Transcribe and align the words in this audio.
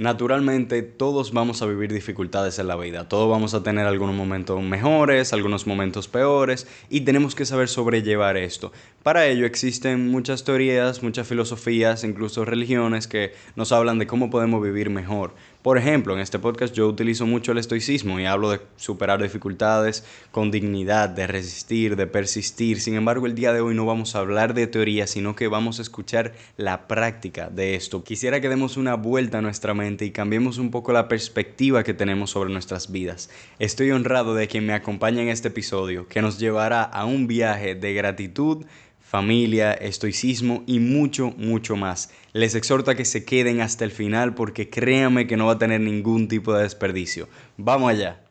Naturalmente, 0.00 0.80
todos 0.80 1.30
vamos 1.30 1.60
a 1.60 1.66
vivir 1.66 1.92
dificultades 1.92 2.58
en 2.58 2.68
la 2.68 2.76
vida, 2.76 3.06
todos 3.06 3.28
vamos 3.28 3.52
a 3.52 3.62
tener 3.62 3.86
algunos 3.86 4.14
momentos 4.14 4.62
mejores, 4.62 5.34
algunos 5.34 5.66
momentos 5.66 6.08
peores, 6.08 6.66
y 6.88 7.02
tenemos 7.02 7.34
que 7.34 7.44
saber 7.44 7.68
sobrellevar 7.68 8.38
esto. 8.38 8.72
Para 9.02 9.26
ello 9.26 9.44
existen 9.44 10.10
muchas 10.10 10.42
teorías, 10.42 11.02
muchas 11.02 11.28
filosofías, 11.28 12.02
incluso 12.02 12.46
religiones 12.46 13.06
que 13.06 13.34
nos 13.56 13.72
hablan 13.72 13.98
de 13.98 14.06
cómo 14.06 14.30
podemos 14.30 14.62
vivir 14.62 14.88
mejor. 14.88 15.34
Por 15.62 15.76
ejemplo, 15.76 16.14
en 16.14 16.20
este 16.20 16.38
podcast 16.38 16.72
yo 16.72 16.88
utilizo 16.88 17.26
mucho 17.26 17.52
el 17.52 17.58
estoicismo 17.58 18.18
y 18.18 18.24
hablo 18.24 18.50
de 18.50 18.62
superar 18.76 19.22
dificultades 19.22 20.06
con 20.30 20.50
dignidad, 20.50 21.10
de 21.10 21.26
resistir, 21.26 21.96
de 21.96 22.06
persistir. 22.06 22.80
Sin 22.80 22.94
embargo, 22.94 23.26
el 23.26 23.34
día 23.34 23.52
de 23.52 23.60
hoy 23.60 23.74
no 23.74 23.84
vamos 23.84 24.16
a 24.16 24.20
hablar 24.20 24.54
de 24.54 24.66
teoría, 24.66 25.06
sino 25.06 25.36
que 25.36 25.48
vamos 25.48 25.78
a 25.78 25.82
escuchar 25.82 26.32
la 26.56 26.88
práctica 26.88 27.50
de 27.50 27.74
esto. 27.74 28.02
Quisiera 28.02 28.40
que 28.40 28.48
demos 28.48 28.78
una 28.78 28.94
vuelta 28.94 29.36
a 29.36 29.42
nuestra 29.42 29.74
mente 29.74 30.06
y 30.06 30.12
cambiemos 30.12 30.56
un 30.56 30.70
poco 30.70 30.94
la 30.94 31.08
perspectiva 31.08 31.84
que 31.84 31.92
tenemos 31.92 32.30
sobre 32.30 32.50
nuestras 32.50 32.90
vidas. 32.90 33.28
Estoy 33.58 33.90
honrado 33.90 34.34
de 34.34 34.48
quien 34.48 34.64
me 34.64 34.72
acompaña 34.72 35.20
en 35.20 35.28
este 35.28 35.48
episodio, 35.48 36.08
que 36.08 36.22
nos 36.22 36.38
llevará 36.38 36.84
a 36.84 37.04
un 37.04 37.26
viaje 37.26 37.74
de 37.74 37.92
gratitud, 37.92 38.64
familia, 39.10 39.72
estoicismo 39.72 40.62
y 40.68 40.78
mucho, 40.78 41.34
mucho 41.36 41.74
más. 41.74 42.10
Les 42.32 42.54
exhorto 42.54 42.92
a 42.92 42.94
que 42.94 43.04
se 43.04 43.24
queden 43.24 43.60
hasta 43.60 43.84
el 43.84 43.90
final 43.90 44.36
porque 44.36 44.70
créanme 44.70 45.26
que 45.26 45.36
no 45.36 45.46
va 45.46 45.54
a 45.54 45.58
tener 45.58 45.80
ningún 45.80 46.28
tipo 46.28 46.54
de 46.54 46.62
desperdicio. 46.62 47.28
Vamos 47.56 47.90
allá. 47.90 48.22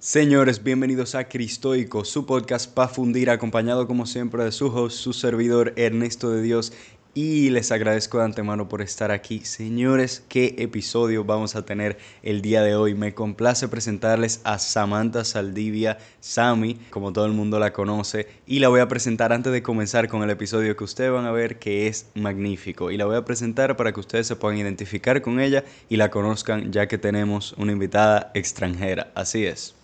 Señores, 0.00 0.62
bienvenidos 0.62 1.14
a 1.14 1.28
Cristoico, 1.28 2.04
su 2.04 2.26
podcast 2.26 2.72
para 2.72 2.88
fundir, 2.88 3.28
acompañado 3.28 3.86
como 3.86 4.06
siempre 4.06 4.44
de 4.44 4.52
su 4.52 4.68
host, 4.68 4.98
su 4.98 5.12
servidor 5.12 5.72
Ernesto 5.76 6.30
de 6.30 6.42
Dios 6.42 6.72
y 7.16 7.48
les 7.48 7.72
agradezco 7.72 8.18
de 8.18 8.24
antemano 8.24 8.68
por 8.68 8.82
estar 8.82 9.10
aquí. 9.10 9.40
Señores, 9.40 10.22
qué 10.28 10.54
episodio 10.58 11.24
vamos 11.24 11.56
a 11.56 11.64
tener 11.64 11.96
el 12.22 12.42
día 12.42 12.60
de 12.60 12.76
hoy. 12.76 12.94
Me 12.94 13.14
complace 13.14 13.68
presentarles 13.68 14.42
a 14.44 14.58
Samantha 14.58 15.24
Saldivia, 15.24 15.96
Sami, 16.20 16.74
como 16.90 17.14
todo 17.14 17.24
el 17.24 17.32
mundo 17.32 17.58
la 17.58 17.72
conoce, 17.72 18.28
y 18.46 18.58
la 18.58 18.68
voy 18.68 18.80
a 18.80 18.88
presentar 18.88 19.32
antes 19.32 19.50
de 19.50 19.62
comenzar 19.62 20.08
con 20.08 20.22
el 20.24 20.28
episodio 20.28 20.76
que 20.76 20.84
ustedes 20.84 21.10
van 21.10 21.24
a 21.24 21.32
ver 21.32 21.58
que 21.58 21.86
es 21.86 22.10
magnífico. 22.14 22.90
Y 22.90 22.98
la 22.98 23.06
voy 23.06 23.16
a 23.16 23.24
presentar 23.24 23.78
para 23.78 23.92
que 23.92 24.00
ustedes 24.00 24.26
se 24.26 24.36
puedan 24.36 24.58
identificar 24.58 25.22
con 25.22 25.40
ella 25.40 25.64
y 25.88 25.96
la 25.96 26.10
conozcan 26.10 26.70
ya 26.70 26.86
que 26.86 26.98
tenemos 26.98 27.54
una 27.56 27.72
invitada 27.72 28.30
extranjera. 28.34 29.10
Así 29.14 29.46
es. 29.46 29.74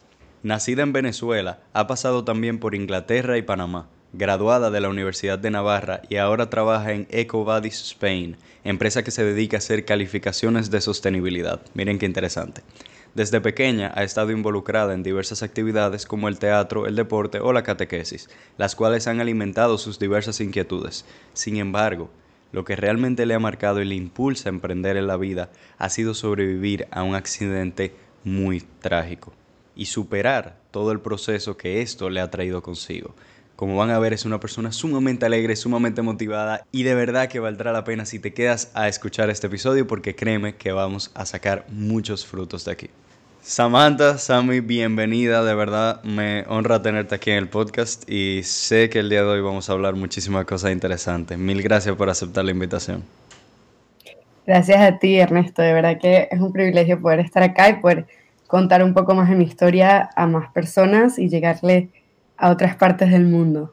Nacida 0.42 0.82
en 0.82 0.92
Venezuela, 0.92 1.60
ha 1.72 1.86
pasado 1.86 2.24
también 2.24 2.58
por 2.58 2.74
Inglaterra 2.74 3.38
y 3.38 3.42
Panamá 3.42 3.88
graduada 4.12 4.70
de 4.70 4.80
la 4.80 4.88
Universidad 4.88 5.38
de 5.38 5.50
Navarra 5.50 6.02
y 6.08 6.16
ahora 6.16 6.50
trabaja 6.50 6.92
en 6.92 7.06
EcoVadis 7.10 7.80
Spain, 7.82 8.36
empresa 8.62 9.02
que 9.02 9.10
se 9.10 9.24
dedica 9.24 9.56
a 9.56 9.58
hacer 9.58 9.84
calificaciones 9.84 10.70
de 10.70 10.80
sostenibilidad. 10.80 11.60
Miren 11.74 11.98
qué 11.98 12.06
interesante. 12.06 12.62
Desde 13.14 13.40
pequeña 13.40 13.92
ha 13.94 14.04
estado 14.04 14.30
involucrada 14.30 14.94
en 14.94 15.02
diversas 15.02 15.42
actividades 15.42 16.06
como 16.06 16.28
el 16.28 16.38
teatro, 16.38 16.86
el 16.86 16.96
deporte 16.96 17.40
o 17.40 17.52
la 17.52 17.62
catequesis, 17.62 18.30
las 18.56 18.74
cuales 18.74 19.06
han 19.06 19.20
alimentado 19.20 19.76
sus 19.76 19.98
diversas 19.98 20.40
inquietudes. 20.40 21.04
Sin 21.34 21.56
embargo, 21.56 22.10
lo 22.52 22.64
que 22.64 22.76
realmente 22.76 23.26
le 23.26 23.34
ha 23.34 23.38
marcado 23.38 23.80
y 23.80 23.86
le 23.86 23.94
impulsa 23.94 24.48
a 24.48 24.52
emprender 24.52 24.96
en 24.96 25.06
la 25.06 25.16
vida 25.16 25.50
ha 25.78 25.88
sido 25.88 26.14
sobrevivir 26.14 26.86
a 26.90 27.02
un 27.02 27.14
accidente 27.14 27.94
muy 28.24 28.60
trágico 28.80 29.32
y 29.74 29.86
superar 29.86 30.58
todo 30.70 30.92
el 30.92 31.00
proceso 31.00 31.56
que 31.56 31.80
esto 31.80 32.10
le 32.10 32.20
ha 32.20 32.30
traído 32.30 32.62
consigo. 32.62 33.14
Como 33.62 33.76
van 33.76 33.90
a 33.90 33.98
ver, 34.00 34.12
es 34.12 34.24
una 34.24 34.40
persona 34.40 34.72
sumamente 34.72 35.24
alegre, 35.24 35.54
sumamente 35.54 36.02
motivada 36.02 36.66
y 36.72 36.82
de 36.82 36.96
verdad 36.96 37.28
que 37.28 37.38
valdrá 37.38 37.70
la 37.70 37.84
pena 37.84 38.04
si 38.04 38.18
te 38.18 38.34
quedas 38.34 38.72
a 38.74 38.88
escuchar 38.88 39.30
este 39.30 39.46
episodio 39.46 39.86
porque 39.86 40.16
créeme 40.16 40.56
que 40.56 40.72
vamos 40.72 41.12
a 41.14 41.24
sacar 41.26 41.64
muchos 41.68 42.26
frutos 42.26 42.64
de 42.64 42.72
aquí. 42.72 42.90
Samantha, 43.40 44.18
Sammy, 44.18 44.58
bienvenida, 44.58 45.44
de 45.44 45.54
verdad 45.54 46.02
me 46.02 46.44
honra 46.48 46.82
tenerte 46.82 47.14
aquí 47.14 47.30
en 47.30 47.36
el 47.36 47.48
podcast 47.48 48.02
y 48.10 48.42
sé 48.42 48.90
que 48.90 48.98
el 48.98 49.08
día 49.08 49.22
de 49.22 49.28
hoy 49.28 49.40
vamos 49.40 49.70
a 49.70 49.74
hablar 49.74 49.94
muchísimas 49.94 50.44
cosas 50.44 50.72
interesantes. 50.72 51.38
Mil 51.38 51.62
gracias 51.62 51.94
por 51.94 52.10
aceptar 52.10 52.44
la 52.44 52.50
invitación. 52.50 53.04
Gracias 54.44 54.80
a 54.80 54.98
ti, 54.98 55.20
Ernesto, 55.20 55.62
de 55.62 55.72
verdad 55.72 56.00
que 56.00 56.26
es 56.32 56.40
un 56.40 56.52
privilegio 56.52 57.00
poder 57.00 57.20
estar 57.20 57.44
acá 57.44 57.68
y 57.68 57.74
poder 57.74 58.08
contar 58.48 58.82
un 58.82 58.92
poco 58.92 59.14
más 59.14 59.28
de 59.28 59.36
mi 59.36 59.44
historia 59.44 60.10
a 60.16 60.26
más 60.26 60.50
personas 60.50 61.16
y 61.16 61.28
llegarle 61.28 62.01
a 62.42 62.50
otras 62.50 62.74
partes 62.74 63.10
del 63.12 63.24
mundo. 63.24 63.72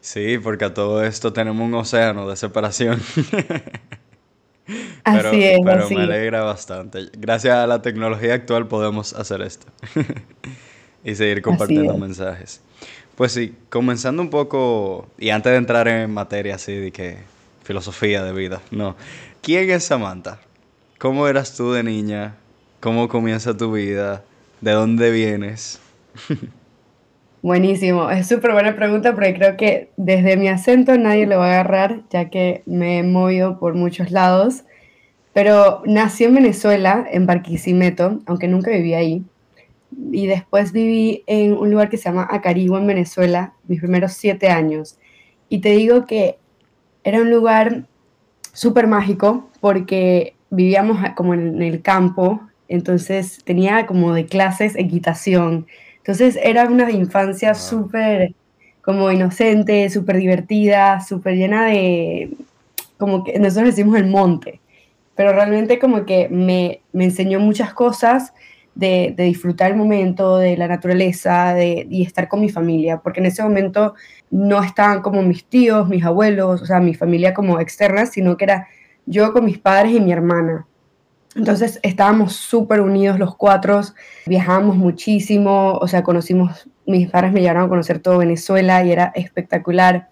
Sí, 0.00 0.38
porque 0.38 0.64
a 0.64 0.72
todo 0.72 1.04
esto 1.04 1.34
tenemos 1.34 1.62
un 1.62 1.74
océano 1.74 2.26
de 2.26 2.36
separación. 2.36 3.02
pero, 5.04 5.28
así 5.28 5.44
es, 5.44 5.60
pero 5.62 5.90
me 5.90 6.02
alegra 6.04 6.42
bastante. 6.42 7.10
Gracias 7.12 7.54
a 7.54 7.66
la 7.66 7.82
tecnología 7.82 8.32
actual 8.32 8.66
podemos 8.66 9.12
hacer 9.12 9.42
esto 9.42 9.66
y 11.04 11.14
seguir 11.14 11.42
compartiendo 11.42 11.94
mensajes. 11.98 12.62
Pues 13.14 13.32
sí, 13.32 13.54
comenzando 13.68 14.22
un 14.22 14.30
poco, 14.30 15.06
y 15.18 15.28
antes 15.28 15.52
de 15.52 15.58
entrar 15.58 15.86
en 15.86 16.10
materia 16.14 16.54
así 16.54 16.74
de 16.74 16.92
que 16.92 17.18
filosofía 17.62 18.24
de 18.24 18.32
vida, 18.32 18.62
no. 18.70 18.96
¿Quién 19.42 19.68
es 19.68 19.84
Samantha? 19.84 20.40
¿Cómo 20.98 21.28
eras 21.28 21.54
tú 21.54 21.72
de 21.72 21.82
niña? 21.82 22.36
¿Cómo 22.80 23.10
comienza 23.10 23.54
tu 23.54 23.70
vida? 23.70 24.24
¿De 24.62 24.72
dónde 24.72 25.10
vienes? 25.10 25.78
Buenísimo, 27.42 28.08
es 28.08 28.28
súper 28.28 28.52
buena 28.52 28.76
pregunta 28.76 29.14
porque 29.14 29.34
creo 29.34 29.56
que 29.56 29.90
desde 29.96 30.36
mi 30.36 30.46
acento 30.46 30.96
nadie 30.96 31.26
lo 31.26 31.38
va 31.38 31.46
a 31.46 31.50
agarrar, 31.54 32.02
ya 32.08 32.30
que 32.30 32.62
me 32.66 32.98
he 32.98 33.02
movido 33.02 33.58
por 33.58 33.74
muchos 33.74 34.12
lados. 34.12 34.62
Pero 35.32 35.82
nací 35.84 36.22
en 36.22 36.36
Venezuela, 36.36 37.04
en 37.10 37.26
Barquisimeto, 37.26 38.20
aunque 38.26 38.46
nunca 38.46 38.70
viví 38.70 38.94
ahí. 38.94 39.24
Y 40.12 40.28
después 40.28 40.70
viví 40.70 41.24
en 41.26 41.54
un 41.54 41.72
lugar 41.72 41.90
que 41.90 41.96
se 41.96 42.04
llama 42.04 42.28
Acarigua, 42.30 42.78
en 42.78 42.86
Venezuela, 42.86 43.54
mis 43.66 43.80
primeros 43.80 44.12
siete 44.12 44.48
años. 44.48 45.00
Y 45.48 45.58
te 45.58 45.70
digo 45.70 46.06
que 46.06 46.38
era 47.02 47.20
un 47.20 47.30
lugar 47.32 47.86
súper 48.52 48.86
mágico 48.86 49.50
porque 49.60 50.36
vivíamos 50.50 50.98
como 51.16 51.34
en 51.34 51.60
el 51.60 51.82
campo, 51.82 52.40
entonces 52.68 53.40
tenía 53.42 53.86
como 53.86 54.14
de 54.14 54.26
clases 54.26 54.76
equitación 54.76 55.66
entonces 56.02 56.36
era 56.42 56.66
una 56.66 56.90
infancia 56.90 57.54
súper 57.54 58.34
como 58.82 59.12
inocente, 59.12 59.88
súper 59.88 60.16
divertida, 60.16 61.00
súper 61.00 61.36
llena 61.36 61.66
de, 61.66 62.30
como 62.98 63.22
que 63.22 63.38
nosotros 63.38 63.76
decimos 63.76 63.96
el 63.96 64.06
monte, 64.06 64.60
pero 65.14 65.32
realmente 65.32 65.78
como 65.78 66.04
que 66.04 66.28
me, 66.28 66.80
me 66.92 67.04
enseñó 67.04 67.38
muchas 67.38 67.72
cosas 67.72 68.32
de, 68.74 69.14
de, 69.16 69.24
disfrutar 69.24 69.70
el 69.70 69.76
momento, 69.76 70.38
de 70.38 70.56
la 70.56 70.66
naturaleza, 70.66 71.54
de, 71.54 71.86
y 71.88 72.02
estar 72.02 72.26
con 72.26 72.40
mi 72.40 72.48
familia, 72.48 72.98
porque 72.98 73.20
en 73.20 73.26
ese 73.26 73.44
momento 73.44 73.94
no 74.30 74.60
estaban 74.60 75.02
como 75.02 75.22
mis 75.22 75.44
tíos, 75.44 75.88
mis 75.88 76.04
abuelos, 76.04 76.62
o 76.62 76.66
sea, 76.66 76.80
mi 76.80 76.94
familia 76.94 77.34
como 77.34 77.60
externa, 77.60 78.06
sino 78.06 78.36
que 78.36 78.44
era 78.44 78.68
yo 79.06 79.32
con 79.32 79.44
mis 79.44 79.58
padres 79.58 79.92
y 79.92 80.00
mi 80.00 80.10
hermana. 80.10 80.66
Entonces 81.34 81.80
estábamos 81.82 82.34
súper 82.34 82.80
unidos 82.80 83.18
los 83.18 83.36
cuatro, 83.36 83.80
viajábamos 84.26 84.76
muchísimo, 84.76 85.78
o 85.80 85.88
sea, 85.88 86.02
conocimos, 86.02 86.68
mis 86.86 87.10
padres 87.10 87.32
me 87.32 87.40
llevaron 87.40 87.64
a 87.64 87.68
conocer 87.68 88.00
todo 88.00 88.18
Venezuela 88.18 88.84
y 88.84 88.92
era 88.92 89.12
espectacular. 89.14 90.10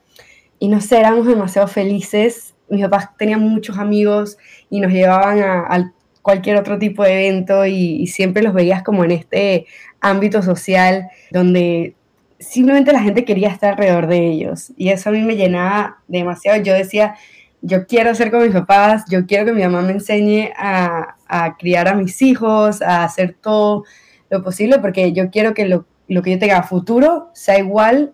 Y 0.58 0.68
no 0.68 0.80
sé, 0.80 0.98
éramos 0.98 1.26
demasiado 1.26 1.68
felices. 1.68 2.54
Mis 2.68 2.82
papás 2.84 3.16
tenían 3.18 3.40
muchos 3.40 3.78
amigos 3.78 4.38
y 4.70 4.80
nos 4.80 4.92
llevaban 4.92 5.42
a, 5.42 5.92
cualquier 6.22 6.58
otro 6.58 6.78
tipo 6.78 7.02
de 7.02 7.28
evento 7.28 7.64
y, 7.64 8.06
siempre 8.06 8.42
los 8.42 8.52
veías 8.52 8.82
como 8.82 9.04
en 9.04 9.10
este 9.12 9.66
ámbito 10.02 10.42
social 10.42 11.08
donde 11.30 11.94
simplemente 12.38 12.92
la 12.92 13.00
gente 13.00 13.24
quería 13.24 13.48
estar 13.48 13.72
alrededor 13.72 14.06
de 14.06 14.26
ellos. 14.26 14.72
Y 14.76 14.90
eso 14.90 15.08
a 15.08 15.12
mí 15.12 15.22
me 15.22 15.36
llenaba 15.36 15.98
demasiado. 16.08 16.62
Yo 16.62 16.74
decía, 16.74 17.16
yo 17.62 17.86
quiero 17.86 18.14
ser 18.14 18.30
como 18.30 18.44
mis 18.44 18.54
papás, 18.54 19.04
yo 19.08 19.26
quiero 19.26 19.44
que 19.46 19.52
mi 19.52 19.62
mamá 19.62 19.82
me 19.82 19.92
enseñe 19.92 20.50
a, 20.56 21.16
criar 21.58 21.88
a 21.88 21.94
mis 21.94 22.22
hijos, 22.22 22.82
a 22.82 23.04
hacer 23.04 23.36
todo 23.40 23.84
lo 24.30 24.42
posible, 24.42 24.78
porque 24.78 25.12
yo 25.12 25.30
quiero 25.30 25.54
que 25.54 25.66
lo, 25.66 25.84
que 26.08 26.30
yo 26.30 26.38
tenga 26.38 26.58
a 26.58 26.62
futuro 26.62 27.30
sea 27.34 27.58
igual 27.58 28.12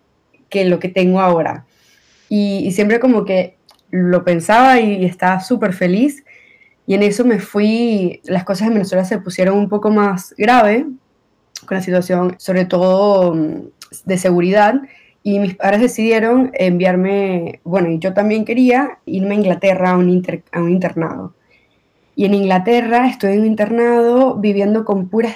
que 0.49 0.65
lo 0.65 0.79
que 0.79 0.89
tengo 0.89 1.21
ahora. 1.21 1.65
Y, 2.29 2.71
siempre 2.73 2.99
como 2.99 3.25
que 3.25 3.57
lo 3.91 4.25
pensaba 4.25 4.81
y 4.81 5.05
estaba 5.05 5.41
súper 5.41 5.73
feliz. 5.73 6.25
Y 6.87 6.95
en 6.95 7.03
eso 7.03 7.25
me 7.25 7.39
fui, 7.39 8.21
las 8.25 8.45
cosas 8.45 8.69
en 8.69 8.75
Venezuela 8.75 9.05
se 9.05 9.19
pusieron 9.19 9.59
un 9.59 9.69
poco 9.69 9.91
más 9.91 10.35
grave 10.37 10.87
con 11.67 11.77
la 11.77 11.83
situación, 11.83 12.37
sobre 12.39 12.65
todo 12.65 13.35
mm, 13.35 13.69
de 14.05 14.19
seguridad. 14.19 14.75
Y 15.27 15.41
mis 15.41 15.57
padres 15.57 15.81
decidieron 15.81 16.53
enviarme, 16.55 17.59
bueno, 17.65 17.91
y 17.91 17.99
yo 17.99 18.15
también 18.15 18.45
quería 18.45 19.01
irme 19.07 19.35
a 19.35 19.39
Inglaterra 19.39 19.91
a 19.91 19.97
un, 19.97 20.25
a 20.53 20.63
un 20.63 20.71
internado. 20.71 21.35
Y 22.15 22.27
en 22.27 22.35
Inglaterra 22.35 23.09
estoy 23.09 23.33
en 23.33 23.41
un 23.41 23.47
internado 23.47 24.37
viviendo 24.37 24.85
con 24.85 25.09
puras 25.09 25.35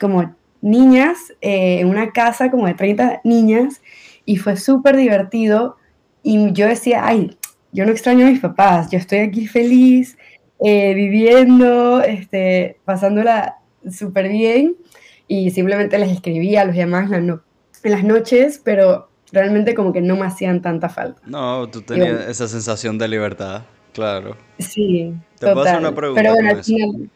como 0.00 0.34
niñas 0.62 1.18
eh, 1.42 1.80
en 1.80 1.90
una 1.90 2.12
casa 2.12 2.50
como 2.50 2.68
de 2.68 2.72
30 2.72 3.20
niñas 3.22 3.82
y 4.24 4.38
fue 4.38 4.56
súper 4.56 4.96
divertido 4.96 5.76
y 6.22 6.50
yo 6.54 6.66
decía, 6.66 7.02
ay, 7.04 7.36
yo 7.70 7.84
no 7.84 7.92
extraño 7.92 8.24
a 8.24 8.30
mis 8.30 8.40
papás, 8.40 8.90
yo 8.90 8.96
estoy 8.96 9.18
aquí 9.18 9.46
feliz, 9.46 10.16
eh, 10.64 10.94
viviendo, 10.94 12.00
este, 12.00 12.78
pasándola 12.86 13.58
súper 13.90 14.30
bien 14.30 14.74
y 15.26 15.50
simplemente 15.50 15.98
les 15.98 16.12
escribía, 16.12 16.64
los 16.64 16.74
llamaba 16.74 17.14
en, 17.14 17.42
las 17.84 18.04
noches, 18.04 18.58
pero 18.64 19.07
realmente 19.32 19.74
como 19.74 19.92
que 19.92 20.00
no 20.00 20.16
me 20.16 20.26
hacían 20.26 20.62
tanta 20.62 20.88
falta. 20.88 21.20
No, 21.26 21.68
tú 21.68 21.82
tenías 21.82 22.28
esa 22.28 22.48
sensación 22.48 22.98
de 22.98 23.08
libertad, 23.08 23.62
claro. 23.92 24.36
Sí. 24.58 25.14
Te 25.38 25.52
puedo 25.52 25.62
hacer 25.62 25.78
una 25.78 25.94
pregunta. 25.94 26.22
Pero 26.22 26.34
bueno, 26.34 26.50
al 26.50 26.64
final... 26.64 27.10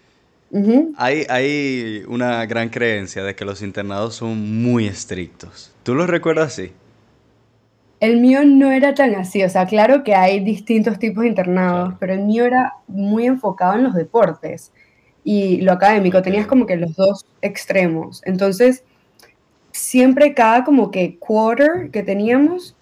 hay, 0.97 1.27
hay 1.29 2.03
una 2.09 2.45
gran 2.47 2.69
creencia 2.69 3.23
de 3.25 3.35
que 3.35 3.45
los 3.45 3.63
internados 3.63 4.15
son 4.17 4.63
muy 4.63 4.87
estrictos. 4.87 5.73
¿Tú 5.83 5.95
los 5.95 6.09
recuerdas 6.09 6.53
así? 6.53 6.73
El 8.01 8.21
mío 8.21 8.41
no 8.45 8.73
era 8.73 8.95
tan 8.95 9.15
así, 9.15 9.45
o 9.45 9.49
sea, 9.49 9.65
claro 9.65 10.03
que 10.03 10.17
hay 10.17 10.41
distintos 10.41 10.99
tipos 10.99 11.23
de 11.23 11.29
internados, 11.29 11.95
pero 12.01 12.15
el 12.15 12.23
mío 12.25 12.45
era 12.45 12.75
muy 12.89 13.27
enfocado 13.27 13.77
en 13.77 13.85
los 13.85 13.95
deportes 13.95 14.73
y 15.23 15.61
lo 15.61 15.71
académico, 15.71 16.21
tenías 16.21 16.49
como 16.49 16.67
que 16.67 16.77
los 16.77 16.97
dos 16.97 17.25
extremos. 17.43 18.21
Entonces, 18.25 18.83
siempre 19.83 20.33
cada 20.33 20.63
como 20.63 20.93
que 20.93 21.19
quarter 21.19 21.91
que 21.91 22.05
teníamos, 22.05 22.77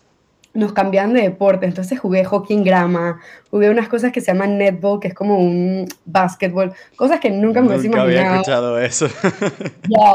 nos 0.53 0.73
cambiaban 0.75 1.15
de 1.15 1.23
deporte. 1.23 1.65
Entonces 1.65 1.99
jugué 1.99 2.25
hockey 2.25 2.57
en 2.57 2.63
grama, 2.63 3.21
jugué 3.51 3.71
unas 3.71 3.89
cosas 3.89 4.13
que 4.13 4.21
se 4.21 4.33
llaman 4.33 4.59
netball, 4.59 5.01
que 5.01 5.09
es 5.09 5.15
como 5.15 5.39
un 5.39 5.89
básquetbol, 6.05 6.75
cosas 6.97 7.19
que 7.19 7.31
nunca 7.31 7.63
me 7.63 7.69
hubiese 7.69 7.87
imaginado. 7.87 8.09
había 8.09 8.35
escuchado 8.35 8.79
eso. 8.79 9.09
ya, 9.89 10.13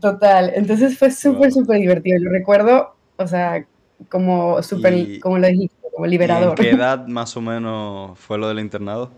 total. 0.00 0.52
Entonces 0.54 0.98
fue 0.98 1.10
súper, 1.10 1.52
súper 1.52 1.78
divertido. 1.78 2.18
Lo 2.20 2.30
recuerdo, 2.30 2.94
o 3.16 3.26
sea, 3.26 3.66
como 4.08 4.62
súper, 4.62 5.20
como 5.20 5.36
lo 5.36 5.46
dijiste, 5.48 5.76
como 5.94 6.06
liberador. 6.06 6.58
¿En 6.58 6.64
qué 6.64 6.70
edad 6.70 7.06
más 7.08 7.36
o 7.36 7.42
menos 7.42 8.18
fue 8.18 8.38
lo 8.38 8.48
del 8.48 8.60
internado? 8.60 9.10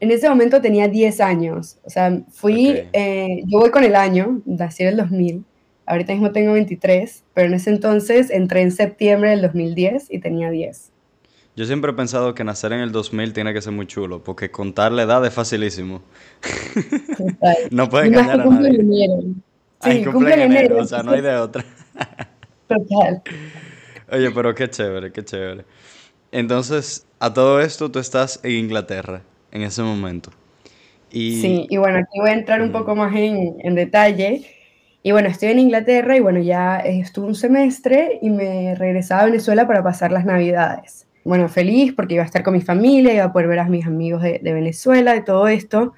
En 0.00 0.10
ese 0.10 0.28
momento 0.28 0.60
tenía 0.60 0.88
10 0.88 1.20
años, 1.20 1.78
o 1.84 1.88
sea, 1.88 2.20
fui, 2.30 2.82
eh, 2.92 3.42
yo 3.46 3.60
voy 3.60 3.70
con 3.70 3.84
el 3.84 3.94
año, 3.94 4.42
nací 4.44 4.82
en 4.82 4.88
el 4.90 4.96
2000, 4.96 5.44
ahorita 5.86 6.12
mismo 6.12 6.32
tengo 6.32 6.52
23, 6.52 7.24
pero 7.34 7.48
en 7.48 7.54
ese 7.54 7.70
entonces 7.70 8.30
entré 8.30 8.62
en 8.62 8.72
septiembre 8.72 9.30
del 9.30 9.42
2010 9.42 10.06
y 10.10 10.18
tenía 10.18 10.50
10. 10.50 10.90
Yo 11.56 11.66
siempre 11.66 11.92
he 11.92 11.94
pensado 11.94 12.34
que 12.34 12.42
nacer 12.42 12.72
en 12.72 12.80
el 12.80 12.90
2000 12.90 13.32
tiene 13.32 13.52
que 13.54 13.62
ser 13.62 13.72
muy 13.72 13.86
chulo, 13.86 14.24
porque 14.24 14.50
contar 14.50 14.90
la 14.90 15.02
edad 15.02 15.24
es 15.24 15.32
facilísimo. 15.32 16.02
no 17.70 17.88
puede 17.88 18.08
engañar 18.08 18.40
a 18.40 18.44
nadie. 18.44 18.80
Enero. 18.80 19.22
Sí, 19.80 20.04
cumple 20.04 20.34
en 20.34 20.40
enero, 20.40 20.78
o 20.78 20.84
sea, 20.84 21.02
no 21.02 21.12
hay 21.12 21.20
de 21.20 21.36
otra. 21.36 21.64
Total. 22.68 23.22
Oye, 24.10 24.30
pero 24.32 24.54
qué 24.54 24.68
chévere, 24.68 25.12
qué 25.12 25.24
chévere. 25.24 25.64
Entonces, 26.32 27.06
a 27.20 27.32
todo 27.32 27.60
esto 27.60 27.90
tú 27.90 28.00
estás 28.00 28.40
en 28.42 28.52
Inglaterra 28.52 29.22
en 29.52 29.62
ese 29.62 29.82
momento. 29.82 30.30
Y... 31.12 31.40
Sí, 31.40 31.66
y 31.70 31.76
bueno, 31.76 31.98
aquí 31.98 32.18
voy 32.18 32.30
a 32.30 32.32
entrar 32.32 32.60
un 32.62 32.72
poco 32.72 32.96
más 32.96 33.14
en, 33.14 33.56
en 33.60 33.74
detalle. 33.76 34.44
Y 35.04 35.12
bueno, 35.12 35.28
estoy 35.28 35.50
en 35.50 35.60
Inglaterra 35.60 36.16
y 36.16 36.20
bueno, 36.20 36.40
ya 36.40 36.78
estuve 36.78 37.26
un 37.26 37.36
semestre 37.36 38.18
y 38.20 38.30
me 38.30 38.74
regresaba 38.74 39.22
a 39.22 39.26
Venezuela 39.26 39.68
para 39.68 39.84
pasar 39.84 40.10
las 40.10 40.24
navidades. 40.24 41.06
Bueno, 41.24 41.48
feliz 41.48 41.92
porque 41.94 42.14
iba 42.14 42.24
a 42.24 42.26
estar 42.26 42.42
con 42.42 42.54
mi 42.54 42.60
familia, 42.60 43.14
iba 43.14 43.24
a 43.24 43.32
poder 43.32 43.46
ver 43.46 43.60
a 43.60 43.68
mis 43.68 43.86
amigos 43.86 44.22
de, 44.22 44.40
Venezuela, 44.42 45.14
de 45.14 45.20
todo 45.20 45.46
esto. 45.46 45.92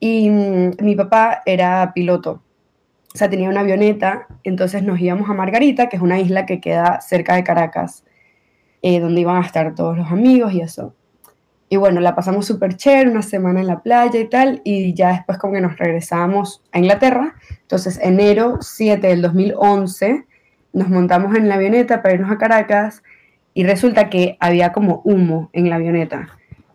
Y 0.00 0.28
mm, 0.30 0.70
mi 0.80 0.96
papá 0.96 1.42
era 1.46 1.92
piloto 1.94 2.42
o 3.14 3.18
sea, 3.18 3.30
tenía 3.30 3.48
una 3.48 3.60
avioneta, 3.60 4.26
entonces 4.42 4.82
nos 4.82 5.00
íbamos 5.00 5.30
a 5.30 5.34
Margarita, 5.34 5.88
que 5.88 5.96
es 5.96 6.02
una 6.02 6.18
isla 6.18 6.46
que 6.46 6.60
queda 6.60 7.00
cerca 7.00 7.36
de 7.36 7.44
Caracas, 7.44 8.04
eh, 8.82 8.98
donde 8.98 9.20
iban 9.20 9.36
a 9.40 9.46
estar 9.46 9.76
todos 9.76 9.96
los 9.96 10.10
amigos 10.10 10.52
y 10.52 10.62
eso. 10.62 10.96
Y 11.74 11.76
bueno, 11.76 12.00
la 12.00 12.14
pasamos 12.14 12.46
súper 12.46 12.76
chévere, 12.76 13.10
una 13.10 13.22
semana 13.22 13.58
en 13.58 13.66
la 13.66 13.80
playa 13.80 14.20
y 14.20 14.28
tal, 14.28 14.60
y 14.62 14.94
ya 14.94 15.08
después 15.08 15.38
como 15.38 15.54
que 15.54 15.60
nos 15.60 15.76
regresamos 15.76 16.62
a 16.70 16.78
Inglaterra. 16.78 17.34
Entonces, 17.62 17.98
enero 18.00 18.58
7 18.60 19.04
del 19.04 19.22
2011, 19.22 20.24
nos 20.72 20.88
montamos 20.88 21.34
en 21.34 21.48
la 21.48 21.56
avioneta 21.56 22.00
para 22.00 22.14
irnos 22.14 22.30
a 22.30 22.38
Caracas 22.38 23.02
y 23.54 23.64
resulta 23.64 24.08
que 24.08 24.36
había 24.38 24.70
como 24.70 25.02
humo 25.04 25.50
en 25.52 25.68
la 25.68 25.74
avioneta. 25.74 26.28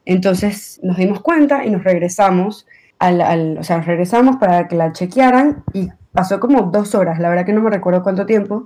Entonces 0.04 0.81
nos 0.84 0.98
dimos 0.98 1.22
cuenta 1.22 1.63
y 1.63 1.69
nos 1.69 1.86
regresamos, 1.86 2.68
al, 2.98 3.22
al, 3.22 3.57
o 3.57 3.63
sea, 3.63 3.78
nos 3.78 3.86
regresamos 3.86 4.36
para 4.36 4.68
que 4.68 4.75
la 4.75 4.92
chequearan 4.92 5.63
y 5.72 5.88
pasó 6.12 6.42
como 6.42 6.63
dos 6.63 6.94
horas, 6.94 7.19
la 7.19 7.30
verdad 7.30 7.45
que 7.45 7.54
no 7.54 7.62
me 7.62 7.69
recuerdo 7.69 8.04
cuánto 8.04 8.25
tiempo. 8.25 8.66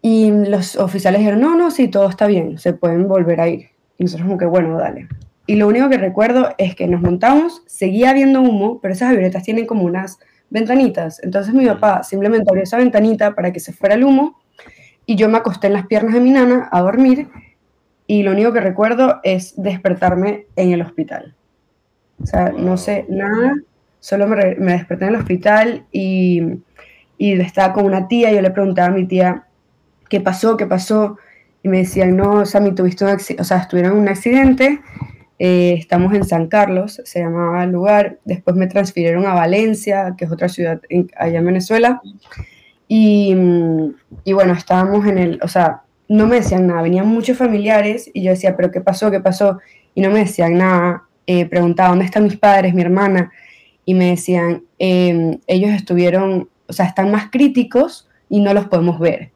Y 0.00 0.30
los 0.30 0.76
oficiales 0.76 1.18
dijeron, 1.18 1.40
no, 1.40 1.56
no, 1.56 1.72
sí, 1.72 1.88
todo 1.88 2.08
está 2.08 2.28
bien, 2.28 2.56
se 2.58 2.72
pueden 2.72 3.08
volver 3.08 3.40
a 3.40 3.48
ir. 3.48 3.77
Y 3.98 4.04
nosotros 4.04 4.26
como 4.26 4.38
que, 4.38 4.46
bueno, 4.46 4.78
dale. 4.78 5.08
Y 5.46 5.56
lo 5.56 5.66
único 5.66 5.88
que 5.88 5.98
recuerdo 5.98 6.54
es 6.58 6.74
que 6.74 6.86
nos 6.86 7.00
montamos, 7.00 7.62
seguía 7.66 8.10
habiendo 8.10 8.40
humo, 8.40 8.80
pero 8.80 8.94
esas 8.94 9.10
avionetas 9.10 9.42
tienen 9.42 9.66
como 9.66 9.84
unas 9.84 10.18
ventanitas. 10.50 11.22
Entonces 11.22 11.54
mi 11.54 11.66
papá 11.66 12.02
simplemente 12.02 12.48
abrió 12.48 12.62
esa 12.62 12.78
ventanita 12.78 13.34
para 13.34 13.52
que 13.52 13.60
se 13.60 13.72
fuera 13.72 13.94
el 13.94 14.04
humo 14.04 14.38
y 15.06 15.16
yo 15.16 15.28
me 15.28 15.38
acosté 15.38 15.68
en 15.68 15.72
las 15.72 15.86
piernas 15.86 16.14
de 16.14 16.20
mi 16.20 16.30
nana 16.30 16.68
a 16.70 16.80
dormir 16.80 17.28
y 18.06 18.22
lo 18.22 18.32
único 18.32 18.52
que 18.52 18.60
recuerdo 18.60 19.20
es 19.22 19.54
despertarme 19.56 20.46
en 20.56 20.72
el 20.72 20.82
hospital. 20.82 21.34
O 22.22 22.26
sea, 22.26 22.50
no 22.50 22.76
sé 22.76 23.06
nada 23.08 23.54
solo 24.00 24.26
me, 24.26 24.56
desperté 24.72 25.06
en 25.06 25.14
el 25.14 25.20
hospital 25.20 25.84
y, 25.92 26.42
y, 27.16 27.40
estaba 27.40 27.72
con 27.72 27.84
una 27.84 28.08
tía, 28.08 28.32
yo 28.32 28.40
le 28.40 28.50
preguntaba 28.50 28.88
a 28.88 28.92
mi 28.92 29.06
tía, 29.06 29.44
¿qué 30.08 30.20
pasó? 30.20 30.56
¿Qué 30.56 30.66
pasó? 30.66 31.18
Y 31.62 31.68
me 31.68 31.78
decían, 31.78 32.16
no, 32.16 32.46
Sammy, 32.46 32.74
tuviste 32.74 33.04
un 33.04 33.10
accidente, 33.10 33.42
o 33.42 33.44
sea, 33.44 33.58
estuvieron 33.58 33.92
en 33.92 33.98
un 33.98 34.08
accidente, 34.08 34.80
eh, 35.38 35.74
estamos 35.78 36.14
en 36.14 36.24
San 36.24 36.46
Carlos, 36.46 37.00
se 37.04 37.20
llamaba 37.20 37.64
el 37.64 37.70
lugar, 37.70 38.18
después 38.24 38.56
me 38.56 38.66
transfirieron 38.66 39.26
a 39.26 39.34
Valencia, 39.34 40.14
que 40.16 40.24
es 40.24 40.30
otra 40.30 40.48
ciudad 40.48 40.80
allá 41.16 41.38
en 41.38 41.46
Venezuela, 41.46 42.00
y, 42.86 43.34
y 44.24 44.32
bueno, 44.32 44.52
estábamos 44.54 45.06
en 45.06 45.18
el, 45.18 45.40
o 45.42 45.48
sea, 45.48 45.82
no 46.08 46.26
me 46.26 46.36
decían 46.36 46.66
nada, 46.66 46.82
venían 46.82 47.06
muchos 47.06 47.36
familiares 47.36 48.10
y 48.14 48.22
yo 48.22 48.30
decía, 48.30 48.56
pero 48.56 48.70
¿qué 48.70 48.80
pasó? 48.80 49.10
¿Qué 49.10 49.20
pasó? 49.20 49.58
Y 49.94 50.00
no 50.00 50.10
me 50.10 50.20
decían 50.20 50.56
nada, 50.56 51.02
eh, 51.26 51.44
preguntaba, 51.44 51.90
¿dónde 51.90 52.06
están 52.06 52.24
mis 52.24 52.38
padres, 52.38 52.72
mi 52.72 52.80
hermana? 52.80 53.30
y 53.88 53.94
me 53.94 54.10
decían, 54.10 54.64
em, 54.78 55.38
ellos 55.46 55.70
estuvieron, 55.70 56.50
o 56.66 56.72
sea, 56.74 56.84
están 56.84 57.10
más 57.10 57.30
críticos 57.30 58.06
y 58.28 58.40
no 58.40 58.52
los 58.52 58.66
podemos 58.66 59.00
ver. 59.00 59.30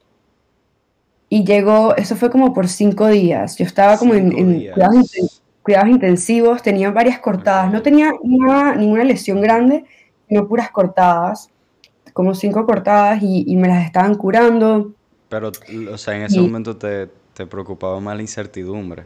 Y 1.35 1.45
llegó, 1.45 1.97
eso 1.97 2.15
fue 2.15 2.31
como 2.31 2.53
por 2.53 2.69
cinco 2.69 3.07
días. 3.07 3.57
Yo 3.57 3.65
estaba 3.65 3.97
como 3.97 4.13
en, 4.13 4.71
cuidados, 5.63 5.89
intensivos, 5.89 6.61
tenía 6.61 6.91
varias 6.91 7.21
cortadas. 7.21 7.73
No 7.73 7.81
tenía 7.81 8.13
ninguna 8.23 9.03
lesión 9.03 9.41
grande, 9.41 9.87
sino 10.29 10.47
puras 10.47 10.71
cortadas, 10.71 11.49
como 12.13 12.35
cinco 12.35 12.67
cortadas 12.67 13.23
y, 13.23 13.57
me 13.57 13.67
las 13.67 13.87
estaban 13.87 14.15
curando. 14.17 14.93
Pero, 15.31 15.53
o 15.91 15.97
sea, 15.97 16.19
en 16.19 16.25
ese 16.25 16.39
momento 16.39 16.77
te, 16.77 17.09
te 17.33 17.47
preocupaba 17.47 17.99
más 17.99 18.15
la 18.15 18.21
incertidumbre. 18.21 19.05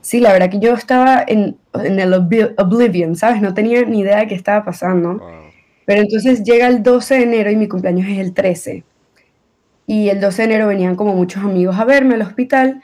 Sí, 0.00 0.18
la 0.18 0.32
verdad 0.32 0.48
que 0.48 0.60
yo 0.60 0.72
estaba 0.72 1.22
en, 1.28 1.58
el 1.74 2.14
oblivion, 2.14 3.16
¿sabes? 3.16 3.42
No 3.42 3.52
tenía 3.52 3.84
ni 3.84 4.00
idea 4.00 4.20
de 4.20 4.28
qué 4.28 4.34
estaba 4.34 4.64
pasando. 4.64 5.20
Pero 5.84 6.00
entonces 6.00 6.42
llega 6.42 6.68
el 6.68 6.82
12 6.82 7.16
de 7.16 7.22
enero 7.22 7.50
y 7.50 7.56
mi 7.56 7.68
cumpleaños 7.68 8.08
es 8.08 8.16
el 8.16 8.32
13. 8.32 8.84
Y 9.86 10.08
el 10.08 10.20
12 10.20 10.42
de 10.42 10.46
enero 10.46 10.68
venían 10.68 10.96
como 10.96 11.14
muchos 11.14 11.42
amigos 11.42 11.78
a 11.78 11.84
verme 11.84 12.14
al 12.14 12.22
hospital 12.22 12.82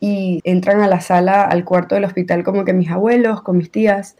y 0.00 0.40
entran 0.44 0.80
a 0.80 0.88
la 0.88 1.00
sala, 1.00 1.42
al 1.44 1.64
cuarto 1.64 1.94
del 1.94 2.04
hospital 2.04 2.42
como 2.42 2.64
que 2.64 2.72
mis 2.72 2.90
abuelos, 2.90 3.42
con 3.42 3.56
mis 3.56 3.70
tías, 3.70 4.16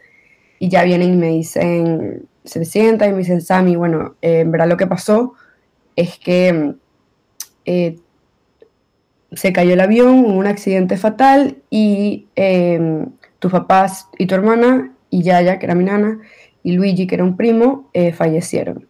y 0.59 0.69
ya 0.69 0.83
vienen 0.83 1.13
y 1.13 1.17
me 1.17 1.27
dicen, 1.27 2.27
se 2.45 2.63
sientan 2.63 3.09
y 3.09 3.11
me 3.13 3.17
dicen, 3.19 3.41
Sammy, 3.41 3.75
bueno, 3.75 4.15
eh, 4.21 4.45
lo 4.45 4.77
que 4.77 4.87
pasó 4.87 5.33
es 5.95 6.17
que 6.17 6.75
eh, 7.65 7.97
se 9.33 9.53
cayó 9.53 9.73
el 9.73 9.81
avión, 9.81 10.25
hubo 10.25 10.37
un 10.37 10.47
accidente 10.47 10.97
fatal 10.97 11.57
y 11.69 12.27
eh, 12.35 13.05
tus 13.39 13.51
papás 13.51 14.07
y 14.17 14.25
tu 14.25 14.35
hermana 14.35 14.93
y 15.09 15.23
Yaya, 15.23 15.59
que 15.59 15.65
era 15.65 15.75
mi 15.75 15.83
nana, 15.83 16.19
y 16.63 16.73
Luigi, 16.73 17.07
que 17.07 17.15
era 17.15 17.23
un 17.23 17.37
primo, 17.37 17.89
eh, 17.93 18.13
fallecieron. 18.13 18.87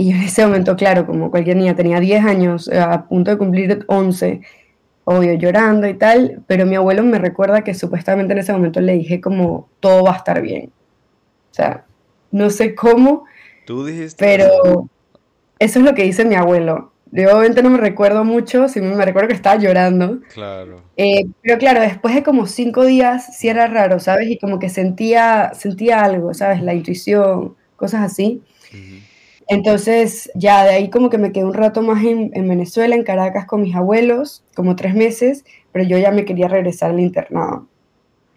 Y 0.00 0.12
en 0.12 0.22
ese 0.22 0.46
momento, 0.46 0.76
claro, 0.76 1.04
como 1.04 1.30
cualquier 1.30 1.58
niña, 1.58 1.76
tenía 1.76 2.00
10 2.00 2.24
años, 2.24 2.68
eh, 2.68 2.80
a 2.80 3.02
punto 3.06 3.32
de 3.32 3.36
cumplir 3.36 3.84
11, 3.86 4.40
obvio, 5.04 5.34
llorando 5.34 5.86
y 5.86 5.92
tal, 5.92 6.42
pero 6.46 6.64
mi 6.64 6.74
abuelo 6.74 7.02
me 7.02 7.18
recuerda 7.18 7.62
que 7.64 7.74
supuestamente 7.74 8.32
en 8.32 8.38
ese 8.38 8.54
momento 8.54 8.80
le 8.80 8.94
dije 8.94 9.20
como, 9.20 9.68
todo 9.78 10.04
va 10.04 10.14
a 10.14 10.16
estar 10.16 10.40
bien. 10.40 10.72
O 11.50 11.54
sea, 11.54 11.84
no 12.30 12.48
sé 12.48 12.74
cómo, 12.74 13.26
¿Tú 13.66 13.84
dijiste 13.84 14.24
pero 14.24 14.88
eso 15.58 15.78
es 15.80 15.84
lo 15.84 15.94
que 15.94 16.04
dice 16.04 16.24
mi 16.24 16.34
abuelo. 16.34 16.92
De 17.10 17.26
obviamente 17.26 17.62
no 17.62 17.68
me 17.68 17.76
recuerdo 17.76 18.24
mucho, 18.24 18.68
sí 18.68 18.80
me 18.80 19.04
recuerdo 19.04 19.28
que 19.28 19.34
estaba 19.34 19.60
llorando. 19.60 20.20
Claro. 20.32 20.80
Eh, 20.96 21.26
pero 21.42 21.58
claro, 21.58 21.82
después 21.82 22.14
de 22.14 22.22
como 22.22 22.46
cinco 22.46 22.86
días 22.86 23.36
sí 23.36 23.48
era 23.48 23.66
raro, 23.66 24.00
¿sabes? 24.00 24.30
Y 24.30 24.38
como 24.38 24.58
que 24.58 24.70
sentía, 24.70 25.52
sentía 25.52 26.02
algo, 26.02 26.32
¿sabes? 26.32 26.62
La 26.62 26.72
intuición, 26.72 27.54
cosas 27.76 28.00
así. 28.00 28.40
Entonces, 29.50 30.30
ya 30.36 30.62
de 30.62 30.70
ahí 30.70 30.90
como 30.90 31.10
que 31.10 31.18
me 31.18 31.32
quedé 31.32 31.44
un 31.44 31.54
rato 31.54 31.82
más 31.82 32.04
en, 32.04 32.30
en, 32.34 32.48
Venezuela, 32.48 32.94
en 32.94 33.02
Caracas, 33.02 33.46
con 33.46 33.62
mis 33.62 33.74
abuelos, 33.74 34.44
como 34.54 34.76
tres 34.76 34.94
meses, 34.94 35.44
pero 35.72 35.84
yo 35.84 35.98
ya 35.98 36.12
me 36.12 36.24
quería 36.24 36.46
regresar 36.46 36.92
al 36.92 37.00
internado. 37.00 37.66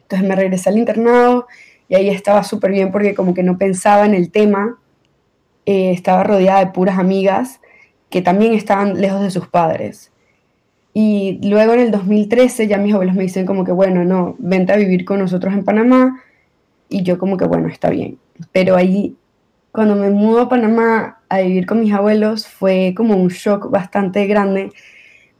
Entonces 0.02 0.28
me 0.28 0.36
regresé 0.36 0.70
al 0.70 0.80
internado 0.80 1.46
y 1.88 1.94
ahí 1.94 2.10
estaba 2.10 2.44
súper 2.44 2.72
bien 2.72 2.92
porque 2.92 3.14
como 3.14 3.36
que 3.36 3.44
no 3.44 3.60
pensaba 3.60 4.08
en 4.08 4.16
el 4.16 4.32
tema, 4.32 4.80
eh, 5.68 5.92
estaba 5.92 6.24
rodeada 6.24 6.66
de 6.66 6.72
puras 6.72 6.98
amigas 6.98 7.62
que 8.10 8.24
también 8.24 8.54
estaban 8.54 9.00
lejos 9.00 9.22
de 9.22 9.30
sus 9.30 9.48
padres. 9.48 10.12
Y 10.96 11.40
luego 11.48 11.74
en 11.74 11.80
el 11.80 11.92
2013 11.92 12.68
ya 12.68 12.80
mis 12.80 12.96
abuelos 12.96 13.14
me 13.14 13.22
dicen 13.22 13.46
como 13.46 13.64
que, 13.64 13.72
bueno, 13.72 14.04
no, 14.04 14.36
vente 14.40 14.74
a 14.74 14.78
vivir 14.78 15.06
con 15.06 15.20
nosotros 15.20 15.54
en 15.54 15.64
Panamá. 15.64 16.24
Y 16.90 17.04
yo 17.04 17.20
como 17.20 17.38
que, 17.38 17.46
bueno, 17.46 17.68
está 17.68 17.92
bien. 17.92 18.18
Pero 18.52 18.76
ahí, 18.76 19.16
cuando 19.74 19.96
me 19.96 20.12
mudo 20.12 20.42
a 20.42 20.50
Panamá 20.50 21.20
a 21.28 21.40
vivir 21.40 21.66
con 21.66 21.82
mis 21.82 21.92
abuelos, 21.92 22.48
fue 22.48 22.94
como 22.96 23.16
un 23.16 23.30
shock 23.30 23.72
bastante 23.72 24.28
grande, 24.28 24.70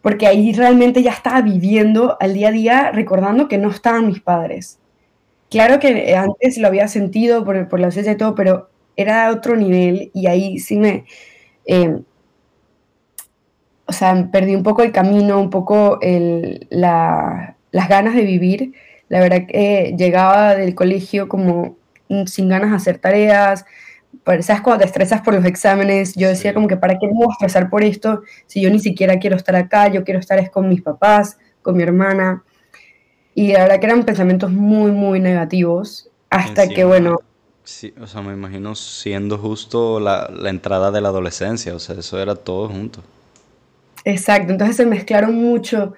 porque 0.02 0.26
ahí 0.28 0.52
realmente 0.54 1.04
ya 1.04 1.12
estaba 1.12 1.42
viviendo 1.42 2.18
al 2.20 2.34
día 2.34 2.50
a 2.50 2.52
día 2.52 2.92
recordando 2.92 3.48
que 3.48 3.60
no 3.60 3.70
estaban 3.70 4.08
mis 4.08 4.20
padres. 4.20 4.80
Claro 5.52 5.80
que 5.80 6.16
antes 6.16 6.58
lo 6.58 6.68
había 6.68 6.88
sentido 6.88 7.46
por, 7.46 7.70
por 7.70 7.80
la 7.80 7.86
ausencia 7.86 8.14
y 8.14 8.18
todo, 8.18 8.34
pero 8.34 8.70
era 8.98 9.32
otro 9.32 9.56
nivel 9.56 10.10
y 10.14 10.28
ahí 10.28 10.60
sí 10.60 10.78
me... 10.78 11.06
Eh, 11.68 12.00
o 13.86 13.92
sea, 13.94 14.30
perdí 14.32 14.56
un 14.56 14.64
poco 14.64 14.82
el 14.82 14.92
camino, 14.92 15.40
un 15.40 15.52
poco 15.52 16.00
el, 16.02 16.66
la, 16.72 17.56
las 17.72 17.88
ganas 17.88 18.16
de 18.16 18.24
vivir. 18.24 18.74
La 19.10 19.20
verdad 19.20 19.46
que 19.48 19.94
llegaba 19.96 20.56
del 20.56 20.74
colegio 20.74 21.28
como 21.28 21.76
sin 22.26 22.50
ganas 22.50 22.72
de 22.72 22.76
hacer 22.78 22.98
tareas. 22.98 23.66
¿Sabes 24.26 24.62
cuando 24.62 24.80
te 24.82 24.86
estresas 24.86 25.22
por 25.22 25.34
los 25.34 25.46
exámenes? 25.46 26.16
Yo 26.16 26.28
decía 26.28 26.54
como 26.54 26.68
que 26.68 26.78
¿para 26.78 26.98
qué 26.98 27.08
me 27.08 27.14
voy 27.14 27.28
a 27.30 27.34
estresar 27.34 27.70
por 27.70 27.84
esto 27.84 28.22
si 28.48 28.62
yo 28.62 28.70
ni 28.70 28.80
siquiera 28.80 29.20
quiero 29.20 29.36
estar 29.36 29.56
acá? 29.56 29.88
Yo 29.90 30.04
quiero 30.04 30.20
estar 30.20 30.40
es 30.40 30.50
con 30.50 30.70
mis 30.70 30.82
papás, 30.82 31.38
con 31.62 31.76
mi 31.76 31.84
hermana. 31.84 32.44
Y 33.36 33.54
la 33.54 33.64
verdad 33.64 33.80
que 33.80 33.86
eran 33.88 34.04
pensamientos 34.04 34.52
muy, 34.52 34.92
muy 34.92 35.20
negativos. 35.20 36.10
Hasta 36.30 36.68
que, 36.68 36.84
bueno, 36.84 37.20
Sí, 37.66 37.94
o 38.02 38.08
sea, 38.08 38.22
me 38.22 38.34
imagino 38.34 38.76
siendo 38.76 39.38
justo 39.38 40.02
la, 40.02 40.30
la, 40.30 40.50
entrada 40.50 40.92
de 40.92 41.00
la 41.00 41.10
adolescencia, 41.10 41.74
o 41.74 41.80
sea, 41.80 41.96
eso 41.98 42.22
era 42.22 42.36
todo 42.36 42.68
junto. 42.68 43.02
Exacto, 44.04 44.52
entonces 44.52 44.76
se 44.76 44.86
mezclaron 44.86 45.36
mucho 45.36 45.94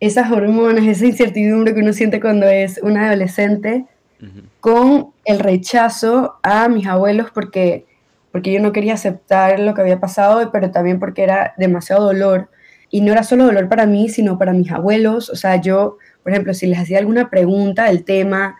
esas 0.00 0.32
hormonas, 0.32 0.86
esa 0.86 1.04
incertidumbre 1.04 1.74
que 1.74 1.80
uno 1.80 1.92
siente 1.92 2.20
cuando 2.20 2.48
es 2.48 2.80
un 2.82 2.96
adolescente, 2.96 3.84
con 4.60 5.12
el 5.24 5.38
rechazo 5.38 6.38
a 6.42 6.68
mis 6.68 6.86
abuelos 6.86 7.30
porque, 7.32 7.86
porque 8.32 8.52
yo 8.52 8.60
no 8.60 8.72
quería 8.72 8.94
aceptar 8.94 9.58
lo 9.60 9.74
que 9.74 9.80
había 9.80 10.00
pasado, 10.00 10.50
pero 10.52 10.70
también 10.70 10.98
porque 10.98 11.22
era 11.22 11.54
demasiado 11.56 12.04
dolor. 12.04 12.50
Y 12.90 13.02
no 13.02 13.12
era 13.12 13.22
solo 13.22 13.44
dolor 13.44 13.68
para 13.68 13.86
mí, 13.86 14.08
sino 14.08 14.38
para 14.38 14.52
mis 14.52 14.70
abuelos. 14.70 15.30
O 15.30 15.36
sea, 15.36 15.60
yo, 15.60 15.98
por 16.22 16.32
ejemplo, 16.32 16.54
si 16.54 16.66
les 16.66 16.78
hacía 16.78 16.98
alguna 16.98 17.30
pregunta 17.30 17.84
del 17.84 18.04
tema, 18.04 18.56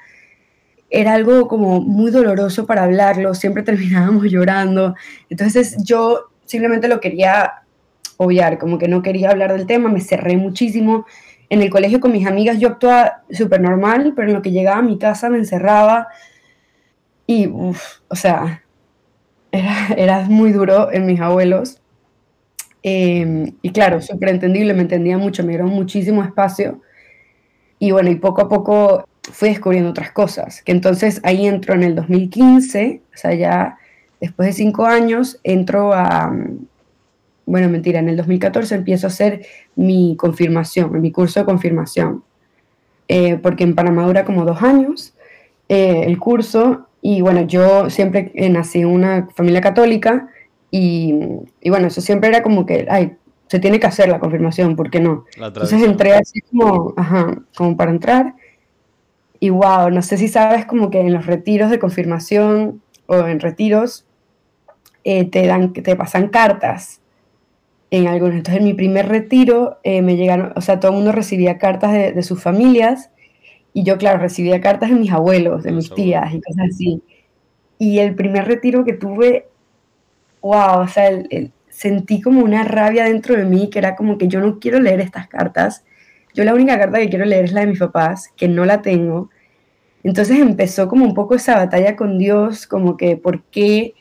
era 0.91 1.15
algo 1.15 1.49
como 1.49 1.81
muy 1.81 2.11
doloroso 2.11 2.67
para 2.67 2.85
hablarlo, 2.85 3.35
siempre 3.35 3.63
terminábamos 3.65 4.25
llorando. 4.31 4.95
Entonces 5.29 5.77
yo 5.85 6.31
simplemente 6.45 6.89
lo 6.89 7.01
quería 7.01 7.63
obviar, 8.17 8.59
como 8.59 8.77
que 8.77 8.89
no 8.89 9.03
quería 9.03 9.31
hablar 9.31 9.53
del 9.53 9.67
tema, 9.67 9.89
me 9.89 10.01
cerré 10.01 10.37
muchísimo. 10.37 11.07
En 11.51 11.61
el 11.63 11.69
colegio 11.69 12.01
con 12.01 12.13
mis 12.13 12.27
amigas 12.27 12.59
yo 12.59 12.69
actuaba 12.69 13.25
súper 13.31 13.61
normal, 13.61 14.13
pero 14.17 14.29
en 14.29 14.35
lo 14.35 14.43
que 14.43 14.53
llegaba 14.53 14.79
a 14.79 14.83
mi 14.83 14.99
casa 14.99 15.29
me 15.29 15.37
encerraba 15.37 16.09
y, 17.27 17.47
o 17.47 18.17
sea, 18.17 18.65
era, 19.53 19.89
era, 19.97 20.21
muy 20.23 20.53
duro 20.53 20.91
en 20.93 21.07
mis 21.07 21.21
abuelos. 21.21 21.81
Em, 22.83 23.53
y 23.63 23.71
claro, 23.71 24.01
súper 24.01 24.31
entendible, 24.31 24.75
me 24.75 24.83
entendía 24.83 25.19
mucho, 25.19 25.43
me 25.43 25.51
dieron 25.51 25.69
muchísimo 25.69 26.23
espacio. 26.23 26.81
Y 27.79 27.91
bueno, 27.91 28.11
y 28.11 28.17
poco 28.17 28.43
a 28.43 28.49
poco 28.49 29.09
fui 29.23 29.51
descubriendo 29.51 29.91
otras 29.91 30.13
cosas, 30.13 30.63
que 30.63 30.73
entonces 30.73 31.21
ahí 31.25 31.47
entro 31.47 31.75
en 31.75 31.83
el 31.83 31.95
2015, 31.95 33.03
o 33.15 33.17
sea, 33.17 33.35
ya 33.35 33.79
después 34.21 34.49
de 34.49 34.53
cinco 34.53 34.87
años, 34.87 35.41
entro 35.45 35.93
a, 35.93 36.33
bueno, 37.47 37.69
mentira, 37.69 37.99
en 37.99 38.09
el 38.09 38.17
2014 38.17 38.75
empiezo 38.75 39.07
a 39.07 39.09
hacer 39.09 39.47
mi 39.77 40.17
confirmación, 40.17 41.01
mi 41.01 41.11
curso 41.11 41.41
de 41.41 41.47
confirmación, 41.47 42.23
eh, 43.09 43.39
porque 43.43 43.65
en 43.65 43.75
Panamá 43.75 44.07
dura 44.07 44.25
como 44.25 44.45
dos 44.45 44.63
años 44.63 45.15
eh, 45.69 46.05
el 46.07 46.19
curso, 46.19 46.87
y 47.03 47.23
bueno, 47.23 47.43
yo 47.43 47.91
siempre 47.91 48.33
nací 48.51 48.81
en 48.81 48.87
una 48.87 49.29
familia 49.35 49.61
católica, 49.61 50.29
y, 50.71 51.15
y, 51.61 51.71
bueno, 51.71 51.89
eso 51.89 52.01
siempre 52.01 52.29
era 52.29 52.43
como 52.43 52.65
que, 52.65 52.87
ay, 52.89 53.17
se 53.49 53.59
tiene 53.59 53.81
que 53.81 53.89
hacer 53.89 54.09
la 54.09 54.21
confirmación, 54.21 54.77
¿por 54.77 54.91
qué 54.91 55.01
no? 55.01 55.25
Entonces 55.37 55.83
entré 55.83 56.15
así 56.15 56.41
como, 56.43 56.95
ajá, 56.97 57.43
como 57.57 57.77
para 57.77 57.91
entrar, 57.91 58.35
y 59.41 59.49
wow, 59.49 59.91
no 59.91 60.03
sé 60.03 60.19
si 60.19 60.29
sabes 60.29 60.67
como 60.67 60.91
que 60.91 61.01
en 61.01 61.13
los 61.13 61.27
retiros 61.27 61.71
de 61.71 61.79
confirmación 61.79 62.83
o 63.07 63.27
en 63.27 63.41
retiros 63.41 64.05
eh, 65.03 65.25
te 65.25 65.47
dan, 65.47 65.73
te 65.73 65.97
pasan 65.97 66.29
cartas 66.29 67.00
en 67.91 68.07
algunos. 68.07 68.37
Entonces 68.37 68.61
en 68.61 68.65
mi 68.65 68.75
primer 68.75 69.09
retiro 69.09 69.79
eh, 69.83 70.03
me 70.03 70.17
llegaron, 70.17 70.53
o 70.57 70.61
sea, 70.61 70.81
todo 70.81 70.93
el 70.93 70.97
mundo 70.97 71.13
recibía 71.13 71.59
cartas 71.59 71.93
de, 71.93 72.23
sus 72.23 72.43
familias 72.43 73.11
y 73.73 73.85
yo, 73.85 73.99
claro, 73.99 74.19
recibía 74.19 74.61
cartas 74.61 74.91
de 74.91 74.97
mis 74.97 75.13
abuelos, 75.13 75.63
de 75.63 75.73
mis 75.73 75.93
tías 75.95 76.33
y 76.35 76.41
cosas 76.41 76.67
así. 76.71 77.03
Y 77.79 77.99
el 77.99 78.15
primer 78.15 78.47
retiro 78.47 78.85
que 78.85 78.93
tuve, 78.93 79.49
wow, 80.43 80.81
o 80.81 80.89
sea, 80.89 81.11
sentí 81.69 82.21
como 82.21 82.43
una 82.43 82.65
rabia 82.65 83.05
dentro 83.05 83.37
de 83.37 83.45
mí 83.45 83.71
que 83.71 83.79
era 83.79 83.97
como 83.97 84.19
que 84.19 84.29
yo 84.29 84.41
no 84.41 84.59
quiero 84.59 84.81
leer 84.81 85.01
estas 85.01 85.29
cartas 85.29 85.85
yo 86.35 86.45
la 86.45 86.55
única 86.55 86.79
carta 86.79 86.99
que 86.99 87.09
quiero 87.09 87.25
leer 87.25 87.47
es 87.47 87.53
la 87.53 87.63
de 87.63 87.67
mis 87.69 87.79
papás, 87.79 88.33
que 88.37 88.49
no 88.49 88.65
la 88.65 88.83
tengo. 88.83 89.31
Entonces 90.03 90.39
empezó 90.39 90.89
como 90.89 91.05
un 91.05 91.15
poco 91.15 91.35
esa 91.35 91.57
batalla 91.57 91.97
con 91.97 92.19
Dios, 92.19 92.67
como 92.67 92.97
que 92.97 93.17
¿por 93.17 93.43
qué, 93.45 93.95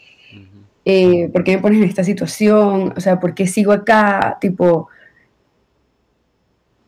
eh, 0.92 1.30
¿por 1.32 1.44
qué 1.44 1.56
me 1.56 1.62
pones 1.62 1.78
en 1.80 1.88
esta 1.88 2.04
situación? 2.04 2.94
O 2.98 3.00
sea, 3.00 3.20
¿por 3.20 3.36
qué 3.36 3.46
sigo 3.46 3.72
acá? 3.72 4.38
Tipo, 4.42 4.88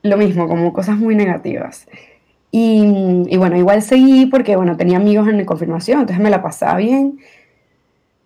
lo 0.02 0.18
mismo, 0.18 0.48
como 0.48 0.74
cosas 0.74 0.98
muy 0.98 1.16
negativas. 1.16 1.88
Y, 2.50 2.84
y, 3.28 3.38
bueno, 3.38 3.58
igual 3.58 3.84
seguí 3.84 4.26
porque, 4.26 4.56
bueno, 4.56 4.76
tenía 4.76 4.98
amigos 4.98 5.28
en 5.28 5.38
la 5.38 5.46
confirmación, 5.46 6.02
entonces 6.02 6.24
me 6.24 6.32
la 6.32 6.42
pasaba 6.42 6.78
bien. 6.78 7.20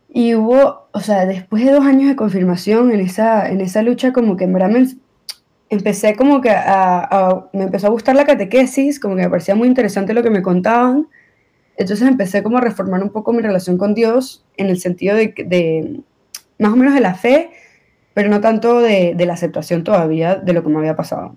Y 0.10 0.36
hubo, 0.36 0.88
o 0.94 1.00
sea, 1.02 1.26
después 1.26 1.66
de 1.66 1.72
dos 1.72 1.86
años 1.86 2.08
de 2.08 2.16
confirmación 2.16 2.92
en 2.94 3.02
esa, 3.02 3.50
en 3.50 3.60
esa 3.60 3.82
lucha, 3.82 4.14
como 4.14 4.38
que 4.38 4.46
en 4.46 4.54
verdad 4.54 4.70
me, 4.70 4.88
empecé 5.70 6.16
como 6.16 6.40
que 6.40 6.52
a, 6.52 7.48
me 7.52 7.64
empezó 7.64 7.88
a 7.88 7.90
gustar 7.90 8.16
la 8.16 8.26
catequesis, 8.26 9.00
como 9.00 9.16
que 9.16 9.24
me 9.24 9.30
parecía 9.30 9.56
muy 9.56 9.68
interesante 9.68 10.14
lo 10.14 10.24
que 10.24 10.30
me 10.30 10.42
contaban. 10.42 11.08
Entonces 11.78 12.08
empecé 12.08 12.44
como 12.44 12.58
a 12.58 12.62
reformar 12.62 13.04
un 13.04 13.10
poco 13.10 13.34
mi 13.34 13.42
relación 13.42 13.78
con 13.78 13.94
Dios 13.94 14.46
en 14.58 14.68
el 14.68 14.80
sentido 14.80 15.16
de, 15.16 16.02
más 16.58 16.74
o 16.74 16.76
menos 16.76 16.94
de 16.94 17.02
la 17.02 17.16
fe, 17.16 17.50
pero 18.14 18.30
no 18.30 18.40
tanto 18.40 18.80
de, 18.80 19.16
la 19.18 19.34
aceptación 19.34 19.84
todavía 19.84 20.36
de 20.36 20.54
lo 20.54 20.64
que 20.64 20.70
me 20.70 20.78
había 20.80 20.96
pasado. 20.96 21.36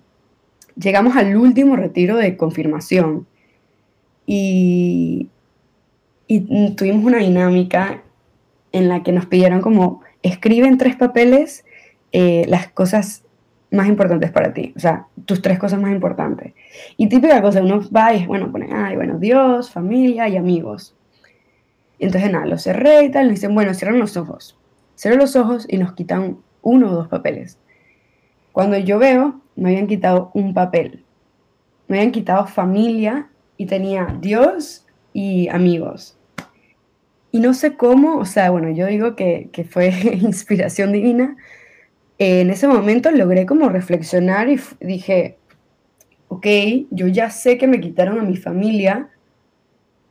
Llegamos 0.75 1.17
al 1.17 1.35
último 1.35 1.75
retiro 1.75 2.15
de 2.15 2.37
confirmación 2.37 3.27
y, 4.25 5.27
y 6.27 6.75
tuvimos 6.75 7.03
una 7.03 7.17
dinámica 7.17 8.03
en 8.71 8.87
la 8.87 9.03
que 9.03 9.11
nos 9.11 9.25
pidieron 9.25 9.61
como 9.61 10.01
escribe 10.21 10.67
en 10.67 10.77
tres 10.77 10.95
papeles 10.95 11.65
eh, 12.11 12.45
las 12.47 12.67
cosas 12.69 13.23
más 13.71 13.87
importantes 13.87 14.31
para 14.31 14.53
ti, 14.53 14.73
o 14.75 14.79
sea, 14.79 15.07
tus 15.25 15.41
tres 15.41 15.59
cosas 15.59 15.79
más 15.79 15.91
importantes. 15.91 16.53
Y 16.97 17.07
típica 17.09 17.41
cosa, 17.41 17.61
uno 17.61 17.81
va 17.95 18.13
y, 18.13 18.25
bueno, 18.25 18.51
pone, 18.51 18.69
ay, 18.71 18.95
bueno, 18.95 19.17
Dios, 19.19 19.71
familia 19.71 20.27
y 20.27 20.37
amigos. 20.37 20.95
Y 21.97 22.05
entonces 22.05 22.31
nada, 22.31 22.45
lo 22.45 22.57
cerré 22.57 23.03
y 23.03 23.11
tal, 23.11 23.27
y 23.27 23.31
dicen, 23.31 23.53
bueno, 23.53 23.73
cierran 23.73 23.99
los 23.99 24.17
ojos. 24.17 24.57
Cierro 24.97 25.17
los 25.17 25.35
ojos 25.35 25.65
y 25.69 25.77
nos 25.77 25.93
quitan 25.93 26.39
uno 26.61 26.91
o 26.91 26.93
dos 26.93 27.07
papeles. 27.07 27.57
Cuando 28.51 28.77
yo 28.77 28.99
veo, 28.99 29.41
me 29.55 29.69
habían 29.69 29.87
quitado 29.87 30.31
un 30.33 30.53
papel. 30.53 31.03
Me 31.87 31.97
habían 31.97 32.11
quitado 32.11 32.45
familia 32.45 33.29
y 33.57 33.65
tenía 33.65 34.15
Dios 34.19 34.85
y 35.13 35.47
amigos. 35.49 36.17
Y 37.31 37.39
no 37.39 37.53
sé 37.53 37.75
cómo, 37.75 38.17
o 38.17 38.25
sea, 38.25 38.49
bueno, 38.49 38.69
yo 38.71 38.87
digo 38.87 39.15
que, 39.15 39.49
que 39.51 39.63
fue 39.63 39.89
inspiración 40.21 40.91
divina, 40.91 41.35
en 42.19 42.49
ese 42.49 42.67
momento 42.67 43.11
logré 43.11 43.45
como 43.45 43.69
reflexionar 43.69 44.49
y 44.49 44.59
dije, 44.81 45.38
ok, 46.29 46.47
yo 46.91 47.07
ya 47.07 47.29
sé 47.29 47.57
que 47.57 47.67
me 47.67 47.81
quitaron 47.81 48.19
a 48.19 48.23
mi 48.23 48.37
familia, 48.37 49.09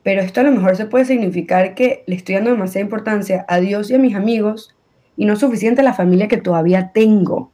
pero 0.02 0.20
esto 0.20 0.40
a 0.40 0.44
lo 0.44 0.52
mejor 0.52 0.76
se 0.76 0.86
puede 0.86 1.04
significar 1.04 1.74
que 1.74 2.04
le 2.06 2.16
estoy 2.16 2.34
dando 2.34 2.50
demasiada 2.50 2.84
importancia 2.84 3.46
a 3.48 3.60
Dios 3.60 3.90
y 3.90 3.94
a 3.94 3.98
mis 3.98 4.14
amigos 4.14 4.74
y 5.16 5.24
no 5.24 5.36
suficiente 5.36 5.80
a 5.80 5.84
la 5.84 5.94
familia 5.94 6.28
que 6.28 6.36
todavía 6.36 6.92
tengo 6.92 7.50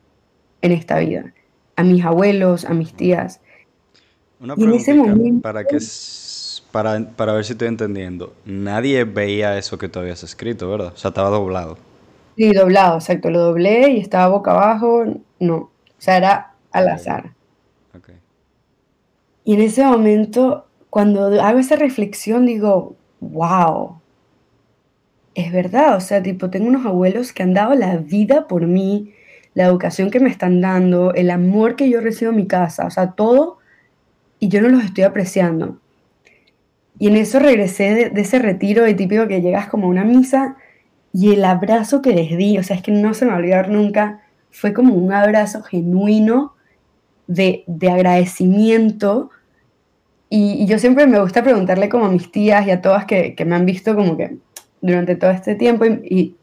en 0.62 0.72
esta 0.72 0.98
vida, 0.98 1.32
a 1.76 1.84
mis 1.84 2.04
abuelos, 2.04 2.64
a 2.64 2.74
mis 2.74 2.94
tías. 2.94 3.40
Una 4.40 4.56
pregunta 4.56 4.92
para, 5.42 5.64
que, 5.64 5.78
para, 6.72 7.08
para 7.16 7.32
ver 7.34 7.44
si 7.44 7.52
estoy 7.52 7.68
entendiendo. 7.68 8.34
Nadie 8.44 9.04
veía 9.04 9.58
eso 9.58 9.78
que 9.78 9.88
tú 9.88 10.00
habías 10.00 10.22
escrito, 10.22 10.70
¿verdad? 10.70 10.92
O 10.94 10.96
sea, 10.96 11.10
estaba 11.10 11.28
doblado. 11.28 11.78
Sí, 12.36 12.52
doblado, 12.52 12.96
exacto. 12.96 13.30
Lo 13.30 13.40
doblé 13.40 13.90
y 13.90 14.00
estaba 14.00 14.28
boca 14.28 14.52
abajo. 14.52 15.04
No, 15.38 15.56
o 15.56 15.70
sea, 15.98 16.16
era 16.16 16.54
al 16.72 16.88
azar. 16.88 17.33
Y 19.44 19.54
en 19.54 19.60
ese 19.60 19.84
momento, 19.84 20.66
cuando 20.90 21.40
hago 21.42 21.58
esa 21.58 21.76
reflexión, 21.76 22.46
digo, 22.46 22.96
wow, 23.20 24.00
es 25.34 25.52
verdad, 25.52 25.96
o 25.96 26.00
sea, 26.00 26.22
tipo, 26.22 26.50
tengo 26.50 26.68
unos 26.68 26.86
abuelos 26.86 27.32
que 27.32 27.42
han 27.42 27.54
dado 27.54 27.74
la 27.74 27.96
vida 27.96 28.46
por 28.46 28.66
mí, 28.66 29.12
la 29.54 29.64
educación 29.66 30.10
que 30.10 30.20
me 30.20 30.30
están 30.30 30.60
dando, 30.60 31.12
el 31.14 31.30
amor 31.30 31.76
que 31.76 31.90
yo 31.90 32.00
recibo 32.00 32.30
en 32.30 32.36
mi 32.36 32.46
casa, 32.46 32.86
o 32.86 32.90
sea, 32.90 33.12
todo, 33.12 33.58
y 34.38 34.48
yo 34.48 34.60
no 34.60 34.68
los 34.68 34.84
estoy 34.84 35.04
apreciando. 35.04 35.78
Y 36.98 37.08
en 37.08 37.16
eso 37.16 37.38
regresé 37.38 38.10
de, 38.10 38.20
ese 38.20 38.38
retiro 38.38 38.84
de 38.84 38.94
típico 38.94 39.26
que 39.26 39.40
llegas 39.40 39.68
como 39.68 39.86
a 39.86 39.90
una 39.90 40.04
misa 40.04 40.56
y 41.12 41.32
el 41.32 41.44
abrazo 41.44 42.02
que 42.02 42.12
les 42.12 42.36
di, 42.36 42.58
o 42.58 42.62
sea, 42.62 42.76
es 42.76 42.82
que 42.82 42.92
no 42.92 43.14
se 43.14 43.24
me 43.24 43.30
va 43.30 43.36
a 43.36 43.40
olvidar 43.40 43.68
nunca, 43.68 44.20
fue 44.50 44.72
como 44.72 44.94
un 44.94 45.12
abrazo 45.12 45.62
genuino 45.62 46.54
de, 47.26 47.64
agradecimiento. 47.90 49.30
Y, 50.36 50.66
yo 50.66 50.80
siempre 50.80 51.06
me 51.06 51.20
gusta 51.20 51.44
preguntarle 51.44 51.88
como 51.88 52.06
a 52.06 52.10
mis 52.10 52.32
tías 52.32 52.66
y 52.66 52.72
a 52.72 52.82
todas 52.82 53.04
que, 53.04 53.36
me 53.46 53.54
han 53.54 53.64
visto 53.64 53.94
como 53.94 54.16
que 54.16 54.38
durante 54.80 55.14
todo 55.14 55.30
este 55.30 55.54
tiempo 55.54 55.84
y, 55.84 56.34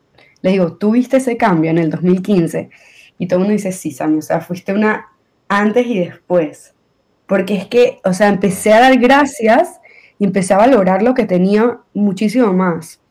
les 0.42 0.54
digo, 0.54 0.78
¿tú 0.78 0.92
viste 0.92 1.18
ese 1.18 1.36
cambio 1.36 1.72
en 1.72 1.78
el 1.78 1.90
2015? 1.90 2.70
Y 3.18 3.28
todo 3.28 3.40
el 3.40 3.42
mundo 3.42 3.52
dice, 3.52 3.74
sí, 3.74 3.92
Sammy, 3.92 4.20
o 4.20 4.22
sea, 4.22 4.40
fuiste 4.40 4.72
una 4.72 5.08
antes 5.50 5.86
y 5.88 6.00
después. 6.00 6.74
Porque 7.26 7.58
es 7.58 7.66
que, 7.66 8.00
o 8.06 8.14
sea, 8.14 8.30
empecé 8.30 8.72
a 8.72 8.80
dar 8.80 8.98
gracias 8.98 9.82
y 10.18 10.24
empecé 10.24 10.54
a 10.54 10.60
valorar 10.60 11.02
lo 11.02 11.14
que 11.14 11.26
tenía 11.26 11.80
muchísimo 11.94 12.54
más. 12.54 13.02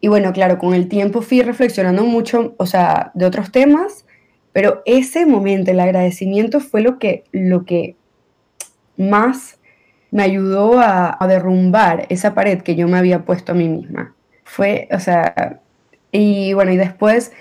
Y 0.00 0.08
bueno, 0.08 0.32
claro, 0.32 0.58
con 0.58 0.74
el 0.74 0.88
tiempo 0.88 1.22
fui 1.22 1.42
reflexionando 1.42 2.04
mucho, 2.04 2.56
o 2.56 2.66
sea, 2.66 3.12
de 3.14 3.24
otros 3.24 3.52
temas, 3.52 4.04
pero 4.52 4.82
ese 4.84 5.26
momento, 5.26 5.70
el 5.70 5.78
agradecimiento 5.78 6.58
fue 6.58 6.80
lo 6.80 6.98
que, 6.98 7.22
lo 7.30 7.64
que 7.64 7.94
más 8.96 9.60
me 10.10 10.22
ayudó 10.22 10.78
a, 10.78 11.18
derrumbar 11.28 12.06
esa 12.08 12.34
pared 12.34 12.62
que 12.62 12.76
yo 12.76 12.88
me 12.88 12.98
había 12.98 13.24
puesto 13.24 13.52
a 13.52 13.54
mí 13.54 13.68
misma. 13.68 14.14
Fue, 14.44 14.88
o 14.92 15.00
sea, 15.00 15.60
y 16.12 16.52
bueno, 16.52 16.72
y 16.72 16.76
después 16.76 17.32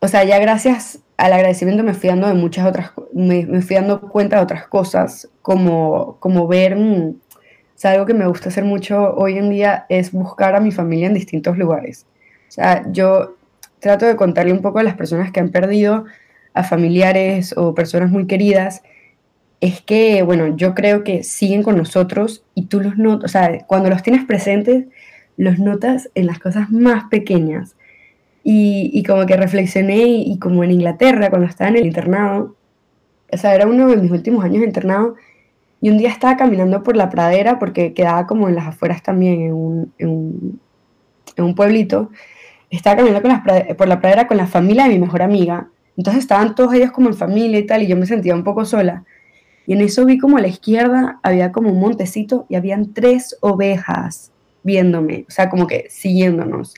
o 0.00 0.08
sea, 0.08 0.24
ya 0.24 0.38
gracias 0.38 1.00
al 1.16 1.32
agradecimiento 1.32 1.82
me 1.82 1.94
fui 1.94 2.08
dando 2.08 2.28
de 2.28 2.34
muchas 2.34 2.66
otras, 2.66 2.92
me, 3.12 3.44
me 3.46 3.60
fui 3.62 3.74
dando 3.74 4.00
cuenta 4.00 4.36
de 4.36 4.42
otras 4.42 4.68
cosas, 4.68 5.28
como, 5.42 6.16
como 6.20 6.46
ver, 6.46 6.76
mm, 6.76 7.08
o 7.08 7.80
sea, 7.80 7.92
algo 7.92 8.06
que 8.06 8.14
me 8.14 8.26
gusta 8.26 8.48
hacer 8.48 8.64
mucho 8.64 9.14
hoy 9.16 9.38
en 9.38 9.50
día 9.50 9.86
es 9.88 10.12
buscar 10.12 10.54
a 10.54 10.60
mi 10.60 10.70
familia 10.70 11.08
en 11.08 11.14
distintos 11.14 11.58
lugares. 11.58 12.06
O 12.48 12.50
sea, 12.52 12.84
yo 12.90 13.36
trato 13.80 14.06
de 14.06 14.16
contarle 14.16 14.52
un 14.52 14.62
poco 14.62 14.78
a 14.78 14.82
las 14.82 14.94
personas 14.94 15.32
que 15.32 15.40
han 15.40 15.50
perdido 15.50 16.04
a 16.54 16.64
familiares 16.64 17.54
o 17.56 17.74
personas 17.74 18.10
muy 18.10 18.26
queridas, 18.26 18.82
es 19.60 19.80
que, 19.80 20.22
bueno, 20.22 20.56
yo 20.56 20.74
creo 20.74 21.02
que 21.04 21.24
siguen 21.24 21.62
con 21.62 21.76
nosotros 21.76 22.44
y 22.54 22.66
tú 22.66 22.80
los 22.80 22.96
notas, 22.96 23.30
o 23.30 23.32
sea, 23.32 23.64
cuando 23.66 23.90
los 23.90 24.02
tienes 24.02 24.24
presentes, 24.24 24.86
los 25.36 25.58
notas 25.58 26.10
en 26.14 26.26
las 26.26 26.38
cosas 26.38 26.70
más 26.70 27.04
pequeñas. 27.04 27.74
Y, 28.44 29.02
como 29.06 29.26
que 29.26 29.36
reflexioné 29.36 30.04
y, 30.06 30.38
como 30.38 30.64
en 30.64 30.70
Inglaterra, 30.70 31.28
cuando 31.28 31.46
estaba 31.46 31.68
en 31.70 31.76
el 31.76 31.86
internado, 31.86 32.56
o 33.30 33.36
sea, 33.36 33.54
era 33.54 33.66
uno 33.66 33.88
de 33.88 33.98
mis 33.98 34.10
últimos 34.10 34.42
años 34.42 34.60
de 34.60 34.66
internado, 34.66 35.16
y 35.80 35.90
un 35.90 35.98
día 35.98 36.08
estaba 36.08 36.36
caminando 36.36 36.82
por 36.82 36.96
la 36.96 37.10
pradera, 37.10 37.58
porque 37.58 37.92
quedaba 37.92 38.26
como 38.26 38.48
en 38.48 38.54
las 38.54 38.66
afueras 38.66 39.02
también, 39.02 39.42
en 39.42 39.52
un, 39.52 39.92
en 39.98 41.44
un, 41.44 41.54
pueblito, 41.54 42.10
estaba 42.70 42.96
caminando 42.96 43.22
con 43.22 43.76
por 43.76 43.88
la 43.88 44.00
pradera 44.00 44.26
con 44.26 44.38
la 44.38 44.46
familia 44.46 44.84
de 44.84 44.90
mi 44.90 44.98
mejor 45.00 45.22
amiga, 45.22 45.68
entonces 45.96 46.22
estaban 46.22 46.54
todos 46.54 46.72
ellos 46.74 46.90
como 46.90 47.08
en 47.08 47.16
familia 47.16 47.58
y 47.58 47.66
tal, 47.66 47.82
y 47.82 47.86
yo 47.86 47.96
me 47.96 48.06
sentía 48.06 48.34
un 48.34 48.44
poco 48.44 48.64
sola. 48.64 49.04
Y 49.68 49.74
en 49.74 49.82
eso 49.82 50.06
vi 50.06 50.16
como 50.16 50.38
a 50.38 50.40
la 50.40 50.48
izquierda 50.48 51.20
había 51.22 51.52
como 51.52 51.70
un 51.70 51.78
montecito 51.78 52.46
y 52.48 52.54
habían 52.54 52.94
tres 52.94 53.36
ovejas 53.42 54.32
viéndome, 54.62 55.26
o 55.28 55.30
sea, 55.30 55.50
como 55.50 55.66
que 55.66 55.88
siguiéndonos. 55.90 56.74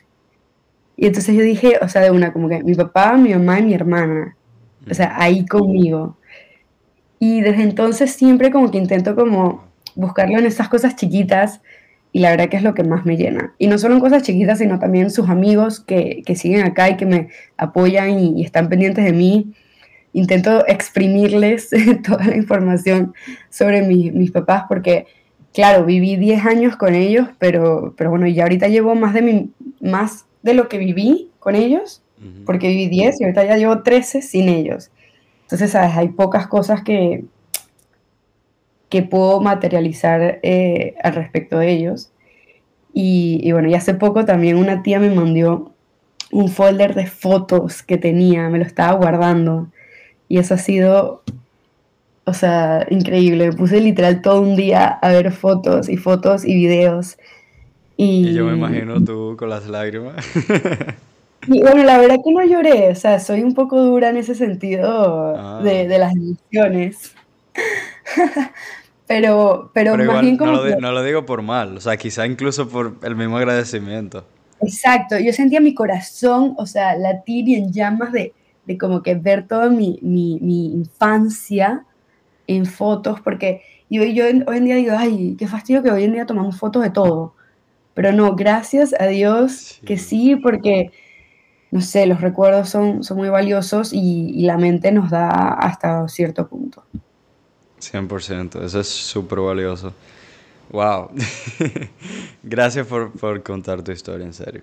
Y 0.96 1.06
entonces 1.06 1.36
yo 1.36 1.42
dije, 1.42 1.78
o 1.80 1.88
sea, 1.88 2.02
de 2.02 2.10
una, 2.10 2.32
como 2.32 2.48
que 2.48 2.64
mi 2.64 2.74
papá, 2.74 3.16
mi 3.16 3.32
mamá 3.32 3.60
y 3.60 3.62
mi 3.62 3.74
hermana, 3.74 4.36
o 4.90 4.92
sea, 4.92 5.14
ahí 5.16 5.46
conmigo. 5.46 6.16
Y 7.20 7.42
desde 7.42 7.62
entonces 7.62 8.10
siempre 8.10 8.50
como 8.50 8.72
que 8.72 8.78
intento 8.78 9.14
como 9.14 9.68
buscarlo 9.94 10.40
en 10.40 10.46
esas 10.46 10.68
cosas 10.68 10.96
chiquitas 10.96 11.60
y 12.10 12.18
la 12.18 12.30
verdad 12.30 12.48
que 12.48 12.56
es 12.56 12.64
lo 12.64 12.74
que 12.74 12.82
más 12.82 13.06
me 13.06 13.16
llena. 13.16 13.54
Y 13.56 13.68
no 13.68 13.78
solo 13.78 13.94
en 13.94 14.00
cosas 14.00 14.24
chiquitas, 14.24 14.58
sino 14.58 14.80
también 14.80 15.12
sus 15.12 15.28
amigos 15.28 15.78
que, 15.78 16.24
que 16.26 16.34
siguen 16.34 16.62
acá 16.66 16.90
y 16.90 16.96
que 16.96 17.06
me 17.06 17.28
apoyan 17.56 18.18
y, 18.18 18.44
están 18.44 18.68
pendientes 18.68 19.04
de 19.04 19.12
mí. 19.12 19.54
Intento 20.12 20.66
exprimirles 20.66 21.70
toda 22.06 22.24
la 22.26 22.36
información 22.36 23.14
sobre 23.48 23.82
mis 23.82 24.30
papás 24.30 24.64
porque, 24.68 25.06
claro, 25.52 25.84
viví 25.84 26.16
10 26.16 26.46
años 26.46 26.76
con 26.76 26.94
ellos, 26.94 27.28
pero, 27.38 27.94
pero 27.96 28.10
bueno, 28.10 28.26
ya 28.26 28.44
ahorita 28.44 28.68
llevo 28.68 28.94
más 28.94 29.14
de 29.14 29.22
mi, 29.22 29.50
más 29.80 30.26
de 30.42 30.54
lo 30.54 30.68
que 30.68 30.78
viví 30.78 31.30
con 31.38 31.54
ellos, 31.54 32.02
porque 32.44 32.68
viví 32.68 32.88
10 32.88 33.20
y 33.20 33.24
ahorita 33.24 33.44
ya 33.44 33.56
llevo 33.56 33.82
13 33.82 34.20
sin 34.20 34.48
ellos. 34.48 34.90
Entonces, 35.42 35.70
¿sabes? 35.70 35.96
Hay 35.96 36.08
pocas 36.08 36.46
cosas 36.46 36.82
que, 36.82 37.24
que 38.90 39.02
puedo 39.02 39.40
materializar 39.40 40.40
eh, 40.42 40.94
al 41.02 41.14
respecto 41.14 41.58
de 41.58 41.70
ellos. 41.70 42.12
Y, 42.92 43.50
bueno, 43.52 43.68
y 43.68 43.74
hace 43.74 43.94
poco 43.94 44.24
también 44.24 44.56
una 44.56 44.82
tía 44.82 44.98
me 44.98 45.10
mandó 45.10 45.72
un 46.32 46.48
folder 46.48 46.94
de 46.94 47.06
fotos 47.06 47.82
que 47.82 47.96
tenía, 47.96 48.48
me 48.48 48.58
lo 48.58 48.64
estaba 48.64 48.92
guardando. 48.92 49.68
Y 50.30 50.38
eso 50.38 50.54
ha 50.54 50.58
sido, 50.58 51.22
o 52.24 52.32
sea, 52.32 52.86
increíble. 52.88 53.50
Me 53.50 53.52
puse 53.52 53.82
literal 53.82 54.22
todo 54.22 54.40
un 54.40 54.56
día 54.56 54.86
a 54.86 55.10
ver 55.10 55.30
fotos 55.30 55.90
y 55.90 55.98
fotos 55.98 56.46
y 56.46 56.54
videos 56.54 57.18
y, 58.02 58.32
yo 58.32 58.46
me 58.46 58.56
imagino 58.56 59.04
tú 59.04 59.36
con 59.38 59.50
las 59.50 59.68
lágrimas. 59.68 60.24
Y 61.46 61.62
bueno, 61.62 61.82
la 61.84 61.96
verdad 61.96 62.16
que 62.22 62.32
no 62.34 62.44
lloré, 62.44 62.90
o 62.90 62.94
sea, 62.94 63.18
soy 63.18 63.42
un 63.42 63.54
poco 63.54 63.80
dura 63.80 64.10
en 64.10 64.18
ese 64.18 64.34
sentido 64.34 65.34
ah. 65.34 65.62
de, 65.64 65.88
de, 65.88 65.98
las 65.98 66.12
emociones. 66.12 67.14
pero, 69.06 69.70
pero, 69.72 69.96
más 69.96 70.20
bien 70.20 70.36
como. 70.36 70.52
No 70.52 70.64
lo, 70.64 70.80
no 70.80 70.92
lo, 70.92 71.02
digo 71.02 71.24
por 71.24 71.40
mal, 71.40 71.78
o 71.78 71.80
sea, 71.80 71.96
quizá 71.96 72.26
incluso 72.26 72.68
por 72.68 72.98
el 73.02 73.16
mismo 73.16 73.38
agradecimiento. 73.38 74.22
Exacto, 74.60 75.18
yo 75.18 75.32
sentía 75.32 75.60
mi 75.60 75.72
corazón, 75.72 76.54
o 76.58 76.66
sea, 76.66 76.94
latir 76.94 77.48
y 77.48 77.54
en 77.54 77.72
llamas 77.72 78.12
de, 78.12 78.34
de 78.70 78.78
como 78.78 79.02
que 79.02 79.16
ver 79.16 79.48
toda 79.48 79.68
mi, 79.68 79.98
mi, 80.00 80.38
mi, 80.40 80.66
infancia 80.66 81.84
en 82.46 82.66
fotos, 82.66 83.20
porque 83.20 83.62
yo, 83.90 84.04
yo 84.04 84.26
hoy 84.46 84.56
en 84.58 84.64
día 84.64 84.76
digo, 84.76 84.92
ay, 84.96 85.34
qué 85.36 85.48
fastidio 85.48 85.82
que 85.82 85.90
hoy 85.90 86.04
en 86.04 86.12
día 86.12 86.24
tomamos 86.24 86.56
fotos 86.56 86.84
de 86.84 86.90
todo. 86.90 87.34
Pero 87.94 88.12
no, 88.12 88.36
gracias 88.36 88.94
a 89.00 89.06
Dios 89.06 89.80
que 89.84 89.98
sí, 89.98 90.36
porque, 90.36 90.92
no 91.72 91.80
sé, 91.80 92.06
los 92.06 92.20
recuerdos 92.20 92.68
son, 92.68 93.02
son 93.02 93.16
muy 93.16 93.28
valiosos 93.28 93.92
y, 93.92 94.40
la 94.44 94.56
mente 94.56 94.92
nos 94.92 95.10
da 95.10 95.28
hasta 95.54 96.06
cierto 96.08 96.46
punto. 96.46 96.84
100%, 97.80 98.62
eso 98.62 98.78
es 98.78 98.88
súper 98.88 99.40
valioso. 99.40 99.92
Wow. 100.70 101.10
gracias 102.44 102.86
por, 102.86 103.42
contar 103.42 103.82
tu 103.82 103.90
historia, 103.90 104.24
en 104.24 104.34
serio. 104.34 104.62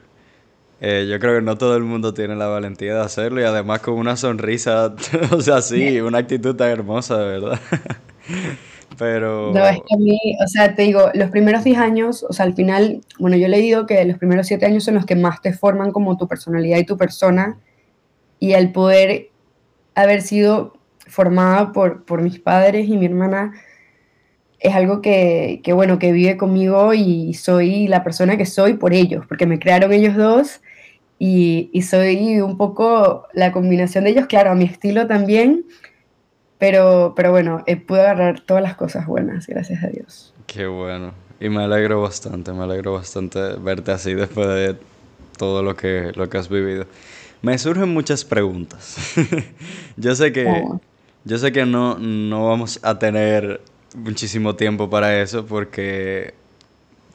Eh, 0.79 1.07
yo 1.09 1.19
creo 1.19 1.35
que 1.35 1.41
no 1.41 1.57
todo 1.57 1.75
el 1.75 1.83
mundo 1.83 2.13
tiene 2.13 2.35
la 2.35 2.47
valentía 2.47 2.93
de 2.93 3.01
hacerlo 3.01 3.41
y 3.41 3.43
además 3.43 3.79
con 3.79 3.95
una 3.95 4.15
sonrisa, 4.15 4.93
o 5.31 5.41
sea, 5.41 5.61
sí, 5.61 5.99
una 6.01 6.19
actitud 6.19 6.55
tan 6.55 6.69
hermosa, 6.69 7.17
de 7.17 7.25
verdad. 7.25 7.59
Pero... 8.97 9.53
No, 9.53 9.65
es 9.65 9.77
que 9.77 9.95
a 9.95 9.97
mí, 9.97 10.19
o 10.43 10.47
sea, 10.47 10.75
te 10.75 10.83
digo, 10.83 11.09
los 11.13 11.29
primeros 11.29 11.63
10 11.63 11.77
años, 11.77 12.25
o 12.27 12.33
sea, 12.33 12.45
al 12.45 12.53
final, 12.53 13.01
bueno, 13.19 13.37
yo 13.37 13.47
le 13.47 13.59
digo 13.59 13.85
que 13.85 14.03
los 14.05 14.17
primeros 14.17 14.47
7 14.47 14.65
años 14.65 14.83
son 14.83 14.95
los 14.95 15.05
que 15.05 15.15
más 15.15 15.41
te 15.41 15.53
forman 15.53 15.91
como 15.91 16.17
tu 16.17 16.27
personalidad 16.27 16.77
y 16.77 16.85
tu 16.85 16.97
persona, 16.97 17.59
y 18.39 18.53
el 18.53 18.71
poder 18.71 19.29
haber 19.95 20.21
sido 20.21 20.73
formada 21.07 21.73
por, 21.73 22.05
por 22.05 22.21
mis 22.21 22.39
padres 22.39 22.87
y 22.87 22.97
mi 22.97 23.05
hermana 23.05 23.53
es 24.59 24.73
algo 24.75 25.01
que, 25.01 25.61
que, 25.63 25.73
bueno, 25.73 25.99
que 25.99 26.11
vive 26.11 26.37
conmigo 26.37 26.93
y 26.93 27.33
soy 27.33 27.87
la 27.87 28.03
persona 28.03 28.37
que 28.37 28.45
soy 28.45 28.73
por 28.73 28.93
ellos, 28.93 29.25
porque 29.27 29.45
me 29.45 29.59
crearon 29.59 29.93
ellos 29.93 30.15
dos 30.15 30.61
y, 31.19 31.69
y 31.73 31.81
soy 31.81 32.39
un 32.41 32.57
poco 32.57 33.27
la 33.33 33.51
combinación 33.51 34.03
de 34.03 34.11
ellos, 34.11 34.27
claro, 34.27 34.51
a 34.51 34.55
mi 34.55 34.65
estilo 34.65 35.07
también, 35.07 35.65
pero, 36.57 37.13
pero 37.15 37.31
bueno, 37.31 37.63
eh, 37.67 37.75
pude 37.75 38.01
agarrar 38.01 38.41
todas 38.41 38.63
las 38.63 38.75
cosas 38.75 39.05
buenas, 39.05 39.47
gracias 39.47 39.83
a 39.83 39.87
Dios. 39.87 40.33
Qué 40.45 40.67
bueno. 40.67 41.13
Y 41.39 41.49
me 41.49 41.63
alegro 41.63 42.01
bastante, 42.01 42.51
me 42.51 42.63
alegro 42.63 42.93
bastante 42.93 43.39
verte 43.57 43.91
así 43.91 44.13
después 44.13 44.47
de 44.47 44.75
todo 45.37 45.61
lo 45.61 45.75
que, 45.75 46.11
lo 46.15 46.29
que 46.29 46.37
has 46.37 46.49
vivido. 46.49 46.85
Me 47.43 47.57
surgen 47.59 47.89
muchas 47.89 48.25
preguntas. 48.25 48.97
yo 49.97 50.15
sé 50.15 50.31
que, 50.31 50.63
yo 51.23 51.37
sé 51.37 51.51
que 51.51 51.65
no, 51.65 51.97
no 51.99 52.47
vamos 52.47 52.79
a 52.81 52.97
tener 52.97 53.61
muchísimo 53.95 54.55
tiempo 54.55 54.89
para 54.89 55.21
eso 55.21 55.45
porque, 55.45 56.33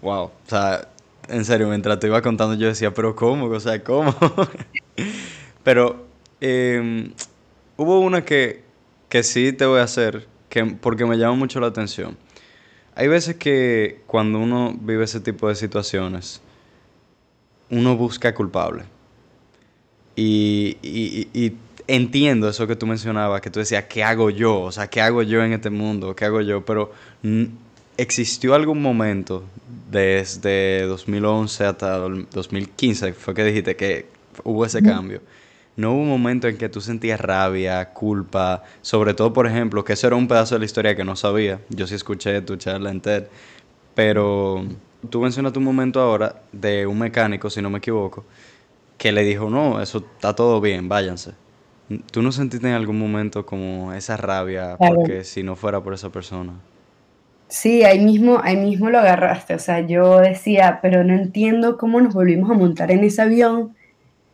wow, 0.01 0.25
o 0.25 0.33
sea, 0.47 0.89
en 1.29 1.45
serio, 1.45 1.69
mientras 1.69 1.99
te 1.99 2.07
iba 2.07 2.21
contando 2.23 2.55
yo 2.55 2.67
decía, 2.67 2.93
pero 2.93 3.15
¿cómo? 3.15 3.47
O 3.47 3.61
sea, 3.61 3.83
¿cómo? 3.83 4.15
Pero 5.65 6.07
em, 6.41 7.13
hubo 7.77 8.01
una 8.01 8.25
que, 8.25 8.65
que 9.09 9.23
sí 9.23 9.53
te 9.53 9.65
voy 9.65 9.79
a 9.79 9.85
hacer, 9.85 10.27
que, 10.49 10.65
porque 10.65 11.07
me 11.07 11.17
llama 11.17 11.37
mucho 11.37 11.61
la 11.61 11.69
atención. 11.69 12.17
Hay 12.95 13.09
veces 13.09 13.37
que 13.37 14.01
cuando 14.07 14.39
uno 14.39 14.75
vive 14.79 15.05
ese 15.05 15.21
tipo 15.21 15.49
de 15.49 15.55
situaciones, 15.55 16.43
uno 17.71 17.97
busca 17.97 18.35
culpable. 18.35 18.85
Y, 20.17 20.77
y, 20.83 21.29
y, 21.33 21.57
entiendo 21.87 22.49
eso 22.49 22.67
que 22.67 22.77
tú 22.77 22.87
mencionabas, 22.87 23.41
que 23.41 23.51
tú 23.51 23.61
decías, 23.61 23.85
¿qué 23.85 24.05
hago 24.05 24.29
yo? 24.31 24.61
O 24.61 24.73
sea, 24.73 24.89
¿qué 24.89 25.01
hago 25.01 25.23
yo 25.23 25.43
en 25.43 25.53
este 25.53 25.71
mundo? 25.71 26.15
¿Qué 26.15 26.25
hago 26.25 26.41
yo? 26.41 26.65
Pero 26.65 26.93
existió 27.97 28.55
algún 28.55 28.83
momento 28.83 29.45
desde 29.93 30.87
2011 30.87 31.65
hasta 31.67 31.99
2015, 31.99 33.13
fue 33.13 33.35
que 33.35 33.45
dijiste 33.45 33.77
que 33.77 34.07
hubo 34.43 34.65
ese 34.65 34.83
cambio. 34.83 35.21
No 35.77 35.93
hubo 35.93 36.03
un 36.03 36.09
momento 36.09 36.49
en 36.49 36.57
que 36.57 36.69
tú 36.69 36.81
sentías 36.81 37.21
rabia, 37.21 37.91
culpa, 37.91 38.63
sobre 38.81 39.15
todo, 39.15 39.33
por 39.33 39.47
ejemplo, 39.47 39.85
que 39.85 39.93
eso 39.93 40.07
era 40.07 40.17
un 40.17 40.29
pedazo 40.29 40.55
de 40.55 40.61
la 40.61 40.65
historia 40.65 40.97
que 40.97 41.05
no 41.05 41.15
sabía. 41.15 41.61
Yo 41.69 41.87
sí 41.87 41.95
escuché 41.95 42.41
tu 42.41 42.57
charla 42.57 42.91
en 42.91 43.01
TED, 43.01 43.25
pero 43.95 44.65
tú 45.11 45.21
mencionas 45.21 45.57
un 45.57 45.65
momento 45.65 46.01
ahora 46.01 46.43
de 46.53 46.87
un 46.87 46.99
mecánico, 46.99 47.51
si 47.51 47.61
no 47.61 47.71
me 47.71 47.79
equivoco, 47.79 48.25
que 48.97 49.13
le 49.13 49.23
dijo, 49.25 49.51
no, 49.51 49.81
eso 49.81 49.99
está 49.99 50.35
todo 50.35 50.61
bien, 50.61 50.89
váyanse. 50.89 51.33
¿Tú 52.11 52.23
no 52.23 52.33
sentiste 52.33 52.67
en 52.67 52.75
algún 52.75 52.99
momento 52.99 53.45
como 53.45 53.93
esa 53.93 54.17
rabia 54.17 54.77
porque 54.79 55.25
si 55.25 55.43
no 55.43 55.57
fuera 55.57 55.83
por 55.83 55.93
esa 55.93 56.11
persona? 56.11 56.55
Sí, 57.53 57.85
ahí 57.85 58.01
mismo, 58.01 58.41
ahí 58.43 58.57
mismo 58.57 58.89
lo 58.89 58.99
agarraste. 58.99 59.55
O 59.55 59.59
sea, 59.59 59.81
yo 59.81 60.21
decía, 60.21 60.79
pero 60.81 61.05
no 61.05 61.13
entiendo 61.15 61.77
cómo 61.77 62.01
nos 62.01 62.15
volvimos 62.15 62.51
a 62.51 62.55
montar 62.55 62.91
en 62.91 63.05
ese 63.05 63.21
avión. 63.21 63.77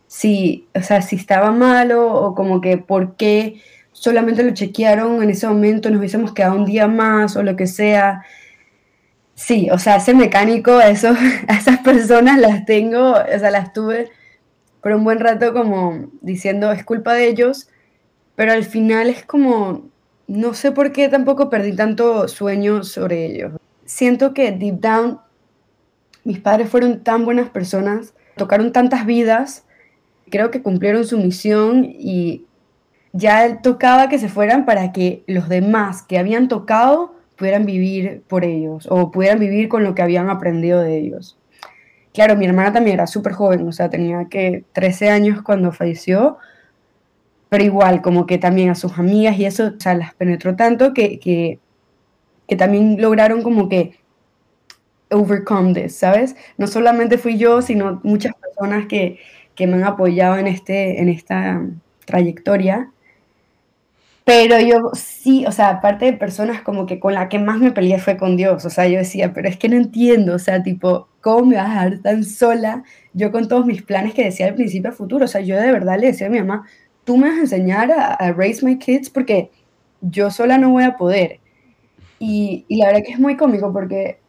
Si, 0.07 0.69
o 0.73 0.81
sea, 0.81 1.01
si 1.01 1.17
estaba 1.17 1.51
malo 1.51 2.13
o 2.13 2.33
como 2.33 2.61
que 2.61 2.77
por 2.77 3.17
qué 3.17 3.61
solamente 3.91 4.43
lo 4.43 4.53
chequearon 4.53 5.21
en 5.21 5.31
ese 5.31 5.47
momento, 5.47 5.89
nos 5.89 5.99
hubiésemos 5.99 6.33
quedado 6.33 6.55
un 6.55 6.65
día 6.65 6.87
más 6.87 7.35
o 7.35 7.43
lo 7.43 7.57
que 7.57 7.67
sea. 7.67 8.23
Sí, 9.35 9.69
o 9.71 9.79
sea, 9.79 9.97
ese 9.97 10.13
mecánico, 10.13 10.79
eso, 10.81 11.09
a 11.49 11.55
esas 11.57 11.79
personas 11.79 12.39
las 12.39 12.65
tengo, 12.65 13.13
o 13.13 13.39
sea, 13.39 13.51
las 13.51 13.73
tuve 13.73 14.11
por 14.81 14.93
un 14.93 15.03
buen 15.03 15.19
rato 15.19 15.53
como 15.53 16.09
diciendo 16.21 16.71
es 16.71 16.85
culpa 16.85 17.13
de 17.15 17.27
ellos, 17.27 17.69
pero 18.35 18.53
al 18.53 18.63
final 18.65 19.09
es 19.09 19.25
como, 19.25 19.89
no 20.29 20.53
sé 20.53 20.71
por 20.71 20.91
qué 20.91 21.09
tampoco 21.09 21.49
perdí 21.49 21.75
tanto 21.75 22.27
sueño 22.27 22.83
sobre 22.83 23.25
ellos. 23.25 23.53
Siento 23.85 24.33
que 24.33 24.51
deep 24.51 24.79
down 24.79 25.19
mis 26.23 26.39
padres 26.39 26.69
fueron 26.69 27.03
tan 27.03 27.25
buenas 27.25 27.49
personas, 27.49 28.13
tocaron 28.35 28.71
tantas 28.71 29.07
vidas, 29.07 29.65
creo 30.29 30.51
que 30.51 30.61
cumplieron 30.61 31.03
su 31.05 31.17
misión 31.17 31.83
y 31.85 32.45
ya 33.11 33.61
tocaba 33.63 34.09
que 34.09 34.19
se 34.19 34.29
fueran 34.29 34.65
para 34.65 34.91
que 34.91 35.23
los 35.25 35.49
demás 35.49 36.03
que 36.03 36.19
habían 36.19 36.47
tocado 36.47 37.15
pudieran 37.35 37.65
vivir 37.65 38.21
por 38.27 38.45
ellos 38.45 38.87
o 38.91 39.09
pudieran 39.09 39.39
vivir 39.39 39.67
con 39.67 39.83
lo 39.83 39.95
que 39.95 40.03
habían 40.03 40.29
aprendido 40.29 40.81
de 40.81 40.97
ellos. 40.97 41.39
Claro, 42.13 42.35
mi 42.35 42.45
hermana 42.45 42.73
también 42.73 42.95
era 42.95 43.07
súper 43.07 43.33
joven, 43.33 43.67
o 43.67 43.71
sea, 43.71 43.89
tenía 43.89 44.25
que 44.29 44.63
13 44.73 45.09
años 45.09 45.41
cuando 45.41 45.71
falleció, 45.71 46.37
pero 47.49 47.63
igual, 47.63 48.01
como 48.01 48.25
que 48.25 48.37
también 48.37 48.69
a 48.69 48.75
sus 48.75 48.97
amigas 48.97 49.37
y 49.37 49.45
eso, 49.45 49.73
o 49.77 49.79
sea, 49.79 49.95
las 49.95 50.13
penetró 50.13 50.55
tanto 50.55 50.93
que, 50.93 51.19
que, 51.19 51.59
que 52.47 52.55
también 52.55 53.01
lograron 53.01 53.41
como 53.41 53.67
que 53.69 53.99
overcome 55.11 55.73
this, 55.73 55.95
¿sabes? 55.95 56.35
No 56.57 56.67
solamente 56.67 57.17
fui 57.17 57.37
yo, 57.37 57.61
sino 57.61 57.99
muchas 58.03 58.33
personas 58.35 58.87
que, 58.87 59.19
que 59.55 59.67
me 59.67 59.77
han 59.77 59.83
apoyado 59.83 60.37
en, 60.37 60.47
este, 60.47 61.01
en 61.01 61.09
esta 61.09 61.61
trayectoria. 62.05 62.91
Pero 64.25 64.59
yo 64.59 64.91
sí, 64.93 65.45
o 65.47 65.51
sea, 65.51 65.69
aparte 65.69 66.05
de 66.05 66.13
personas 66.13 66.61
como 66.61 66.85
que 66.85 66.99
con 66.99 67.15
la 67.15 67.29
que 67.29 67.39
más 67.39 67.59
me 67.59 67.71
peleé 67.71 67.97
fue 67.99 68.15
con 68.15 68.37
Dios, 68.37 68.63
o 68.63 68.69
sea, 68.69 68.87
yo 68.87 68.99
decía, 68.99 69.33
pero 69.33 69.49
es 69.49 69.57
que 69.57 69.69
no 69.69 69.75
entiendo, 69.75 70.35
o 70.35 70.39
sea, 70.39 70.61
tipo, 70.61 71.09
¿cómo 71.21 71.47
me 71.47 71.55
vas 71.55 71.65
a 71.65 71.85
dejar 71.85 71.99
tan 72.03 72.23
sola? 72.23 72.83
Yo 73.13 73.31
con 73.31 73.47
todos 73.47 73.65
mis 73.65 73.81
planes 73.81 74.13
que 74.13 74.23
decía 74.25 74.45
al 74.45 74.53
principio 74.53 74.91
a 74.91 74.93
futuro, 74.93 75.25
o 75.25 75.27
sea, 75.27 75.41
yo 75.41 75.59
de 75.59 75.71
verdad 75.71 75.97
le 75.99 76.07
decía 76.07 76.27
a 76.27 76.29
mi 76.29 76.39
mamá, 76.39 76.67
tú 77.03 77.17
me 77.17 77.29
vas 77.29 77.37
a 77.37 77.41
enseñar 77.41 77.91
a, 77.91 78.31
raise 78.33 78.65
my 78.65 78.77
kids 78.77 79.09
porque 79.09 79.51
yo 80.01 80.31
sola 80.31 80.57
no 80.57 80.71
voy 80.71 80.83
a 80.83 80.97
poder. 80.97 81.39
Y, 82.19 82.65
y 82.67 82.77
la 82.77 82.87
verdad 82.87 83.03
que 83.05 83.13
es 83.13 83.19
muy 83.19 83.37
cómico 83.37 83.71
porque 83.71 84.19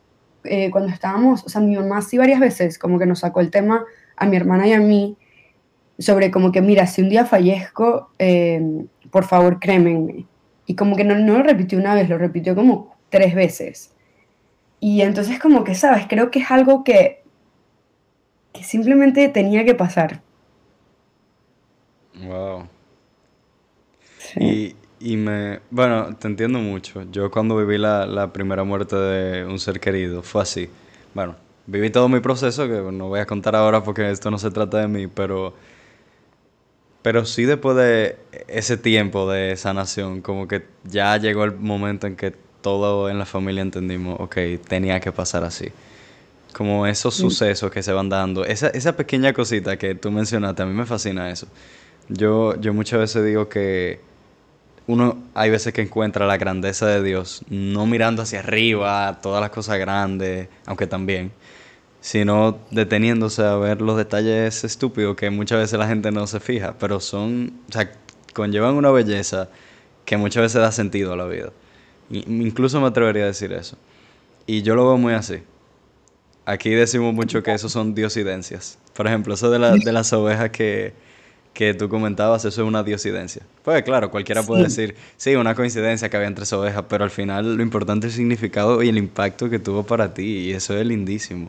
eh, 0.45 0.71
cuando 0.71 0.93
estábamos, 0.93 1.45
o 1.45 1.49
sea, 1.49 1.61
mi 1.61 1.77
mamá 1.77 2.01
sí 2.03 2.17
varias 2.17 2.41
veces 2.41 2.79
como 2.79 2.99
que 2.99 3.07
nos 3.07 3.21
sacó 3.21 3.41
el 3.41 3.51
tema 3.51 3.85
a 4.17 4.27
mi 4.27 4.37
hermana 4.37 4.67
y 4.67 4.73
a 4.73 4.81
mí 4.81 5.17
sobre 5.99 6.31
como 6.31 6.51
que, 6.51 6.63
mira, 6.63 6.87
si 6.87 7.03
un 7.03 7.11
día 7.11 7.27
fallezco, 7.27 8.11
eh, 8.19 8.87
por 9.11 9.25
favor 9.25 9.61
crémenme. 9.61 10.27
Y 10.67 10.75
como 10.75 10.97
que 10.97 11.05
no, 11.05 11.15
no 11.17 11.39
lo 11.39 11.43
repitió 11.43 11.79
una 11.79 11.95
vez, 11.95 12.09
lo 12.09 12.17
repitió 12.17 12.55
como 12.55 12.97
tres 13.11 13.35
veces. 13.35 13.95
Y 14.81 15.03
entonces 15.03 15.39
como 15.39 15.63
que, 15.63 15.75
¿sabes? 15.75 16.07
Creo 16.09 16.31
que 16.31 16.39
es 16.39 16.51
algo 16.51 16.85
que, 16.85 17.23
que 18.53 18.65
simplemente 18.65 19.29
tenía 19.29 19.65
que 19.65 19.75
pasar. 19.75 20.23
Wow. 22.23 22.69
Y, 24.37 24.77
y, 25.01 25.17
me... 25.17 25.61
Bueno, 25.71 26.15
te 26.17 26.29
entiendo 26.29 26.59
mucho. 26.59 27.05
Yo 27.11 27.31
cuando 27.31 27.57
viví 27.57 27.79
la, 27.79 28.07
la 28.07 28.33
primera 28.33 28.65
muerte 28.65 28.97
de 28.97 29.45
un 29.45 29.59
ser 29.59 29.81
querido, 29.81 30.23
fue 30.23 30.43
así. 30.43 30.69
Bueno, 31.15 31.37
viví 31.67 31.91
todo 31.91 32.09
mi 32.09 32.21
proceso, 32.21 32.67
que 32.69 32.81
no 32.93 33.09
voy 33.09 33.21
a 33.21 33.27
contar 33.27 33.57
ahora 33.57 33.83
porque 33.83 34.11
esto 34.11 34.31
no 34.31 34.39
se 34.39 34.51
trata 34.51 34.79
de 34.79 34.89
mí, 34.89 35.07
pero 35.07 35.55
pero 37.03 37.25
sí 37.25 37.45
después 37.45 37.77
de 37.77 38.19
ese 38.49 38.77
tiempo 38.77 39.31
de 39.31 39.57
sanación, 39.57 40.21
como 40.21 40.47
que 40.47 40.67
ya 40.85 41.17
llegó 41.17 41.45
el 41.45 41.53
momento 41.57 42.07
en 42.07 42.17
que 42.17 42.33
todo 42.61 43.09
en 43.09 43.19
la 43.19 43.25
familia 43.27 43.63
entendimos, 43.63 44.21
ok, 44.21 44.37
tenía 44.69 45.01
que 45.01 45.13
pasar 45.13 45.45
así. 45.45 45.69
Como 46.53 46.87
esos 46.87 47.15
sucesos 47.15 47.71
que 47.71 47.83
se 47.83 47.93
van 47.93 48.09
dando, 48.09 48.45
esa, 48.45 48.69
esa 48.69 48.97
pequeña 48.97 49.33
cosita 49.33 49.79
que 49.79 49.95
tú 49.95 50.11
mencionaste, 50.11 50.63
a 50.63 50.67
mí 50.67 50.75
me 50.75 50.85
fascina 50.87 51.31
eso. 51.31 51.47
Yo, 52.13 52.61
yo 52.61 52.75
muchas 52.75 52.99
veces 52.99 53.25
digo 53.25 53.49
que 53.49 54.01
uno 54.89 55.23
hay 55.35 55.49
veces 55.51 55.73
que 55.73 55.83
encuentra 55.83 56.27
la 56.27 56.37
grandeza 56.37 56.87
de 56.89 57.03
Dios, 57.05 57.43
no 57.49 57.87
mirando 57.87 58.23
hacia 58.23 58.41
arriba, 58.41 59.21
todas 59.23 59.41
las 59.41 59.51
cosas 59.51 59.79
grandes, 59.79 60.49
aunque 60.67 60.89
también, 60.89 61.31
sino 62.01 62.59
deteniéndose 62.73 63.45
a 63.45 63.55
ver 63.57 63.81
los 63.81 63.97
detalles 63.97 64.65
estúpidos 64.65 65.17
que 65.17 65.31
muchas 65.31 65.61
veces 65.61 65.79
la 65.79 65.87
gente 65.87 66.11
no 66.11 66.27
se 66.27 66.41
fija, 66.41 66.75
pero 66.81 66.99
son, 66.99 67.53
o 67.69 67.73
sea, 67.73 67.93
conllevan 68.35 68.75
una 68.75 68.91
belleza 68.91 69.49
que 70.05 70.17
muchas 70.17 70.43
veces 70.43 70.61
da 70.61 70.73
sentido 70.73 71.13
a 71.13 71.17
la 71.17 71.27
vida. 71.27 71.53
Incluso 72.11 72.81
me 72.81 72.89
atrevería 72.89 73.25
a 73.25 73.27
decir 73.27 73.53
eso. 73.53 73.77
Y 74.47 74.63
yo 74.63 74.75
lo 74.75 74.85
veo 74.87 74.97
muy 74.99 75.13
así. 75.13 75.43
Aquí 76.45 76.71
decimos 76.71 77.15
mucho 77.15 77.45
que 77.45 77.53
eso 77.53 77.69
son 77.69 77.95
diosidencias. 77.95 78.79
Por 78.95 79.07
ejemplo, 79.07 79.35
eso 79.35 79.49
de, 79.51 79.79
de 79.79 79.93
las 79.93 80.13
ovejas 80.13 80.51
que, 80.51 80.95
que 81.53 81.75
tú 81.75 81.89
comentabas, 81.89 82.45
eso 82.45 82.63
es 82.63 82.69
una 82.69 82.83
diosidencia. 82.83 83.43
Pues 83.65 83.83
claro, 83.83 84.11
cualquiera 84.11 84.43
puede 84.43 84.65
decir, 84.65 84.95
sí, 85.17 85.35
una 85.35 85.55
coincidencia 85.55 86.09
que 86.09 86.17
había 86.17 86.35
tres 86.35 86.53
ovejas, 86.53 86.85
pero 86.89 87.05
al 87.05 87.11
final 87.11 87.57
lo 87.57 87.63
importante 87.63 88.07
es 88.07 88.15
el 88.15 88.19
significado 88.19 88.83
y 88.83 88.89
el 88.89 88.99
impacto 88.99 89.51
que 89.51 89.59
tuvo 89.59 89.83
para 89.83 90.15
ti, 90.15 90.23
y 90.23 90.53
eso 90.53 90.77
es 90.77 90.87
lindísimo. 90.87 91.49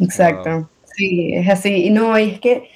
Exacto, 0.00 0.68
sí, 0.94 1.34
es 1.34 1.48
así. 1.48 1.86
Y 1.86 1.90
no, 1.90 2.16
es 2.16 2.40
que, 2.40 2.70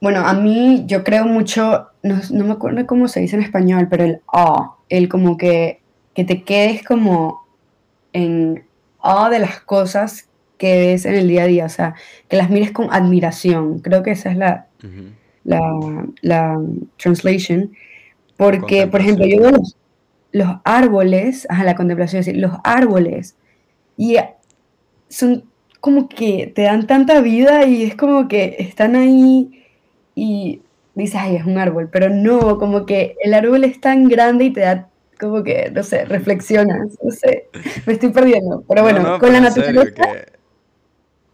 bueno, 0.00 0.20
a 0.26 0.32
mí 0.32 0.84
yo 0.86 1.04
creo 1.04 1.26
mucho, 1.26 1.88
no, 2.02 2.20
no 2.30 2.44
me 2.44 2.52
acuerdo 2.52 2.86
cómo 2.86 3.08
se 3.08 3.20
dice 3.20 3.36
en 3.36 3.42
español, 3.42 3.88
pero 3.90 4.04
el 4.04 4.20
ah, 4.32 4.74
el 4.88 5.08
como 5.08 5.36
que, 5.36 5.80
que 6.14 6.24
te 6.24 6.42
quedes 6.42 6.82
como 6.82 7.46
en 8.12 8.64
ah 9.02 9.30
de 9.30 9.38
las 9.38 9.60
cosas 9.60 10.26
que 10.60 10.76
ves 10.76 11.06
en 11.06 11.14
el 11.14 11.26
día 11.26 11.44
a 11.44 11.46
día, 11.46 11.64
o 11.64 11.70
sea, 11.70 11.94
que 12.28 12.36
las 12.36 12.50
mires 12.50 12.70
con 12.70 12.92
admiración. 12.92 13.80
Creo 13.80 14.02
que 14.02 14.10
esa 14.10 14.30
es 14.30 14.36
la, 14.36 14.66
la, 15.42 15.60
la 16.20 16.60
translation. 16.98 17.72
Porque, 18.36 18.86
por 18.86 19.00
ejemplo, 19.00 19.26
yo 19.26 19.40
veo 19.40 19.50
los, 19.52 19.76
los 20.32 20.56
árboles, 20.64 21.46
ajá, 21.48 21.64
la 21.64 21.74
contemplación, 21.74 22.20
es 22.20 22.26
decir, 22.26 22.40
los 22.40 22.52
árboles, 22.62 23.36
y 23.96 24.16
son 25.08 25.44
como 25.80 26.08
que 26.10 26.52
te 26.54 26.62
dan 26.62 26.86
tanta 26.86 27.22
vida 27.22 27.64
y 27.64 27.84
es 27.84 27.94
como 27.94 28.28
que 28.28 28.56
están 28.58 28.96
ahí 28.96 29.64
y 30.14 30.60
dices, 30.94 31.16
ay, 31.18 31.36
es 31.36 31.46
un 31.46 31.56
árbol, 31.56 31.88
pero 31.90 32.10
no, 32.10 32.58
como 32.58 32.84
que 32.84 33.16
el 33.24 33.32
árbol 33.32 33.64
es 33.64 33.80
tan 33.80 34.08
grande 34.08 34.44
y 34.44 34.52
te 34.52 34.60
da 34.60 34.88
como 35.18 35.42
que, 35.42 35.70
no 35.70 35.82
sé, 35.82 36.04
reflexionas, 36.04 36.98
no 37.02 37.10
sé, 37.10 37.48
me 37.86 37.94
estoy 37.94 38.10
perdiendo, 38.10 38.62
pero 38.68 38.82
bueno, 38.82 39.18
con 39.18 39.32
la 39.32 39.40
naturaleza... 39.40 40.02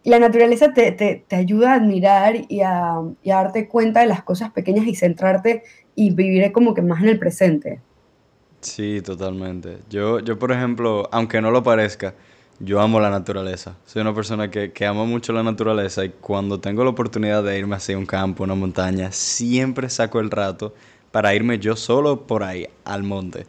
La 0.07 0.19
naturaleza 0.19 0.73
te, 0.73 0.93
te, 0.93 1.25
te, 1.27 1.37
ayuda 1.37 1.73
a 1.73 1.75
admirar 1.75 2.37
y 2.49 2.61
a, 2.61 3.01
y 3.23 3.31
darte 3.31 3.67
cuenta 3.67 4.01
de 4.01 4.07
las 4.07 4.23
cosas 4.23 4.53
pequeñas 4.53 4.87
y 4.87 4.95
centrarte 4.95 5.65
y 5.97 6.11
vivir 6.11 6.53
como 6.53 6.75
que 6.75 6.83
más 6.83 7.03
en 7.03 7.09
el 7.09 7.19
presente. 7.19 7.81
Sí, 8.61 9.03
totalmente. 9.03 9.79
Yo, 9.91 10.21
yo 10.21 10.39
por 10.39 10.53
ejemplo, 10.53 11.09
aunque 11.11 11.41
no 11.41 11.51
lo 11.51 11.63
parezca, 11.63 12.15
yo 12.61 12.81
amo 12.81 13.01
la 13.01 13.11
naturaleza. 13.11 13.77
Soy 13.85 14.03
una 14.03 14.15
persona 14.15 14.51
que, 14.51 14.73
que 14.73 14.87
ama 14.87 15.05
mucho 15.05 15.33
la 15.33 15.43
naturaleza 15.43 16.05
y 16.05 16.11
cuando 16.11 16.61
tengo 16.61 16.85
la 16.85 16.91
oportunidad 16.91 17.43
de 17.43 17.59
irme 17.59 17.77
hacia 17.77 17.99
un 17.99 18.07
campo, 18.07 18.45
una 18.45 18.55
montaña, 18.55 19.11
siempre 19.13 19.91
saco 19.91 20.21
el 20.21 20.31
rato 20.31 20.73
para 21.11 21.35
irme 21.35 21.59
yo 21.59 21.77
solo 21.77 22.27
por 22.27 22.45
ahí, 22.45 22.69
al 22.85 23.03
monte. 23.03 23.47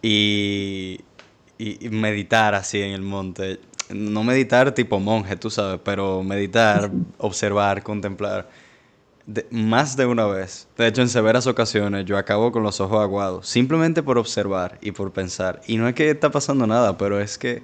Y, 0.00 1.00
y, 1.58 1.88
meditar 1.90 2.54
así 2.54 2.80
en 2.80 2.92
el 2.92 3.02
monte. 3.02 3.60
No 3.90 4.24
meditar 4.24 4.72
tipo 4.72 4.98
monje, 4.98 5.36
tú 5.36 5.50
sabes, 5.50 5.80
pero 5.84 6.22
meditar, 6.22 6.90
observar, 7.18 7.82
contemplar. 7.82 8.48
más 9.50 9.96
de 9.96 10.06
una 10.06 10.26
vez. 10.26 10.68
De 10.76 10.86
hecho, 10.86 11.02
en 11.02 11.08
severas 11.08 11.46
ocasiones 11.46 12.04
yo 12.04 12.16
acabo 12.16 12.52
con 12.52 12.62
los 12.62 12.80
ojos 12.80 13.02
aguados, 13.02 13.48
simplemente 13.48 14.02
por 14.02 14.18
observar 14.18 14.78
y 14.80 14.92
por 14.92 15.12
pensar. 15.12 15.60
Y 15.66 15.76
no 15.76 15.88
es 15.88 15.94
que 15.94 16.10
está 16.10 16.30
pasando 16.30 16.66
nada, 16.66 16.96
pero 16.96 17.20
es 17.20 17.38
que 17.38 17.62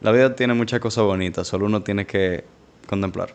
la 0.00 0.12
vida 0.12 0.34
tiene 0.34 0.54
muchas 0.54 0.80
cosas 0.80 1.04
bonitas, 1.04 1.46
solo 1.46 1.66
uno 1.66 1.82
tiene 1.82 2.06
que 2.06 2.44
contemplar. 2.86 3.30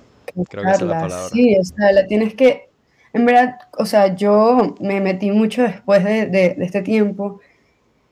Creo 0.49 0.63
que 0.63 0.71
esa 0.71 0.81
es 0.83 0.89
la 0.89 1.01
palabra. 1.01 1.29
Sí, 1.29 1.55
o 1.55 1.63
sea, 1.63 1.91
la 1.91 2.07
tienes 2.07 2.33
que... 2.33 2.69
En 3.13 3.25
verdad, 3.25 3.55
o 3.77 3.85
sea, 3.85 4.13
yo 4.15 4.75
me 4.81 4.99
metí 4.99 5.31
mucho 5.31 5.61
después 5.63 6.03
de, 6.03 6.25
de, 6.25 6.57
este 6.59 6.81
tiempo, 6.81 7.39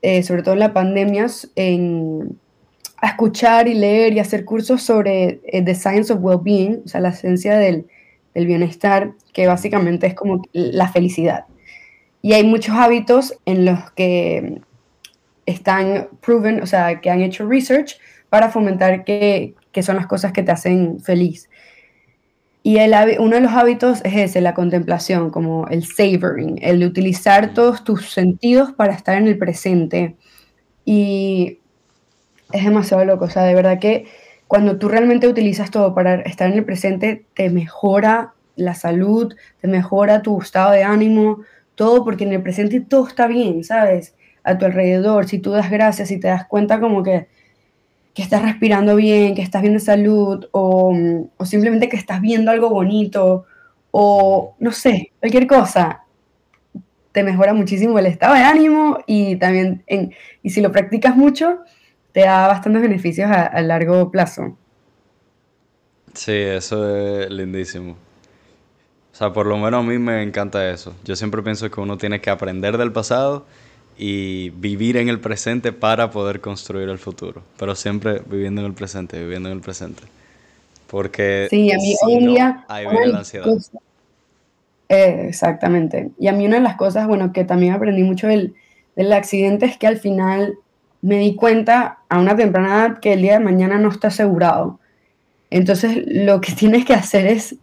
eh, 0.01 0.23
sobre 0.23 0.43
todo 0.43 0.53
en 0.53 0.61
la 0.61 0.71
pandemia, 0.71 1.27
en, 1.55 2.39
a 3.03 3.07
escuchar 3.07 3.67
y 3.67 3.73
leer 3.73 4.13
y 4.13 4.19
hacer 4.19 4.45
cursos 4.45 4.81
sobre 4.81 5.41
eh, 5.43 5.61
The 5.61 5.75
Science 5.75 6.13
of 6.13 6.19
Well-Being, 6.21 6.83
o 6.85 6.87
sea, 6.87 7.01
la 7.01 7.11
ciencia 7.11 7.57
del, 7.57 7.85
del 8.33 8.47
bienestar, 8.47 9.11
que 9.33 9.45
básicamente 9.45 10.07
es 10.07 10.13
como 10.13 10.41
la 10.53 10.87
felicidad. 10.87 11.43
Y 12.21 12.31
hay 12.31 12.45
muchos 12.45 12.73
hábitos 12.77 13.33
en 13.45 13.65
los 13.65 13.91
que 13.91 14.61
están 15.45 16.07
proven, 16.21 16.63
o 16.63 16.65
sea, 16.65 17.01
que 17.01 17.09
han 17.09 17.19
hecho 17.19 17.45
research 17.45 17.99
para 18.29 18.49
fomentar 18.49 19.03
qué, 19.03 19.53
son 19.81 19.97
las 19.97 20.07
cosas 20.07 20.31
que 20.31 20.41
te 20.41 20.53
hacen 20.53 21.01
feliz. 21.01 21.49
Y 22.63 22.77
el, 22.77 22.95
uno 23.19 23.35
de 23.35 23.41
los 23.41 23.51
hábitos 23.51 23.99
es 24.05 24.15
ese, 24.15 24.39
la 24.39 24.53
contemplación, 24.53 25.29
como 25.29 25.67
el 25.67 25.83
savoring, 25.83 26.57
el 26.61 26.85
utilizar 26.85 27.53
todos 27.53 27.83
tus 27.83 28.11
sentidos 28.11 28.71
para 28.71 28.93
estar 28.93 29.17
en 29.17 29.27
el 29.27 29.37
presente. 29.37 30.15
Y 30.85 31.59
es 32.53 32.63
demasiado 32.63 33.03
loco, 33.03 33.25
o 33.25 33.29
sea, 33.29 33.43
de 33.43 33.55
verdad 33.55 33.79
que 33.79 34.05
cuando 34.47 34.77
tú 34.77 34.87
realmente 34.87 35.27
utilizas 35.27 35.71
todo 35.71 35.93
para 35.93 36.15
estar 36.21 36.49
en 36.49 36.57
el 36.57 36.65
presente, 36.65 37.25
te 37.33 37.49
mejora 37.49 38.33
la 38.55 38.75
salud, 38.75 39.35
te 39.59 39.67
mejora 39.67 40.21
tu 40.21 40.39
estado 40.41 40.71
de 40.71 40.83
ánimo, 40.83 41.41
todo, 41.75 42.05
porque 42.05 42.23
en 42.23 42.33
el 42.33 42.43
presente 42.43 42.79
todo 42.79 43.07
está 43.07 43.27
bien, 43.27 43.63
¿sabes? 43.63 44.15
A 44.43 44.57
tu 44.57 44.65
alrededor, 44.65 45.27
si 45.27 45.39
tú 45.39 45.51
das 45.51 45.71
gracias 45.71 46.11
y 46.11 46.19
te 46.19 46.27
das 46.27 46.45
cuenta 46.45 46.79
como 46.79 47.03
que 47.03 47.27
que 48.13 48.21
estás 48.21 48.43
respirando 48.43 48.95
bien, 48.95 49.35
que 49.35 49.41
estás 49.41 49.61
bien 49.61 49.73
de 49.73 49.79
salud, 49.79 50.47
o, 50.51 50.95
o, 51.37 51.45
simplemente 51.45 51.89
que 51.89 51.97
estás 51.97 52.21
viendo 52.21 52.51
algo 52.51 52.69
bonito, 52.69 53.45
o 53.91 54.55
no 54.59 54.71
sé, 54.71 55.11
cualquier 55.19 55.47
cosa, 55.47 56.03
te 57.11 57.23
mejora 57.23 57.53
muchísimo 57.53 57.97
el 57.99 58.07
estado 58.07 58.35
de 58.35 58.41
ánimo 58.41 58.99
y 59.07 59.35
también, 59.37 59.83
en, 59.87 60.13
y 60.41 60.51
si 60.51 60.61
lo 60.61 60.71
practicas 60.71 61.15
mucho, 61.15 61.59
te 62.13 62.21
da 62.21 62.47
bastantes 62.47 62.81
beneficios 62.81 63.29
a, 63.29 63.43
a 63.43 63.61
largo 63.61 64.09
plazo. 64.09 64.57
Sí, 66.13 66.31
eso 66.31 66.95
es 66.95 67.29
lindísimo. 67.29 67.97
O 69.11 69.15
sea, 69.15 69.33
por 69.33 69.45
lo 69.45 69.57
menos 69.57 69.83
a 69.83 69.87
mí 69.87 69.99
me 69.99 70.23
encanta 70.23 70.71
eso. 70.71 70.95
Yo 71.03 71.15
siempre 71.15 71.43
pienso 71.43 71.69
que 71.69 71.79
uno 71.79 71.97
tiene 71.97 72.21
que 72.21 72.29
aprender 72.29 72.77
del 72.77 72.91
pasado 72.91 73.45
y 73.97 74.49
vivir 74.51 74.97
en 74.97 75.07
el 75.09 75.19
presente 75.19 75.71
para 75.71 76.09
poder 76.09 76.41
construir 76.41 76.89
el 76.89 76.97
futuro. 76.97 77.43
Pero 77.57 77.75
siempre 77.75 78.21
viviendo 78.25 78.61
en 78.61 78.67
el 78.67 78.73
presente, 78.73 79.19
viviendo 79.19 79.49
en 79.49 79.55
el 79.55 79.61
presente. 79.61 80.03
Porque 80.87 81.47
sí, 81.49 81.71
a 81.71 81.77
mí 81.77 81.95
hoy 82.05 82.13
en 82.13 82.27
día 82.27 82.65
ahí 82.67 82.87
viene 82.87 83.07
la 83.07 83.19
ansiedad. 83.19 83.47
Eh, 84.89 85.25
exactamente. 85.27 86.11
Y 86.19 86.27
a 86.27 86.33
mí 86.33 86.45
una 86.45 86.57
de 86.57 86.63
las 86.63 86.75
cosas, 86.75 87.07
bueno, 87.07 87.33
que 87.33 87.43
también 87.43 87.73
aprendí 87.73 88.03
mucho 88.03 88.27
del, 88.27 88.55
del 88.95 89.13
accidente 89.13 89.65
es 89.65 89.77
que 89.77 89.87
al 89.87 89.97
final 89.97 90.55
me 91.03 91.19
di 91.19 91.35
cuenta 91.35 91.99
a 92.09 92.19
una 92.19 92.35
temprana 92.35 92.87
edad 92.87 92.99
que 92.99 93.13
el 93.13 93.21
día 93.21 93.33
de 93.33 93.45
mañana 93.45 93.77
no 93.77 93.89
está 93.89 94.07
asegurado. 94.07 94.79
Entonces 95.51 96.03
lo 96.07 96.41
que 96.41 96.51
tienes 96.57 96.85
que 96.85 96.95
hacer 96.95 97.27
es 97.27 97.55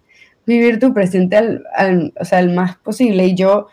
vivir 0.47 0.79
tu 0.79 0.95
presente 0.95 1.37
al, 1.37 2.13
o 2.19 2.25
sea, 2.25 2.39
al 2.39 2.51
más 2.55 2.77
posible. 2.77 3.27
Y 3.27 3.35
yo 3.35 3.67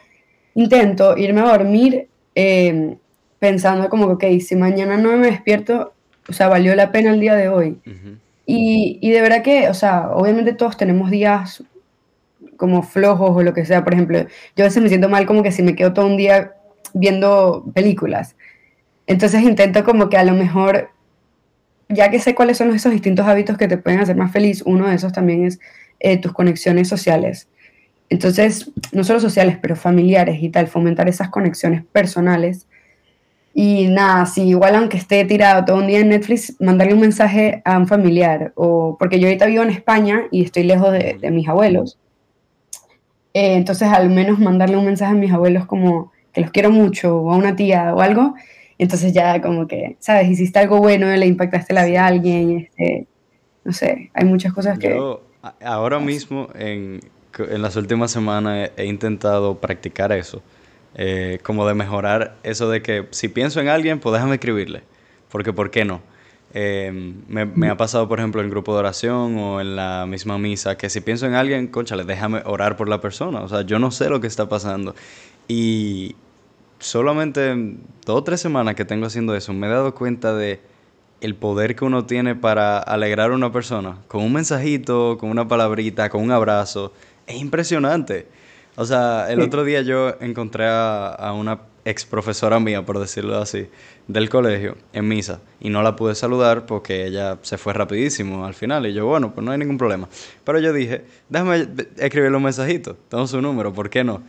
intento 0.56 1.16
irme 1.16 1.42
a 1.42 1.52
dormir 1.52 2.10
Em, 2.40 3.00
pensando 3.40 3.90
como 3.90 4.16
que, 4.16 4.36
ok, 4.36 4.42
si 4.42 4.56
mañana 4.56 4.96
no 4.96 5.18
me 5.18 5.26
despierto, 5.26 5.94
o 6.30 6.34
sea, 6.34 6.50
valió 6.50 6.76
la 6.76 6.92
pena 6.92 7.12
el 7.12 7.20
día 7.20 7.34
de 7.34 7.50
hoy. 7.50 7.80
y, 8.46 9.00
y, 9.02 9.10
de 9.12 9.22
verdad 9.22 9.42
que, 9.42 9.70
o 9.70 9.74
sea, 9.74 10.12
obviamente 10.12 10.54
todos 10.54 10.78
tenemos 10.78 11.10
días 11.10 11.64
como 12.56 12.84
flojos 12.84 13.32
o 13.36 13.42
lo 13.42 13.56
que 13.56 13.66
sea. 13.66 13.84
Por 13.84 13.94
ejemplo, 13.94 14.20
yo 14.56 14.64
a 14.64 14.68
veces 14.68 14.84
me 14.84 14.90
siento 14.90 15.10
mal 15.10 15.26
como 15.26 15.42
que 15.42 15.52
si 15.52 15.64
me 15.64 15.76
quedo 15.76 15.94
todo 15.94 16.06
un 16.06 16.16
día 16.16 16.54
viendo 16.94 17.66
películas. 17.74 18.36
Entonces 19.08 19.41
intento 19.41 19.84
como 19.84 20.10
que 20.10 20.17
a 20.17 20.24
lo 20.24 20.34
mejor, 20.34 20.91
ya 21.89 22.12
que 22.12 22.20
sé 22.20 22.36
cuáles 22.36 22.58
son 22.58 22.74
esos 22.76 22.91
distintos 22.91 23.26
hábitos 23.26 23.58
que 23.58 23.67
te 23.67 23.78
pueden 23.78 24.02
hacer 24.02 24.17
más 24.17 24.32
feliz, 24.32 24.62
uno 24.65 24.88
de 24.88 24.96
esos 24.96 25.13
también 25.13 25.46
es 25.46 25.60
eh, 26.00 26.17
tus 26.17 26.34
conexiones 26.34 26.89
sociales. 26.89 27.48
Entonces, 28.10 28.72
no 28.91 29.04
solo 29.04 29.20
sociales, 29.20 29.58
pero 29.62 29.76
familiares 29.76 30.38
y 30.41 30.50
tal, 30.50 30.67
fomentar 30.67 31.10
esas 31.10 31.30
conexiones 31.30 31.84
personales. 31.91 32.67
Y 33.54 33.88
nada, 33.88 34.26
si 34.26 34.43
igual 34.43 34.76
aunque 34.76 34.98
esté 34.98 35.26
tirado 35.26 35.65
todo 35.65 35.78
un 35.78 35.88
día 35.88 36.00
en 36.00 36.10
Netflix, 36.10 36.56
mandarle 36.60 36.93
un 36.93 37.00
mensaje 37.00 37.62
a 37.65 37.78
un 37.78 37.88
familiar, 37.88 38.54
o 38.56 38.98
porque 39.00 39.20
yo 39.20 39.28
ahorita 39.28 39.48
vivo 39.48 39.63
en 39.63 39.72
España 39.72 40.28
y 40.32 40.43
estoy 40.43 40.63
lejos 40.63 40.91
de, 40.93 41.32
mis 41.32 41.48
abuelos. 41.48 41.98
Eh, 43.34 43.56
entonces, 43.56 43.88
al 43.89 44.10
menos 44.10 44.39
mandarle 44.39 44.78
un 44.78 44.86
mensaje 44.86 45.12
a 45.12 45.15
mis 45.15 45.32
abuelos 45.32 45.65
como 45.65 46.12
que 46.34 46.41
los 46.41 46.52
quiero 46.52 46.72
mucho, 46.72 47.17
o 47.17 47.32
a 47.34 47.38
una 47.38 47.56
tía 47.56 47.93
o 47.96 48.02
algo. 48.02 48.36
Entonces 48.78 49.13
ya 49.13 49.42
como 49.42 49.68
que, 49.68 49.98
¿sabes? 50.00 50.30
Hiciste 50.30 50.60
algo 50.60 50.78
bueno, 50.78 51.08
le 51.08 51.26
impactaste 51.26 51.74
la 51.74 51.86
vida 51.86 52.04
a 52.04 52.08
alguien, 52.08 52.60
este, 52.60 53.08
no 53.63 53.74
sé, 53.74 54.12
hay 54.13 54.26
muchas 54.26 54.54
cosas 54.54 54.78
que... 54.78 54.90
Yo 54.90 55.24
ahora 55.62 56.00
mismo 56.00 56.50
en, 56.56 57.00
en 57.38 57.62
las 57.62 57.76
últimas 57.76 58.12
semanas 58.12 58.72
he, 58.78 58.86
intentado 58.86 59.60
practicar 59.60 60.12
eso. 60.12 60.42
Eh, 60.96 61.40
como 61.44 61.68
de 61.68 61.76
mejorar 61.76 62.38
eso 62.44 62.70
de 62.70 62.82
que 62.82 63.08
si 63.12 63.28
pienso 63.28 63.60
en 63.60 63.68
alguien, 63.68 64.00
pues 64.00 64.13
déjame 64.13 64.36
escribirle. 64.36 64.84
Porque, 65.30 65.54
¿por 65.54 65.70
qué 65.70 65.86
no? 65.86 66.02
Eh, 66.54 66.92
me, 67.28 67.70
ha 67.70 67.78
pasado, 67.78 68.08
por 68.08 68.20
ejemplo, 68.20 68.42
en 68.42 68.50
grupo 68.50 68.74
de 68.74 68.80
oración 68.80 69.38
o 69.38 69.62
en 69.62 69.76
la 69.76 70.06
misma 70.08 70.38
misa, 70.38 70.78
que 70.78 70.90
si 70.90 71.02
pienso 71.02 71.28
en 71.28 71.36
alguien, 71.36 71.68
conchale, 71.68 72.04
déjame 72.04 72.42
orar 72.46 72.78
por 72.78 72.90
la 72.90 73.02
persona. 73.02 73.42
O 73.42 73.48
sea, 73.48 73.62
yo 73.62 73.80
no 73.80 73.92
sé 73.92 74.10
lo 74.10 74.22
que 74.22 74.28
está 74.28 74.50
pasando. 74.50 74.96
Y 75.48 76.16
solamente 76.80 77.56
dos 78.06 78.18
o 78.18 78.24
tres 78.24 78.42
semanas 78.42 78.76
que 78.76 78.86
tengo 78.86 79.06
haciendo 79.06 79.36
eso, 79.36 79.54
me 79.54 79.68
he 79.68 79.70
dado 79.70 79.94
cuenta 79.96 80.34
de 80.34 80.60
el 81.22 81.36
poder 81.36 81.76
que 81.76 81.86
uno 81.86 82.06
tiene 82.06 82.36
para 82.36 82.78
alegrar 82.78 83.32
a 83.32 83.36
una 83.36 83.52
persona. 83.52 83.98
Con 84.08 84.24
un 84.24 84.34
mensajito, 84.34 85.18
con 85.18 85.30
una 85.30 85.48
palabrita, 85.48 86.10
con 86.10 86.24
un 86.24 86.32
abrazo 86.32 86.94
es 87.28 87.36
impresionante. 87.42 88.28
O 88.76 88.86
sea, 88.86 89.28
el 89.30 89.42
otro 89.42 89.63
día 89.63 89.82
yo 89.82 90.16
encontré 90.22 90.66
a, 90.68 91.34
una 91.36 91.62
ex 91.84 92.06
profesora 92.06 92.60
mía, 92.60 92.86
por 92.86 93.00
decirlo 93.00 93.38
así, 93.38 93.68
del 94.08 94.30
colegio, 94.30 94.78
en 94.94 95.08
misa, 95.08 95.40
y 95.60 95.70
no 95.70 95.82
la 95.82 95.96
pude 95.96 96.13
saludar 96.13 96.66
porque 96.66 97.06
ella 97.06 97.40
se 97.42 97.58
fue 97.58 97.74
rapidísimo 97.74 98.46
al 98.46 98.54
final, 98.54 98.86
y 98.86 98.94
yo, 98.94 99.08
bueno, 99.08 99.34
pues 99.34 99.44
no 99.44 99.52
hay 99.52 99.58
ningún 99.58 99.78
problema. 99.78 100.08
Pero 100.44 100.60
yo 100.60 100.74
dije, 100.74 101.06
déjame 101.28 101.68
escribirle 101.98 102.38
un 102.38 102.44
mensajito, 102.44 102.96
tengo 103.10 103.26
su 103.26 103.42
número, 103.42 103.74
¿por 103.74 103.90
qué 103.90 104.04
no? 104.04 104.22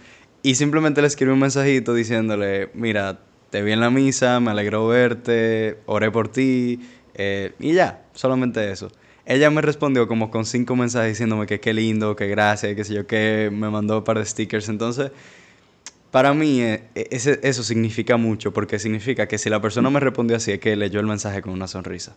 Y 0.42 0.55
simplemente 0.55 1.01
le 1.01 1.09
escribí 1.09 1.33
un 1.33 1.40
mensajito 1.40 1.94
diciéndole, 1.94 2.70
mira, 2.74 3.20
te 3.51 3.62
vi 3.62 3.72
en 3.72 3.81
la 3.81 3.90
misa, 3.90 4.40
me 4.40 4.51
alegró 4.51 4.87
verte, 4.87 5.79
oré 5.87 6.11
por 6.11 6.29
ti, 6.29 6.81
eh, 7.14 7.53
y 7.59 7.72
ya, 7.72 8.05
solamente 8.14 8.70
eso 8.70 8.90
ella 9.29 9.51
me 9.51 9.61
respondió 9.61 10.09
como 10.09 10.31
con 10.31 10.46
cinco 10.46 10.74
mensajes 10.74 11.11
diciéndome 11.11 11.46
que 11.46 11.61
qué 11.61 11.74
lindo, 11.74 12.16
que 12.16 12.29
gracias, 12.29 12.74
que 12.74 12.83
sé 12.83 12.94
yo, 12.94 13.07
que 13.07 13.51
me 13.53 13.68
mandó 13.68 13.98
un 13.98 14.05
par 14.05 14.18
de 14.18 14.24
stickers. 14.24 14.70
Entonces, 14.70 15.12
para 16.11 16.33
mí 16.33 16.62
eh, 16.62 16.85
e, 16.94 17.09
ese, 17.11 17.38
eso 17.42 17.62
significa 17.62 18.16
mucho, 18.16 18.55
porque 18.55 18.79
significa 18.79 19.29
que 19.29 19.37
si 19.37 19.51
la 19.51 19.61
persona 19.61 19.90
me 19.90 20.01
respondió 20.01 20.38
así 20.38 20.53
es 20.53 20.61
que 20.61 20.74
leyó 20.77 20.98
el 20.98 21.07
mensaje 21.07 21.42
con 21.42 21.53
una 21.53 21.68
sonrisa. 21.68 22.16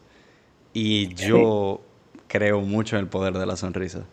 Y 0.74 1.14
yo 1.16 1.82
creo 2.30 2.62
mucho 2.62 2.96
en 2.96 3.02
el 3.02 3.08
poder 3.10 3.34
de 3.34 3.46
la 3.46 3.58
sonrisa 3.58 4.06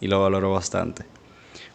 y 0.00 0.06
lo 0.06 0.22
valoro 0.22 0.50
bastante. 0.50 1.04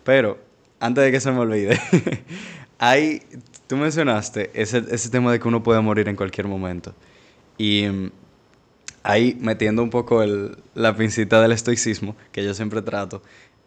Pero, 0.04 0.40
antes 0.84 1.02
de 1.06 1.12
que 1.12 1.22
se 1.22 1.32
me 1.32 1.40
olvide, 1.40 1.80
hay, 2.78 3.22
tú 3.68 3.78
mencionaste 3.78 4.52
ese, 4.54 4.84
ese 4.90 5.10
tema 5.10 5.32
de 5.32 5.40
que 5.40 5.48
uno 5.48 5.64
puede 5.64 5.80
morir 5.80 6.10
en 6.10 6.18
cualquier 6.18 6.48
momento. 6.48 6.94
Y 7.58 7.88
mm, 7.88 8.12
ahí 9.02 9.38
metiendo 9.40 9.82
un 9.82 9.90
poco 9.90 10.22
la 10.76 10.96
pincita 10.98 11.42
del 11.42 11.54
estoicismo, 11.54 12.18
que 12.34 12.44
yo 12.44 12.54
siempre 12.54 12.82
trato, 12.82 13.22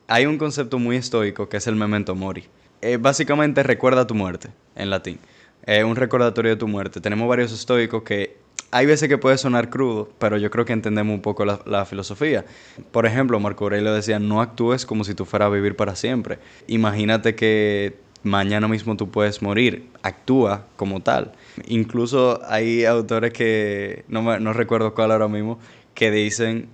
hay 0.09 0.27
un 0.27 0.37
concepto 0.37 0.79
muy 0.79 0.97
estoico 0.97 1.49
que 1.49 1.57
es 1.57 1.67
el 1.67 1.75
memento 1.75 2.15
mori. 2.15 2.45
Eh, 2.83 2.99
básicamente 2.99 3.63
recuerda 3.63 4.07
tu 4.07 4.15
muerte, 4.15 4.51
en 4.75 4.91
latín. 4.91 5.19
Es 5.65 5.85
un 5.85 5.97
recordatorio 5.97 6.51
de 6.51 6.57
tu 6.59 6.69
muerte. 6.69 7.01
Tenemos 7.01 7.27
varios 7.27 7.51
estoicos 7.51 8.03
que 8.03 8.37
hay 8.71 8.87
veces 8.87 9.09
que 9.09 9.19
puede 9.19 9.39
sonar 9.39 9.71
crudo, 9.71 10.11
pero 10.19 10.37
yo 10.39 10.51
creo 10.51 10.65
que 10.65 10.73
entendemos 10.73 11.15
un 11.15 11.23
poco 11.23 11.45
la, 11.45 11.85
filosofía. 11.85 12.45
Por 12.91 13.07
ejemplo, 13.07 13.39
Marco 13.41 13.65
Aurelio 13.65 13.93
decía, 13.93 14.19
no 14.19 14.41
actúes 14.41 14.87
como 14.87 15.05
si 15.05 15.15
tú 15.15 15.25
fueras 15.25 15.47
a 15.47 15.51
vivir 15.51 15.77
para 15.77 15.97
siempre. 15.97 16.39
Imagínate 16.67 17.35
que 17.35 17.97
mañana 18.23 18.67
mismo 18.67 18.97
tú 18.97 19.11
puedes 19.11 19.41
morir, 19.41 19.89
actúa 20.03 20.67
como 20.77 21.01
tal. 21.01 21.33
Incluso 21.69 22.41
hay 22.47 22.85
autores 22.85 23.33
que, 23.33 24.05
no, 24.09 24.39
no 24.41 24.53
recuerdo 24.53 24.95
cuál 24.95 25.13
ahora 25.13 25.29
mismo, 25.29 25.59
que 25.95 26.11
dicen, 26.11 26.69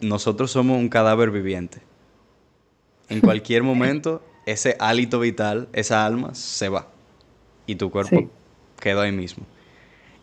nosotros 0.00 0.50
somos 0.50 0.78
un 0.78 0.88
cadáver 0.88 1.30
viviente. 1.30 1.80
En 3.08 3.20
cualquier 3.20 3.62
momento, 3.64 4.22
ese 4.44 4.76
hálito 4.80 5.20
vital, 5.20 5.68
esa 5.72 6.04
alma, 6.04 6.34
se 6.34 6.68
va. 6.68 6.88
Y 7.66 7.76
tu 7.76 7.90
cuerpo 7.90 8.28
quedó 8.80 9.02
ahí 9.02 9.12
mismo. 9.12 9.44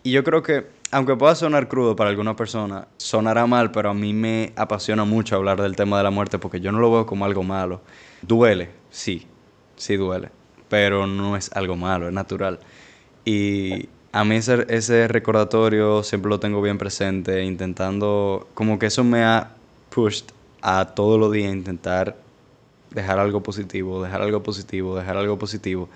Y 0.04 0.12
yo 0.12 0.24
creo 0.24 0.44
que 0.44 0.75
aunque 0.96 1.18
pueda 1.18 1.36
sonar 1.36 1.68
crudo 1.68 1.94
para 1.94 2.10
alguna 2.10 2.38
persona, 2.38 2.88
sonará 2.96 3.46
mal, 3.48 3.70
pero 3.72 3.90
a 3.90 3.94
mí 3.94 4.14
me 4.14 4.54
apasiona 4.56 5.04
mucho 5.04 5.36
hablar 5.36 5.62
del 5.62 5.76
tema 5.76 5.98
de 5.98 6.04
la 6.06 6.10
muerte 6.10 6.40
porque 6.40 6.62
yo 6.62 6.72
no 6.72 6.80
lo 6.80 6.90
veo 6.90 7.06
como 7.06 7.26
algo 7.26 7.44
malo. 7.44 7.82
Duele, 8.22 8.70
sí, 8.92 9.28
sí 9.76 9.98
duele, 9.98 10.30
pero 10.70 11.06
no 11.06 11.36
es 11.36 11.52
algo 11.52 11.76
malo, 11.76 12.08
es 12.08 12.14
natural. 12.14 12.62
Y 13.26 13.90
a 14.14 14.24
mí 14.24 14.38
ese, 14.38 14.66
ese 14.70 15.10
recordatorio 15.10 16.02
siempre 16.02 16.30
lo 16.30 16.40
tengo 16.40 16.62
bien 16.62 16.78
presente, 16.78 17.44
intentando, 17.44 18.48
como 18.54 18.80
que 18.80 18.86
eso 18.86 19.04
me 19.04 19.22
ha 19.26 19.52
pushed 19.90 20.28
a 20.62 20.86
todos 20.96 21.20
los 21.20 21.30
días 21.30 21.54
intentar 21.54 22.16
dejar 22.92 23.20
algo 23.20 23.44
positivo, 23.44 24.02
dejar 24.02 24.22
algo 24.22 24.42
positivo, 24.44 24.96
dejar 24.96 25.18
algo 25.18 25.38
positivo 25.38 25.90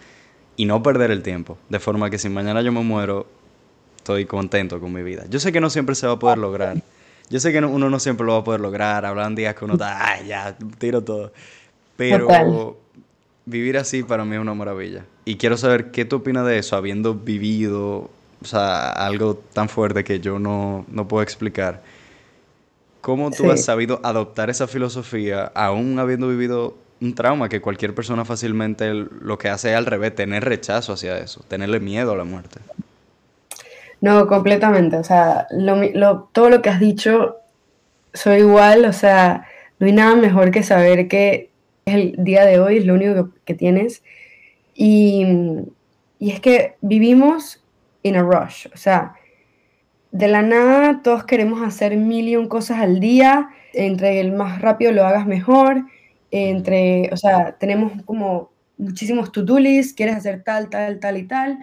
y 0.58 0.66
no 0.66 0.84
perder 0.84 1.10
el 1.12 1.24
tiempo. 1.24 1.58
De 1.70 1.80
forma 1.80 2.10
que 2.10 2.18
si 2.18 2.28
mañana 2.28 2.62
yo 2.62 2.74
me 2.74 2.82
muero, 2.82 3.28
estoy 4.00 4.26
contento 4.26 4.80
con 4.80 4.92
mi 4.94 5.04
vida. 5.04 5.26
Yo 5.30 5.40
sé 5.40 5.52
que 5.52 5.60
no 5.62 5.70
siempre 5.70 5.94
se 5.94 6.08
va 6.08 6.14
a 6.14 6.20
poder 6.20 6.38
lograr. 6.38 6.78
Yo 7.30 7.40
sé 7.40 7.52
que 7.52 7.60
uno 7.60 7.90
no 7.90 8.00
siempre 8.00 8.26
lo 8.26 8.34
va 8.34 8.40
a 8.40 8.44
poder 8.44 8.62
lograr. 8.62 9.06
Hablan 9.06 9.36
días 9.36 9.54
que 9.56 9.66
uno 9.66 9.74
está, 9.74 10.14
ay, 10.14 10.28
ya, 10.28 10.58
tiro 10.78 11.04
todo. 11.04 11.32
Pero 11.96 12.78
vivir 13.46 13.78
así 13.78 14.04
para 14.04 14.26
mí 14.26 14.36
es 14.36 14.42
una 14.42 14.54
maravilla. 14.54 15.06
Y 15.26 15.36
quiero 15.36 15.58
saber 15.58 15.92
qué 15.92 16.06
tú 16.06 16.18
opinas 16.18 16.46
de 16.46 16.58
eso, 16.58 16.76
habiendo 16.76 17.14
vivido, 17.14 18.10
o 18.42 18.46
sea, 18.46 18.92
algo 18.92 19.36
tan 19.54 19.70
fuerte 19.70 20.04
que 20.04 20.20
yo 20.20 20.40
no, 20.40 20.86
no 20.90 21.08
puedo 21.08 21.22
explicar. 21.22 21.84
¿Cómo 23.02 23.32
tú 23.32 23.52
has 23.52 23.64
sabido 23.64 24.00
adoptar 24.04 24.50
esa 24.50 24.68
filosofía 24.68 25.52
aún 25.56 26.00
habiendo 26.00 26.28
vivido 26.28 26.76
un 27.02 27.16
trauma 27.16 27.48
que 27.48 27.62
cualquier 27.62 27.96
persona 27.96 28.26
fácilmente 28.26 28.94
lo 28.94 29.38
que 29.38 29.50
hace 29.50 29.72
es 29.72 29.78
al 29.78 29.86
revés, 29.86 30.16
tener 30.16 30.44
rechazo 30.44 30.94
hacia 30.94 31.18
eso, 31.18 31.44
tenerle 31.48 31.80
miedo 31.80 32.12
a 32.12 32.18
la 32.18 32.24
muerte? 32.26 32.60
No, 34.02 34.28
completamente. 34.28 34.98
O 34.98 35.04
sea, 35.04 35.48
todo 36.32 36.50
lo 36.50 36.62
que 36.62 36.70
has 36.70 36.80
dicho, 36.80 37.38
soy 38.14 38.40
igual. 38.40 38.86
O 38.86 38.94
sea, 38.94 39.46
no 39.80 39.88
hay 39.88 39.94
nada 39.94 40.16
mejor 40.16 40.52
que 40.52 40.64
saber 40.64 41.08
que 41.08 41.50
el 41.86 42.16
día 42.18 42.46
de 42.46 42.60
hoy, 42.60 42.78
es 42.78 42.86
lo 42.86 42.94
único 42.94 43.32
que, 43.46 43.54
tienes. 43.56 44.04
Y, 44.76 45.26
y, 46.20 46.32
es 46.32 46.40
que 46.40 46.76
vivimos 46.82 47.64
in 48.04 48.16
a 48.16 48.22
rush. 48.22 48.68
O 48.74 48.78
sea, 48.78 49.16
de 50.12 50.28
la 50.28 50.42
nada 50.42 51.02
todos 51.04 51.26
queremos 51.26 51.62
hacer 51.62 51.96
mil 51.98 52.48
cosas 52.48 52.80
al 52.80 53.00
día. 53.00 53.50
Entre 53.74 54.20
el 54.22 54.32
más 54.32 54.62
rápido 54.62 54.92
lo 54.92 55.06
hagas 55.06 55.28
mejor. 55.28 55.86
Entre, 56.32 57.10
o 57.12 57.18
sea, 57.18 57.58
tenemos 57.60 57.92
como 58.06 58.52
muchísimos 58.78 59.32
to-do 59.32 59.60
lists, 59.60 59.94
quieres 59.94 60.16
hacer 60.16 60.44
tal, 60.44 60.70
tal, 60.70 61.00
tal 61.00 61.18
y 61.18 61.24
tal 61.24 61.60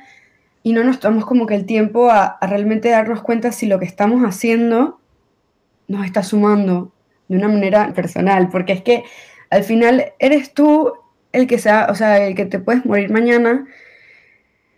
y 0.67 0.73
no 0.73 0.83
nos 0.83 0.99
tomamos 0.99 1.27
como 1.27 1.47
que 1.47 1.55
el 1.55 1.65
tiempo 1.65 2.11
a, 2.11 2.39
realmente 2.43 2.89
darnos 2.89 3.23
cuenta 3.23 3.53
si 3.53 3.67
lo 3.67 3.79
que 3.79 3.85
estamos 3.85 4.25
haciendo 4.25 4.99
nos 5.87 6.05
está 6.05 6.25
sumando 6.25 6.91
de 7.29 7.37
una 7.37 7.47
manera 7.47 7.93
personal, 7.95 8.49
porque 8.49 8.73
es 8.73 8.83
que 8.83 9.05
al 9.49 9.63
final 9.63 10.07
eres 10.19 10.55
tú 10.55 10.93
el 11.31 11.47
que 11.47 11.59
sea, 11.59 11.87
o 11.89 11.95
sea, 11.95 12.27
el 12.27 12.35
que 12.35 12.47
te 12.47 12.59
puedes 12.59 12.85
morir 12.85 13.11
mañana 13.13 13.65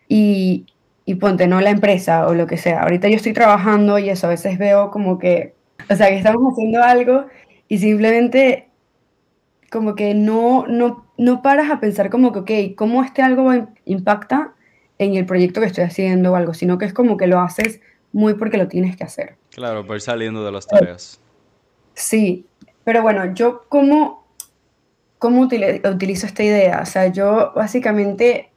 y, 0.09 0.67
y 1.07 1.15
ponte, 1.15 1.47
no 1.47 1.59
la 1.63 1.71
empresa 1.71 2.27
o 2.27 2.35
lo 2.35 2.47
que 2.47 2.59
sea. 2.59 2.83
Ahorita 2.83 3.09
yo 3.09 3.17
estoy 3.17 3.33
trabajando 3.33 3.99
y 3.99 4.11
eso, 4.11 4.27
a 4.27 4.31
veces 4.31 4.59
veo 4.59 4.91
como 4.91 5.19
que, 5.19 5.55
o 5.89 5.97
sea, 5.97 6.09
que 6.09 6.19
estamos 6.19 6.53
haciendo 6.53 6.83
algo 6.83 7.29
y 7.67 7.79
simplemente 7.79 8.69
como 9.71 9.95
que 9.95 10.13
no, 10.13 10.67
no, 10.67 11.07
no 11.17 11.41
paras 11.41 11.71
a 11.71 11.81
pensar 11.81 12.11
como 12.11 12.31
que, 12.35 12.41
ok, 12.41 12.77
¿cómo 12.77 13.03
este 13.03 13.23
algo 13.23 13.51
impacta 13.87 14.53
en 14.99 15.15
el 15.15 15.27
proyecto 15.27 15.61
que 15.61 15.67
estoy 15.67 15.85
haciendo 15.85 16.33
o 16.33 16.37
algo, 16.37 16.55
sino 16.55 16.79
que 16.79 16.85
es 16.85 16.93
como 16.93 17.17
que 17.17 17.27
lo 17.27 17.41
haces 17.41 17.81
muy 18.13 18.35
porque 18.35 18.59
lo 18.59 18.69
tienes 18.69 18.97
que 18.97 19.05
hacer. 19.05 19.37
Claro, 19.51 19.87
por 19.87 19.97
ir 19.97 20.03
saliendo 20.03 20.45
de 20.45 20.53
las 20.53 20.67
tareas. 20.67 21.21
Sí, 21.95 22.47
pero 22.85 23.03
bueno, 23.03 23.35
yo 23.35 23.65
cómo, 23.69 24.27
cómo 25.19 25.43
utilizo 25.43 26.27
esta 26.27 26.43
idea, 26.43 26.81
o 26.83 26.87
sea, 26.87 27.09
yo 27.09 27.53
básicamente, 27.55 28.51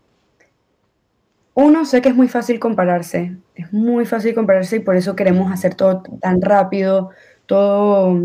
uno, 1.54 1.86
sé 1.86 2.02
que 2.02 2.10
es 2.10 2.16
muy 2.16 2.28
fácil 2.28 2.60
compararse, 2.60 3.36
es 3.56 3.74
muy 3.74 4.06
fácil 4.06 4.34
compararse 4.34 4.78
y 4.78 4.80
por 4.80 4.96
eso 4.96 5.16
queremos 5.16 5.52
hacer 5.52 5.76
todo 5.76 6.04
tan 6.22 6.42
rápido, 6.42 7.10
todo, 7.46 8.18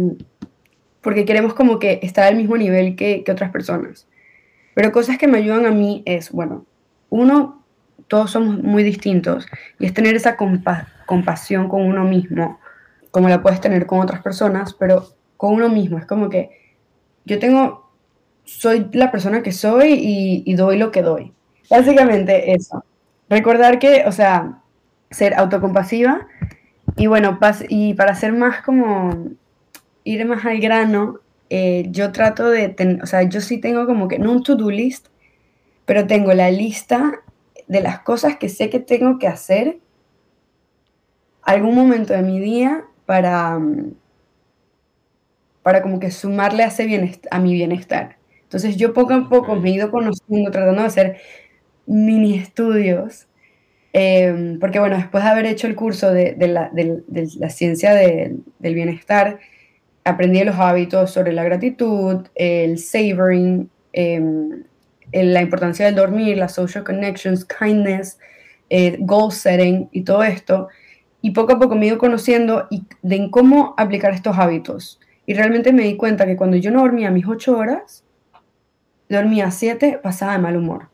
porque 1.00 1.24
queremos 1.24 1.54
como 1.54 1.78
que 1.78 1.98
estar 2.02 2.24
al 2.24 2.36
mismo 2.36 2.56
nivel 2.56 2.94
que, 2.94 3.24
que 3.24 3.32
otras 3.32 3.50
personas. 3.50 4.06
Pero 4.74 4.92
cosas 4.92 5.16
que 5.16 5.26
me 5.26 5.38
ayudan 5.38 5.64
a 5.64 5.70
mí 5.70 6.02
es, 6.04 6.30
bueno, 6.30 6.66
uno, 7.08 7.64
todos 8.08 8.30
somos 8.30 8.62
muy 8.62 8.82
distintos 8.82 9.46
y 9.78 9.86
es 9.86 9.94
tener 9.94 10.14
esa 10.14 10.36
compasión 11.06 11.68
con 11.68 11.82
uno 11.82 12.04
mismo, 12.04 12.60
como 13.10 13.28
la 13.28 13.42
puedes 13.42 13.60
tener 13.60 13.86
con 13.86 14.00
otras 14.00 14.22
personas, 14.22 14.74
pero 14.74 15.08
con 15.36 15.54
uno 15.54 15.68
mismo. 15.68 15.98
Es 15.98 16.06
como 16.06 16.28
que 16.28 16.50
yo 17.24 17.38
tengo, 17.38 17.90
soy 18.44 18.88
la 18.92 19.10
persona 19.10 19.42
que 19.42 19.52
soy 19.52 19.94
y, 20.44 20.54
doy 20.54 20.78
lo 20.78 20.90
que 20.90 21.02
doy. 21.02 21.32
Básicamente 21.68 22.52
eso. 22.52 22.84
Recordar 23.28 23.78
que, 23.78 24.04
o 24.06 24.12
sea, 24.12 24.60
ser 25.10 25.34
autocompasiva 25.34 26.28
y 26.96 27.08
bueno, 27.08 27.38
y 27.68 27.94
para 27.94 28.14
ser 28.14 28.32
más 28.32 28.62
como, 28.62 29.30
ir 30.04 30.24
más 30.26 30.44
al 30.44 30.60
grano, 30.60 31.18
eh, 31.50 31.86
yo 31.90 32.12
trato 32.12 32.48
de, 32.48 33.00
o 33.02 33.06
sea, 33.06 33.24
yo 33.24 33.40
sí 33.40 33.58
tengo 33.58 33.86
como 33.86 34.06
que, 34.06 34.20
no 34.20 34.30
un 34.30 34.42
to-do 34.44 34.70
list, 34.70 35.08
pero 35.84 36.06
tengo 36.06 36.32
la 36.32 36.50
lista 36.50 37.20
de 37.68 37.80
las 37.80 38.00
cosas 38.00 38.36
que 38.36 38.48
sé 38.48 38.70
que 38.70 38.80
tengo 38.80 39.18
que 39.18 39.28
hacer 39.28 39.78
algún 41.42 41.74
momento 41.74 42.12
de 42.12 42.22
mi 42.22 42.40
día 42.40 42.84
para, 43.06 43.58
mm, 43.58 43.94
para 45.62 45.82
como 45.82 45.98
que 46.00 46.10
sumarle 46.10 46.62
a, 46.64 46.68
ese 46.68 47.20
a 47.30 47.40
mi 47.40 47.54
bienestar. 47.54 48.16
Entonces 48.42 48.76
yo 48.76 48.92
poco 48.92 49.14
a 49.14 49.28
poco 49.28 49.56
me 49.56 49.70
he 49.70 49.72
ido 49.74 49.90
conociendo, 49.90 50.50
tratando 50.50 50.82
de 50.82 50.86
hacer 50.86 51.16
mini 51.86 52.34
estudios, 52.38 53.26
em, 53.92 54.58
porque 54.60 54.78
bueno, 54.78 54.96
después 54.96 55.24
de 55.24 55.30
haber 55.30 55.46
hecho 55.46 55.66
el 55.66 55.74
curso 55.74 56.12
de, 56.12 56.36
la, 56.48 57.50
ciencia 57.50 57.94
del 57.94 58.74
bienestar, 58.74 59.40
aprendí 60.04 60.44
los 60.44 60.56
hábitos 60.56 61.10
sobre 61.12 61.32
la 61.32 61.44
gratitud, 61.44 62.26
el 62.34 62.78
savoring, 62.78 63.68
em, 63.92 64.64
la 65.12 65.42
importancia 65.42 65.86
del 65.86 65.94
dormir, 65.94 66.36
las 66.36 66.54
social 66.54 66.84
connections, 66.84 67.44
kindness, 67.44 68.18
eh, 68.70 68.96
goal 69.00 69.32
setting 69.32 69.88
y 69.92 70.02
todo 70.02 70.22
esto. 70.22 70.68
Y 71.22 71.30
poco 71.30 71.54
a 71.54 71.58
poco 71.58 71.74
me 71.74 71.86
he 71.86 71.88
ido 71.88 71.98
conociendo 71.98 72.66
y 72.70 72.84
de 73.02 73.30
cómo 73.30 73.74
aplicar 73.76 74.12
estos 74.12 74.38
hábitos. 74.38 75.00
Y 75.26 75.34
realmente 75.34 75.72
me 75.72 75.82
di 75.82 75.96
cuenta 75.96 76.26
que 76.26 76.36
cuando 76.36 76.56
yo 76.56 76.70
no 76.70 76.80
dormía 76.80 77.10
mis 77.10 77.26
ocho 77.26 77.56
horas, 77.56 78.04
dormía 79.08 79.50
siete, 79.50 79.98
pasaba 80.02 80.32
de 80.32 80.38
mal 80.38 80.56
humor. 80.56 80.88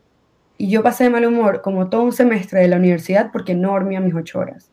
Y 0.57 0.69
yo 0.69 0.83
pasé 0.83 1.05
de 1.05 1.09
mal 1.09 1.25
humor 1.25 1.61
como 1.61 1.89
todo 1.89 2.03
un 2.03 2.13
semestre 2.13 2.61
de 2.61 2.67
la 2.67 2.77
universidad 2.77 3.31
porque 3.31 3.53
no 3.53 3.71
dormía 3.71 3.99
mis 3.99 4.15
ocho 4.15 4.39
horas. 4.39 4.71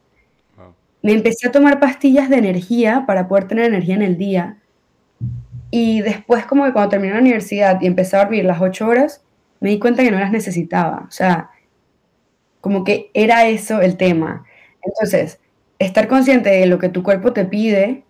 Me 1.02 1.12
empecé 1.12 1.48
a 1.48 1.52
tomar 1.52 1.80
pastillas 1.80 2.28
de 2.28 2.36
energía 2.36 3.04
para 3.06 3.26
poder 3.26 3.48
tener 3.48 3.64
energía 3.64 3.94
en 3.94 4.02
el 4.02 4.18
día. 4.18 4.58
Y 5.70 6.02
después, 6.02 6.44
como 6.44 6.64
que 6.64 6.72
cuando 6.72 6.90
terminé 6.90 7.14
la 7.14 7.20
universidad 7.20 7.80
y 7.80 7.86
empecé 7.86 8.16
a 8.16 8.20
dormir 8.20 8.44
las 8.44 8.60
ocho 8.60 8.86
horas, 8.86 9.24
me 9.60 9.70
di 9.70 9.78
cuenta 9.78 10.02
que 10.02 10.10
no 10.10 10.18
las 10.18 10.32
necesitaba. 10.32 11.04
O 11.06 11.10
sea, 11.10 11.50
como 12.60 12.84
que 12.84 13.10
era 13.14 13.46
eso 13.46 13.80
el 13.80 13.96
tema. 13.96 14.44
Entonces, 14.82 15.38
estar 15.78 16.08
consciente 16.08 16.50
de 16.50 16.66
lo 16.66 16.78
que 16.78 16.88
tu 16.88 17.02
cuerpo 17.02 17.32
te 17.32 17.44
pide, 17.44 18.04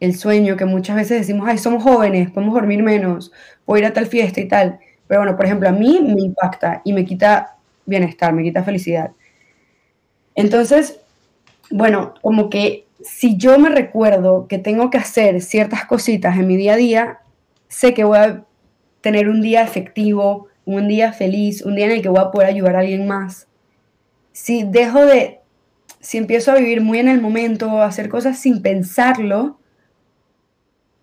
el 0.00 0.14
sueño, 0.14 0.56
que 0.56 0.64
muchas 0.66 0.96
veces 0.96 1.20
decimos, 1.20 1.48
ay, 1.48 1.58
somos 1.58 1.82
jóvenes, 1.82 2.30
podemos 2.30 2.54
dormir 2.54 2.82
menos, 2.82 3.32
puedo 3.64 3.78
ir 3.78 3.86
a 3.86 3.92
tal 3.92 4.06
fiesta 4.06 4.40
y 4.40 4.48
tal. 4.48 4.78
Pero 5.06 5.20
bueno, 5.20 5.36
por 5.36 5.46
ejemplo, 5.46 5.68
a 5.68 5.72
mí 5.72 6.00
me 6.02 6.20
impacta 6.22 6.82
y 6.84 6.92
me 6.92 7.04
quita 7.04 7.56
bienestar, 7.86 8.32
me 8.32 8.42
quita 8.42 8.62
felicidad. 8.62 9.12
Entonces, 10.34 11.00
bueno, 11.70 12.14
como 12.20 12.50
que 12.50 12.86
si 13.02 13.36
yo 13.36 13.58
me 13.58 13.68
recuerdo 13.68 14.46
que 14.48 14.58
tengo 14.58 14.90
que 14.90 14.98
hacer 14.98 15.40
ciertas 15.40 15.84
cositas 15.86 16.36
en 16.36 16.46
mi 16.46 16.56
día 16.56 16.74
a 16.74 16.76
día, 16.76 17.18
sé 17.68 17.94
que 17.94 18.04
voy 18.04 18.18
a 18.18 18.44
tener 19.00 19.28
un 19.28 19.40
día 19.40 19.62
efectivo, 19.62 20.48
un 20.66 20.88
día 20.88 21.14
feliz, 21.14 21.62
un 21.62 21.76
día 21.76 21.86
en 21.86 21.92
el 21.92 22.02
que 22.02 22.10
voy 22.10 22.20
a 22.20 22.30
poder 22.30 22.48
ayudar 22.48 22.76
a 22.76 22.80
alguien 22.80 23.06
más. 23.06 23.48
Si 24.32 24.64
dejo 24.64 25.06
de 25.06 25.40
si 26.00 26.18
empiezo 26.18 26.52
a 26.52 26.56
vivir 26.56 26.82
muy 26.82 26.98
en 26.98 27.08
el 27.08 27.20
momento, 27.20 27.82
a 27.82 27.86
hacer 27.86 28.08
cosas 28.08 28.38
sin 28.38 28.62
pensarlo, 28.62 29.58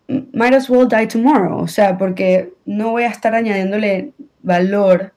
might 0.08 0.54
as 0.54 0.70
well 0.70 0.88
die 0.88 1.08
tomorrow. 1.08 1.60
O 1.60 1.68
sea, 1.68 1.98
porque 1.98 2.54
no 2.66 2.92
voy 2.92 3.04
a 3.04 3.08
estar 3.08 3.36
añadiéndole 3.36 4.14
valor 4.42 5.14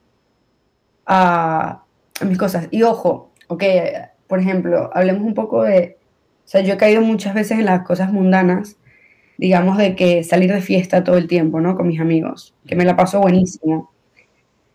a, 1.07 1.85
a 2.21 2.25
mis 2.25 2.39
cosas. 2.39 2.69
Y 2.71 2.83
ojo, 2.83 3.31
ok, 3.49 3.63
por 4.27 4.41
ejemplo, 4.41 4.91
hablemos 4.93 5.23
un 5.23 5.35
poco 5.35 5.63
de, 5.63 5.99
o 6.45 6.49
sea, 6.49 6.63
yo 6.63 6.75
he 6.75 6.79
caído 6.79 7.03
muchas 7.03 7.35
veces 7.35 7.59
en 7.59 7.67
las 7.67 7.83
cosas 7.87 8.13
mundanas, 8.13 8.77
digamos, 9.39 9.79
de 9.79 9.95
que 9.95 10.25
salir 10.25 10.53
de 10.53 10.63
fiesta 10.63 11.05
todo 11.05 11.17
el 11.17 11.29
tiempo, 11.29 11.61
¿no? 11.61 11.77
Con 11.77 11.89
mis 11.89 12.01
amigos, 12.01 12.55
que 12.67 12.77
me 12.77 12.85
la 12.85 12.97
paso 12.97 13.21
buenísimo. 13.21 13.93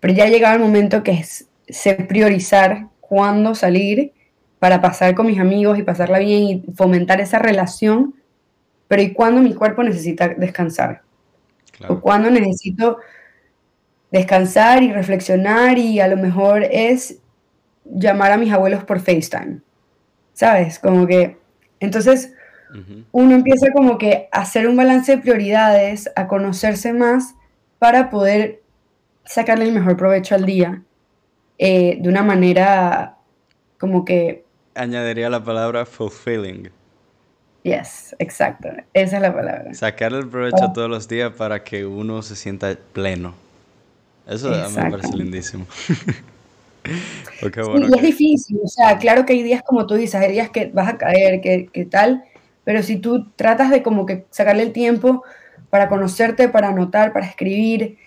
Pero 0.02 0.14
ya 0.14 0.26
ha 0.26 0.30
llegado 0.30 0.56
el 0.56 0.62
momento 0.62 1.04
que 1.04 1.12
es, 1.12 1.48
sé 1.70 1.94
priorizar 1.94 2.88
cuándo 3.00 3.56
salir 3.56 4.12
para 4.60 4.82
pasar 4.82 5.16
con 5.16 5.28
mis 5.28 5.40
amigos 5.40 5.80
y 5.80 5.84
pasarla 5.84 6.20
bien 6.20 6.44
y 6.44 6.64
fomentar 6.76 7.22
esa 7.22 7.40
relación, 7.40 8.16
pero 8.88 9.02
¿y 9.02 9.14
cuándo 9.14 9.42
mi 9.42 9.54
cuerpo 9.54 9.84
necesita 9.84 10.28
descansar? 10.28 11.04
O 11.88 12.00
cuándo 12.02 12.30
necesito 12.30 12.98
descansar 14.12 14.84
y 14.84 14.92
reflexionar 14.92 15.78
y 15.78 16.00
a 16.00 16.08
lo 16.08 16.18
mejor 16.18 16.64
es 16.64 17.20
llamar 17.86 18.32
a 18.32 18.38
mis 18.38 18.52
abuelos 18.52 18.84
por 18.84 19.00
FaceTime, 19.00 19.62
¿sabes? 20.34 20.78
Como 20.78 21.08
que, 21.08 21.38
entonces, 21.80 22.34
uno 23.12 23.36
empieza 23.36 23.68
como 23.74 23.98
que 23.98 24.30
a 24.32 24.42
hacer 24.42 24.68
un 24.68 24.76
balance 24.76 25.16
de 25.16 25.22
prioridades, 25.22 26.10
a 26.16 26.28
conocerse 26.28 26.94
más 26.94 27.36
para 27.80 28.10
poder 28.10 28.61
sacarle 29.26 29.66
el 29.66 29.72
mejor 29.72 29.98
provecho 29.98 30.36
al 30.36 30.46
día 30.46 30.82
eh, 31.58 31.98
de 32.02 32.10
una 32.10 32.24
manera 32.24 33.18
como 33.78 34.06
que 34.06 34.44
añadiría 34.76 35.30
la 35.30 35.44
palabra 35.44 35.86
fulfilling. 35.86 36.70
Yes, 37.64 38.16
exacto. 38.18 38.70
Esa 38.94 39.18
es 39.18 39.22
la 39.22 39.34
palabra. 39.34 39.74
Sacarle 39.74 40.20
el 40.20 40.28
provecho 40.28 40.66
oh. 40.66 40.74
todos 40.74 40.90
los 40.90 41.08
días 41.08 41.32
para 41.34 41.64
que 41.64 41.86
uno 41.86 42.22
se 42.22 42.36
sienta 42.36 42.76
pleno. 42.94 43.36
Eso 44.28 44.50
me 44.50 44.90
parece 44.90 45.16
lindísimo. 45.16 45.66
y 47.44 47.96
es 47.96 48.02
difícil, 48.02 48.60
o 48.64 48.68
sea, 48.68 48.98
claro 48.98 49.26
que 49.26 49.34
hay 49.34 49.44
días 49.44 49.62
como 49.64 49.86
tú 49.86 49.96
dices, 49.96 50.16
hay 50.16 50.32
días 50.32 50.50
que 50.50 50.72
vas 50.74 50.90
a 50.90 50.98
caer, 50.98 51.42
que, 51.42 51.68
que 51.72 51.86
tal, 51.86 52.24
pero 52.64 52.82
si 52.82 52.98
tú 52.98 53.30
tratas 53.36 53.70
de 53.70 53.84
como 53.84 54.06
que 54.06 54.26
sacarle 54.32 54.64
el 54.64 54.72
tiempo 54.72 55.24
para 55.70 55.90
conocerte, 55.90 56.50
para 56.50 56.70
anotar, 56.70 57.14
para 57.14 57.26
escribir, 57.26 57.98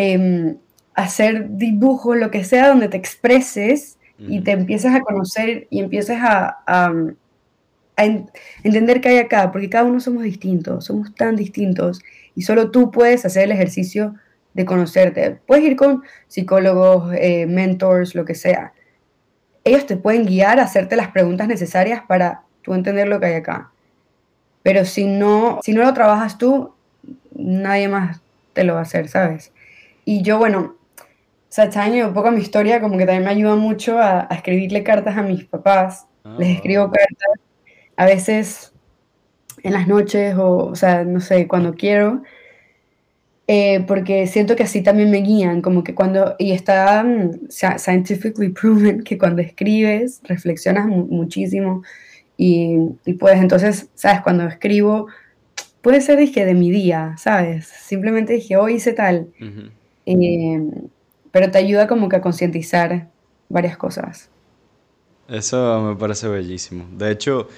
eh, 0.00 0.56
hacer 0.94 1.56
dibujos, 1.56 2.16
lo 2.16 2.30
que 2.30 2.44
sea, 2.44 2.68
donde 2.68 2.88
te 2.88 2.96
expreses, 2.96 3.98
y 4.18 4.40
te 4.40 4.50
empiezas 4.50 4.94
a 4.94 5.00
conocer 5.00 5.66
y 5.70 5.80
empiezas 5.80 6.18
a, 6.20 6.58
a, 6.66 6.92
entender 8.62 9.00
qué 9.00 9.10
hay 9.10 9.18
acá, 9.18 9.50
porque 9.50 9.70
cada 9.70 9.84
uno 9.84 10.00
somos 10.00 10.22
distintos, 10.22 10.86
somos 10.86 11.14
tan 11.14 11.36
distintos 11.36 12.02
y 12.34 12.42
solo 12.42 12.70
tú 12.70 12.90
puedes 12.90 13.24
hacer 13.24 13.44
el 13.44 13.52
ejercicio 13.52 14.14
de 14.54 14.64
conocerte. 14.64 15.38
Puedes 15.46 15.64
ir 15.64 15.76
con 15.76 16.02
psicólogos, 16.28 17.14
eh, 17.14 17.46
mentors, 17.46 18.14
lo 18.14 18.24
que 18.24 18.34
sea. 18.34 18.72
Ellos 19.64 19.86
te 19.86 19.96
pueden 19.96 20.26
guiar 20.26 20.60
a 20.60 20.64
hacerte 20.64 20.96
las 20.96 21.08
preguntas 21.08 21.48
necesarias 21.48 22.02
para 22.06 22.42
tú 22.62 22.74
entender 22.74 23.08
lo 23.08 23.20
que 23.20 23.26
hay 23.26 23.34
acá. 23.34 23.70
Pero 24.62 24.84
si 24.84 25.06
no, 25.06 25.60
si 25.62 25.72
no 25.72 25.82
lo 25.82 25.92
trabajas 25.94 26.38
tú, 26.38 26.74
nadie 27.34 27.88
más 27.88 28.20
te 28.52 28.64
lo 28.64 28.74
va 28.74 28.80
a 28.80 28.82
hacer, 28.82 29.08
¿sabes? 29.08 29.52
Y 30.04 30.22
yo, 30.22 30.38
bueno, 30.38 30.76
o 31.50 31.52
sea, 31.52 31.64
este 31.64 32.04
un 32.04 32.14
poco 32.14 32.30
mi 32.30 32.40
historia 32.40 32.80
como 32.80 32.96
que 32.96 33.06
también 33.06 33.24
me 33.24 33.30
ayuda 33.30 33.56
mucho 33.56 33.98
a, 33.98 34.28
escribirle 34.30 34.84
cartas 34.84 35.16
a 35.16 35.22
mis 35.22 35.44
papás. 35.44 36.06
Les 36.38 36.48
ah. 36.48 36.52
escribo 36.52 36.84
cartas 36.92 37.40
a 37.96 38.06
veces 38.06 38.72
en 39.64 39.72
las 39.72 39.88
noches 39.88 40.36
o, 40.36 40.66
o 40.66 40.74
sea, 40.76 41.02
no 41.02 41.20
sé, 41.20 41.48
cuando 41.48 41.74
quiero. 41.74 42.22
Eh, 43.48 43.84
porque 43.88 44.28
siento 44.28 44.54
que 44.54 44.62
así 44.62 44.80
también 44.80 45.10
me 45.10 45.22
guían, 45.22 45.60
como 45.60 45.82
que 45.82 45.92
cuando, 45.92 46.36
y 46.38 46.52
está 46.52 47.02
um, 47.04 47.32
scientifically 47.48 48.50
proven 48.50 49.02
que 49.02 49.18
cuando 49.18 49.42
escribes, 49.42 50.20
reflexionas 50.22 50.86
muchísimo 50.86 51.82
y, 52.36 52.76
y, 53.04 53.14
puedes, 53.14 53.40
entonces, 53.40 53.88
¿sabes? 53.96 54.20
Cuando 54.20 54.46
escribo, 54.46 55.08
puede 55.82 56.00
ser, 56.00 56.16
dije, 56.16 56.44
de 56.46 56.54
mi 56.54 56.70
día, 56.70 57.16
¿sabes? 57.18 57.66
Simplemente 57.66 58.34
dije, 58.34 58.56
hoy 58.56 58.74
hice 58.74 58.92
tal 58.92 59.26
pero 61.30 61.50
te 61.50 61.58
ayuda 61.58 61.86
como 61.86 62.08
que 62.08 62.16
a 62.16 62.20
concientizar 62.20 63.08
varias 63.48 63.76
cosas. 63.76 64.28
Eso 65.28 65.80
me 65.82 65.96
parece 65.96 66.26
bellísimo. 66.28 66.86
De 66.96 67.10
hecho, 67.10 67.48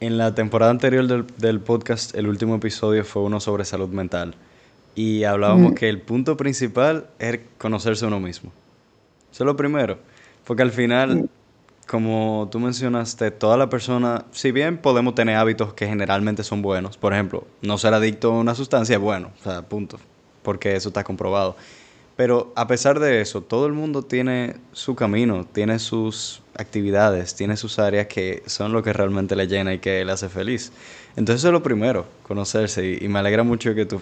en 0.00 0.16
la 0.16 0.34
temporada 0.34 0.70
anterior 0.70 1.26
del, 1.36 1.60
podcast, 1.60 2.14
el 2.14 2.28
último 2.28 2.54
episodio 2.56 3.04
fue 3.04 3.22
uno 3.22 3.40
sobre 3.40 3.64
salud 3.64 3.88
mental. 3.88 4.34
Y 4.94 5.24
hablábamos 5.24 5.74
que 5.74 5.88
el 5.88 6.00
punto 6.00 6.36
principal 6.36 7.06
es 7.18 7.40
conocerse 7.58 8.06
uno 8.06 8.18
mismo. 8.18 8.50
Eso 9.30 9.44
es 9.44 9.46
lo 9.46 9.56
primero. 9.56 9.98
Porque 10.44 10.62
al 10.62 10.72
final, 10.72 11.28
como 11.86 12.48
tú 12.50 12.58
mencionaste, 12.58 13.30
toda 13.30 13.56
la 13.56 13.68
persona, 13.68 14.24
si 14.32 14.50
bien 14.50 14.78
podemos 14.78 15.14
tener 15.14 15.36
hábitos 15.36 15.74
que 15.74 15.86
generalmente 15.86 16.42
son 16.42 16.62
buenos, 16.62 16.96
por 16.96 17.12
ejemplo, 17.12 17.46
no 17.60 17.76
ser 17.78 17.94
adicto 17.94 18.32
a 18.32 18.38
una 18.38 18.54
sustancia 18.54 18.96
es 18.96 19.02
bueno, 19.02 19.30
o 19.38 19.42
sea, 19.42 19.62
punto. 19.62 19.98
Porque 20.42 20.74
eso 20.74 20.88
está 20.88 21.04
comprobado. 21.04 21.56
Pero 22.18 22.52
a 22.56 22.66
pesar 22.66 22.98
de 22.98 23.20
eso, 23.20 23.42
todo 23.42 23.66
el 23.66 23.74
mundo 23.74 24.02
tiene 24.02 24.56
su 24.72 24.96
camino, 24.96 25.46
tiene 25.52 25.78
sus 25.78 26.42
actividades, 26.56 27.36
tiene 27.36 27.56
sus 27.56 27.78
áreas 27.78 28.08
que 28.08 28.42
son 28.46 28.72
lo 28.72 28.82
que 28.82 28.92
realmente 28.92 29.36
le 29.36 29.46
llena 29.46 29.72
y 29.72 29.78
que 29.78 30.04
le 30.04 30.10
hace 30.10 30.28
feliz. 30.28 30.72
Entonces 31.14 31.42
eso 31.42 31.48
es 31.50 31.52
lo 31.52 31.62
primero, 31.62 32.06
conocerse. 32.24 32.98
Y, 33.00 33.06
me 33.06 33.20
alegra 33.20 33.44
mucho 33.44 33.72
que 33.72 33.86
tú 33.86 34.00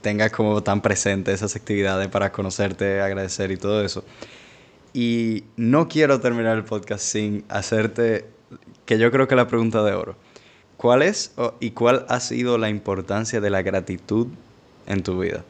tengas 0.00 0.30
como 0.30 0.62
tan 0.62 0.80
presente 0.80 1.32
esas 1.32 1.56
actividades 1.56 2.06
para 2.06 2.30
conocerte, 2.30 3.00
agradecer 3.00 3.50
y 3.50 3.56
todo 3.56 3.84
eso. 3.84 4.04
Y 4.94 5.42
no 5.56 5.88
quiero 5.88 6.20
terminar 6.20 6.56
el 6.58 6.64
podcast 6.64 7.02
sin 7.02 7.44
hacerte, 7.48 8.26
que 8.86 9.00
yo 9.00 9.10
creo 9.10 9.26
que 9.26 9.34
la 9.34 9.48
pregunta 9.48 9.82
de 9.82 9.94
oro. 9.94 10.14
¿Cuál 10.76 11.02
es 11.02 11.32
y 11.58 11.72
cuál 11.72 12.06
ha 12.08 12.20
sido 12.20 12.56
la 12.56 12.68
importancia 12.68 13.40
de 13.40 13.50
la 13.50 13.62
gratitud 13.62 14.28
en 14.86 15.02
tu 15.02 15.18
vida? 15.18 15.44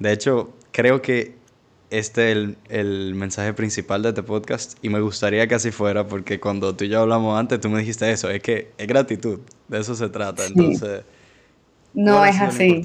De 0.00 0.12
hecho, 0.12 0.52
creo 0.72 1.02
que 1.02 1.34
este 1.90 2.32
es 2.32 2.56
el, 2.68 3.14
mensaje 3.14 3.52
principal 3.52 4.02
de 4.02 4.10
este 4.10 4.22
podcast 4.22 4.78
y 4.82 4.88
me 4.88 5.00
gustaría 5.00 5.46
que 5.48 5.56
así 5.56 5.70
fuera 5.70 6.06
porque 6.06 6.38
cuando 6.38 6.74
tú 6.74 6.84
y 6.84 6.88
yo 6.88 7.00
hablamos 7.00 7.38
antes, 7.38 7.60
tú 7.60 7.68
me 7.68 7.80
dijiste 7.80 8.10
eso, 8.10 8.30
es 8.30 8.42
que 8.42 8.70
es 8.78 8.86
gratitud, 8.86 9.40
de 9.68 9.80
eso 9.80 9.94
se 9.94 10.08
trata. 10.08 10.46
Entonces, 10.46 11.02
no 11.92 12.24
es 12.24 12.40
así. 12.40 12.82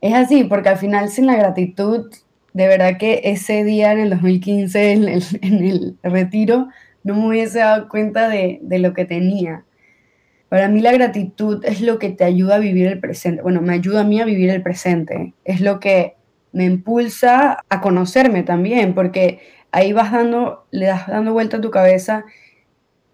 Es 0.00 0.14
así, 0.14 0.44
porque 0.44 0.68
al 0.68 0.78
final 0.78 1.10
sin 1.10 1.26
la 1.26 1.36
gratitud, 1.36 2.10
de 2.52 2.66
verdad 2.66 2.98
que 2.98 3.22
ese 3.24 3.64
día 3.64 3.92
en 3.92 4.00
el 4.00 4.10
2015, 4.10 4.92
en 4.92 5.08
el, 5.08 5.24
en 5.40 5.64
el 5.64 5.96
retiro, 6.02 6.68
no 7.02 7.14
me 7.14 7.28
hubiese 7.28 7.60
dado 7.60 7.88
cuenta 7.88 8.28
de, 8.28 8.60
de 8.62 8.78
lo 8.78 8.92
que 8.92 9.04
tenía. 9.04 9.64
Para 10.50 10.68
mí 10.68 10.80
la 10.80 10.90
gratitud 10.90 11.64
es 11.64 11.80
lo 11.80 12.00
que 12.00 12.10
te 12.10 12.24
ayuda 12.24 12.56
a 12.56 12.58
vivir 12.58 12.88
el 12.88 12.98
presente. 12.98 13.40
Bueno, 13.40 13.62
me 13.62 13.72
ayuda 13.72 14.00
a 14.00 14.04
mí 14.04 14.20
a 14.20 14.24
vivir 14.24 14.50
el 14.50 14.62
presente. 14.62 15.32
Es 15.44 15.60
lo 15.60 15.78
que 15.78 16.16
me 16.52 16.64
impulsa 16.64 17.64
a 17.68 17.80
conocerme 17.80 18.42
también, 18.42 18.92
porque 18.92 19.38
ahí 19.70 19.92
vas 19.92 20.10
dando, 20.10 20.66
le 20.72 20.86
das 20.86 21.06
dando 21.06 21.32
vuelta 21.32 21.58
a 21.58 21.60
tu 21.60 21.70
cabeza 21.70 22.24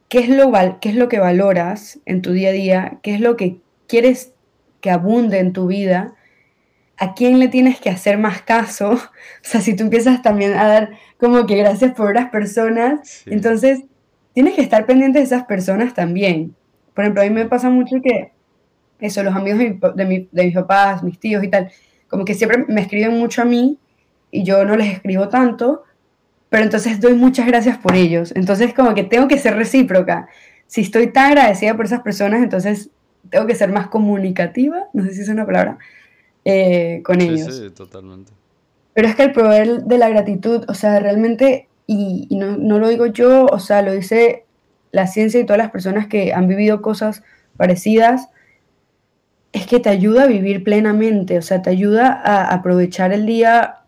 qué 0.08 0.20
es 0.20 0.30
lo, 0.30 0.50
qué 0.80 0.88
es 0.88 0.94
lo 0.94 1.10
que 1.10 1.18
valoras 1.18 2.00
en 2.06 2.22
tu 2.22 2.32
día 2.32 2.48
a 2.48 2.52
día, 2.52 2.98
qué 3.02 3.14
es 3.14 3.20
lo 3.20 3.36
que 3.36 3.60
quieres 3.86 4.32
que 4.80 4.90
abunde 4.90 5.38
en 5.38 5.52
tu 5.52 5.66
vida, 5.66 6.14
a 6.96 7.12
quién 7.12 7.38
le 7.38 7.48
tienes 7.48 7.78
que 7.80 7.90
hacer 7.90 8.16
más 8.16 8.40
caso. 8.40 8.92
O 9.44 9.48
sea, 9.48 9.60
si 9.60 9.76
tú 9.76 9.82
empiezas 9.84 10.22
también 10.22 10.54
a 10.54 10.66
dar 10.66 10.90
como 11.18 11.44
que 11.44 11.56
gracias 11.56 11.92
por 11.92 12.14
las 12.14 12.30
personas, 12.30 13.24
entonces 13.26 13.84
tienes 14.32 14.54
que 14.54 14.62
estar 14.62 14.86
pendiente 14.86 15.18
de 15.18 15.24
esas 15.26 15.44
personas 15.44 15.92
también. 15.92 16.56
Por 16.96 17.04
ejemplo, 17.04 17.22
a 17.22 17.26
mí 17.26 17.30
me 17.30 17.44
pasa 17.44 17.68
mucho 17.68 17.96
que 18.02 18.32
eso, 19.00 19.22
los 19.22 19.34
amigos 19.34 19.58
de, 19.94 20.04
mis 20.06 20.54
papás, 20.54 21.02
mis 21.02 21.20
tíos 21.20 21.44
y 21.44 21.48
tal, 21.48 21.70
como 22.08 22.24
que 22.24 22.32
siempre 22.32 22.64
me 22.66 22.80
escriben 22.80 23.18
mucho 23.18 23.42
a 23.42 23.44
mí 23.44 23.78
y 24.30 24.44
yo 24.44 24.64
no 24.64 24.76
les 24.76 24.94
escribo 24.94 25.28
tanto, 25.28 25.84
pero 26.48 26.64
entonces 26.64 26.98
doy 26.98 27.12
muchas 27.12 27.46
gracias 27.46 27.76
por 27.76 27.94
ellos. 27.94 28.32
Entonces 28.34 28.72
como 28.72 28.94
que 28.94 29.04
tengo 29.04 29.28
que 29.28 29.36
ser 29.36 29.56
recíproca. 29.56 30.26
Si 30.68 30.80
estoy 30.80 31.08
tan 31.08 31.32
agradecida 31.32 31.76
por 31.76 31.84
esas 31.84 32.00
personas, 32.00 32.42
entonces 32.42 32.88
tengo 33.28 33.46
que 33.46 33.54
ser 33.54 33.70
más 33.70 33.88
comunicativa, 33.88 34.86
no 34.94 35.04
sé 35.04 35.12
si 35.12 35.20
es 35.20 35.28
una 35.28 35.44
palabra, 35.44 35.76
eh, 36.46 37.02
con 37.04 37.20
ellos. 37.20 37.54
Sí, 37.54 37.70
totalmente. 37.72 38.32
Pero 38.94 39.06
es 39.06 39.14
que 39.14 39.24
el 39.24 39.32
proveer 39.32 39.82
de 39.82 39.98
la 39.98 40.08
gratitud, 40.08 40.64
o 40.66 40.72
sea, 40.72 40.98
realmente, 40.98 41.68
y, 41.86 42.26
no, 42.30 42.56
no, 42.56 42.78
lo 42.78 42.88
digo 42.88 43.04
yo, 43.04 43.44
o 43.44 43.58
sea, 43.58 43.82
lo 43.82 43.92
dice 43.92 44.45
la 44.96 45.06
ciencia 45.06 45.38
y 45.38 45.44
todas 45.44 45.58
las 45.58 45.70
personas 45.70 46.06
que 46.06 46.32
han 46.32 46.48
vivido 46.48 46.82
cosas 46.82 47.22
parecidas, 47.56 48.28
es 49.52 49.66
que 49.66 49.78
te 49.78 49.90
ayuda 49.90 50.24
a 50.24 50.26
vivir 50.26 50.64
plenamente, 50.64 51.38
o 51.38 51.42
sea, 51.42 51.62
te 51.62 51.70
ayuda 51.70 52.08
a 52.12 52.52
aprovechar 52.52 53.12
el 53.12 53.26
día 53.26 53.80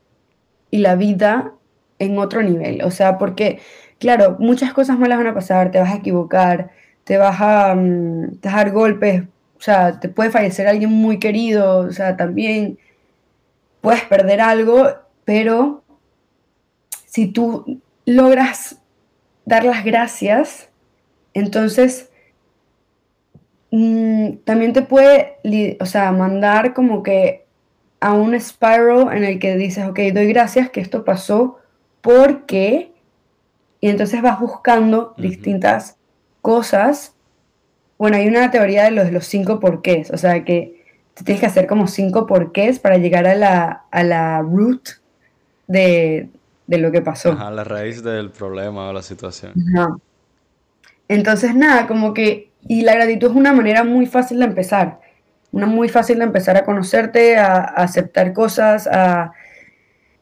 y 0.70 0.78
la 0.78 0.94
vida 0.96 1.52
en 1.98 2.18
otro 2.18 2.42
nivel. 2.42 2.82
O 2.82 2.90
sea, 2.90 3.18
porque, 3.18 3.60
claro, 3.98 4.36
muchas 4.38 4.72
cosas 4.72 4.98
malas 4.98 5.18
van 5.18 5.26
a 5.28 5.34
pasar, 5.34 5.70
te 5.70 5.78
vas 5.78 5.92
a 5.92 5.96
equivocar, 5.96 6.70
te 7.04 7.18
vas 7.18 7.40
a, 7.40 7.74
mm, 7.74 8.36
te 8.40 8.48
dar 8.48 8.70
golpes, 8.70 9.22
o 9.58 9.60
sea, 9.60 9.98
te 9.98 10.08
puede 10.08 10.30
fallecer 10.30 10.68
alguien 10.68 10.90
muy 10.90 11.18
querido, 11.18 11.78
o 11.78 11.92
sea, 11.92 12.16
también 12.16 12.78
puedes 13.80 14.02
perder 14.04 14.40
algo, 14.40 14.88
pero 15.24 15.82
si 17.06 17.26
tú 17.28 17.80
logras 18.06 18.78
dar 19.44 19.64
las 19.64 19.84
gracias, 19.84 20.68
entonces 21.38 22.10
mm, 23.70 24.38
también 24.44 24.72
te 24.72 24.82
puede, 24.82 25.38
o 25.80 25.86
sea, 25.86 26.12
mandar 26.12 26.74
como 26.74 27.02
que 27.02 27.46
a 28.00 28.12
un 28.12 28.38
spiral 28.40 29.08
en 29.12 29.24
el 29.24 29.38
que 29.38 29.56
dices, 29.56 29.86
ok, 29.86 29.98
doy 30.12 30.28
gracias 30.28 30.70
que 30.70 30.80
esto 30.80 31.04
pasó 31.04 31.58
porque, 32.00 32.92
y 33.80 33.88
entonces 33.88 34.22
vas 34.22 34.40
buscando 34.40 35.14
distintas 35.16 35.96
cosas. 36.42 37.14
Bueno, 37.98 38.16
hay 38.16 38.28
una 38.28 38.50
teoría 38.50 38.84
de 38.84 38.92
los, 38.92 39.06
de 39.06 39.12
los 39.12 39.26
cinco 39.26 39.58
porqués, 39.58 40.10
o 40.10 40.16
sea 40.16 40.44
que 40.44 40.84
tienes 41.24 41.40
que 41.40 41.46
hacer 41.46 41.66
como 41.66 41.88
cinco 41.88 42.26
porqués 42.26 42.78
para 42.78 42.96
llegar 42.96 43.26
a 43.26 43.34
la, 43.34 43.84
a 43.90 44.04
la 44.04 44.40
root 44.40 44.88
de, 45.66 46.28
de 46.68 46.78
lo 46.78 46.92
que 46.92 47.02
pasó. 47.02 47.32
a 47.32 47.50
la 47.50 47.64
raíz 47.64 48.02
del 48.04 48.30
problema 48.30 48.88
o 48.88 48.92
la 48.92 49.02
situación. 49.02 49.52
Entonces, 51.08 51.54
nada, 51.54 51.86
como 51.86 52.14
que, 52.14 52.50
y 52.66 52.82
la 52.82 52.94
gratitud 52.94 53.30
es 53.30 53.36
una 53.36 53.52
manera 53.52 53.84
muy 53.84 54.06
fácil 54.06 54.38
de 54.38 54.44
empezar, 54.44 55.00
una 55.52 55.66
muy 55.66 55.88
fácil 55.88 56.18
de 56.18 56.24
empezar 56.24 56.56
a 56.56 56.64
conocerte, 56.64 57.36
a, 57.36 57.56
aceptar 57.56 58.32
cosas, 58.32 58.86
a, 58.86 59.32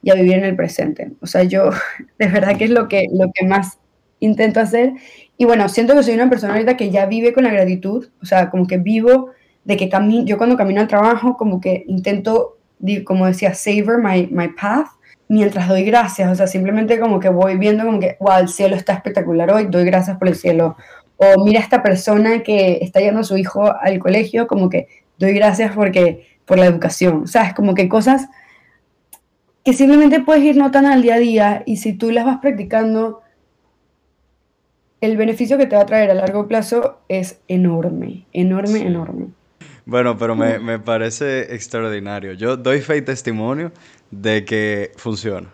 y 0.03 0.11
a 0.11 0.15
vivir 0.15 0.35
en 0.35 0.45
el 0.45 0.57
presente. 0.57 1.13
O 1.21 1.27
sea, 1.27 1.43
yo 1.43 1.71
de 2.19 2.29
verdad 2.29 2.57
que 2.57 2.65
es 2.65 2.71
lo 2.71 2.89
que, 2.89 3.07
lo 3.13 3.31
que 3.35 3.45
más 3.45 3.79
intento 4.21 4.61
hacer. 4.61 4.93
Y 5.37 5.45
bueno, 5.45 5.69
siento 5.69 5.95
que 5.95 6.03
soy 6.03 6.15
una 6.15 6.31
persona 6.31 6.55
ahorita 6.55 6.77
que 6.77 6.91
ya 6.91 7.07
vive 7.07 7.33
con 7.33 7.45
la 7.45 7.51
gratitud, 7.51 8.09
o 8.23 8.27
sea, 8.27 8.51
como 8.51 8.67
que 8.67 8.79
vivo 8.79 9.31
de 9.65 9.77
que 9.77 9.89
camino, 9.89 10.25
yo 10.25 10.39
cuando 10.39 10.57
camino 10.57 10.81
al 10.81 10.89
trabajo, 10.89 11.37
como 11.37 11.61
que 11.61 11.85
intento, 11.89 12.59
como 13.05 13.27
decía, 13.27 13.53
savor 13.53 14.01
my, 14.03 14.29
my 14.31 14.49
path, 14.49 14.87
mientras 15.29 15.69
doy 15.69 15.85
gracias, 15.85 16.31
o 16.31 16.35
sea, 16.35 16.47
simplemente 16.47 17.01
como 17.01 17.19
que 17.21 17.29
voy 17.29 17.57
viendo 17.57 17.85
como 17.85 17.99
que, 18.01 18.17
wow, 18.21 18.39
el 18.39 18.49
cielo 18.49 18.77
está 18.77 18.95
espectacular 18.95 19.51
hoy, 19.51 19.67
doy 19.67 19.85
gracias 19.85 20.17
por 20.19 20.29
el 20.29 20.37
cielo. 20.37 20.77
O 21.17 21.45
mira 21.45 21.61
esta 21.61 21.83
persona 21.83 22.43
que 22.43 22.79
está 22.83 23.01
yendo 23.01 23.21
a 23.21 23.25
su 23.25 23.37
hijo 23.37 23.73
al 23.81 23.99
colegio, 23.99 24.47
como 24.47 24.69
que 24.69 24.89
doy 25.19 25.33
gracias 25.33 25.73
porque, 25.75 26.27
por 26.45 26.59
la 26.59 26.67
educación. 26.67 27.23
O 27.25 27.27
sea, 27.27 27.47
es 27.47 27.55
como 27.55 27.75
que 27.75 27.89
cosas 27.89 28.29
que 29.65 29.73
simplemente 29.73 30.21
puedes 30.21 30.45
ir 30.45 30.57
notando 30.57 30.91
al 30.91 31.03
día 31.03 31.15
a 31.15 31.19
día 31.19 31.63
y 31.67 31.79
si 31.79 31.93
tú 31.93 32.13
las 32.13 32.25
vas 32.25 32.39
practicando, 32.39 33.23
el 35.01 35.17
beneficio 35.17 35.59
que 35.59 35.67
te 35.67 35.77
va 35.77 35.83
a 35.83 35.87
traer 35.87 36.11
a 36.11 36.15
largo 36.15 36.47
plazo 36.47 37.01
es 37.09 37.41
enorme, 37.49 38.27
enorme, 38.33 38.81
enorme. 38.81 39.27
Bueno, 39.85 40.19
pero 40.19 40.35
me, 40.35 40.59
me, 40.59 40.79
parece 40.79 41.55
extraordinario. 41.55 42.33
Yo 42.33 42.57
doy 42.57 42.81
fe 42.81 42.97
y 42.97 43.03
testimonio 43.03 43.73
de 44.11 44.45
que 44.45 44.93
funciona. 44.97 45.49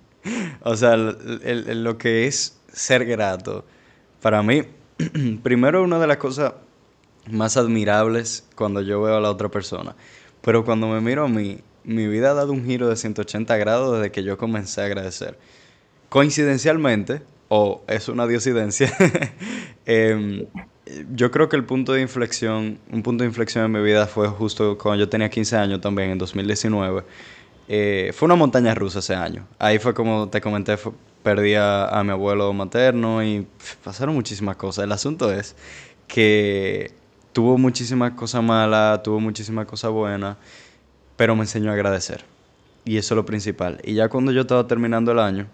o 0.62 0.76
sea, 0.76 0.96
lo 0.96 1.98
que 1.98 2.26
es 2.26 2.60
ser 2.72 3.04
grato, 3.04 3.64
para 4.20 4.42
mí, 4.42 4.62
primero 5.42 5.82
una 5.82 5.98
de 5.98 6.06
las 6.06 6.16
cosas 6.16 6.54
más 7.30 7.56
admirables 7.56 8.46
cuando 8.56 8.80
yo 8.80 9.00
veo 9.00 9.16
a 9.16 9.20
la 9.20 9.30
otra 9.30 9.48
persona, 9.48 9.94
pero 10.40 10.64
cuando 10.64 10.88
me 10.88 11.00
miro 11.00 11.24
a 11.24 11.28
mí, 11.28 11.60
mi 11.84 12.06
vida 12.06 12.30
ha 12.30 12.34
dado 12.34 12.52
un 12.52 12.64
giro 12.64 12.88
de 12.88 12.96
180 12.96 13.56
grados 13.56 13.96
desde 13.96 14.12
que 14.12 14.22
yo 14.22 14.36
comencé 14.38 14.82
a 14.82 14.86
agradecer. 14.86 15.38
Coincidencialmente, 16.08 17.22
o 17.48 17.82
es 17.86 18.08
una 18.08 18.26
diosidencia, 18.26 18.92
em, 19.86 20.46
yo 21.14 21.30
creo 21.30 21.48
que 21.48 21.56
el 21.56 21.64
punto 21.64 21.92
de 21.92 22.00
inflexión, 22.02 22.78
un 22.90 23.02
punto 23.02 23.24
de 23.24 23.28
inflexión 23.28 23.64
en 23.64 23.72
mi 23.72 23.80
vida 23.80 24.06
fue 24.06 24.28
justo 24.28 24.76
cuando 24.78 25.04
yo 25.04 25.08
tenía 25.08 25.28
15 25.30 25.56
años 25.56 25.80
también, 25.80 26.10
en 26.10 26.18
2019 26.18 27.04
eh, 27.68 28.12
fue 28.14 28.26
una 28.26 28.34
montaña 28.34 28.74
rusa 28.74 28.98
ese 28.98 29.14
año. 29.14 29.46
Ahí 29.58 29.78
fue 29.78 29.94
como 29.94 30.28
te 30.28 30.40
comenté, 30.40 30.76
perdí 31.22 31.54
a, 31.54 32.02
mi 32.04 32.10
abuelo 32.10 32.52
materno 32.52 33.22
y 33.22 33.46
pasaron 33.82 34.14
muchísimas 34.14 34.56
cosas. 34.56 34.84
El 34.84 34.92
asunto 34.92 35.32
es 35.32 35.56
que 36.08 36.92
tuvo 37.32 37.58
muchísimas 37.58 38.12
cosas 38.12 38.42
malas, 38.42 39.02
tuvo 39.02 39.20
muchísimas 39.20 39.66
cosas 39.66 39.90
buenas, 39.90 40.36
pero 41.16 41.36
me 41.36 41.42
enseñó 41.42 41.70
a 41.70 41.74
agradecer. 41.74 42.24
Y 42.84 42.96
eso 42.96 43.14
es 43.14 43.16
lo 43.16 43.24
principal. 43.24 43.80
Y 43.84 43.94
ya 43.94 44.08
cuando 44.08 44.32
yo 44.32 44.42
estaba 44.42 44.66
terminando 44.66 45.12
el 45.12 45.20
año, 45.20 45.46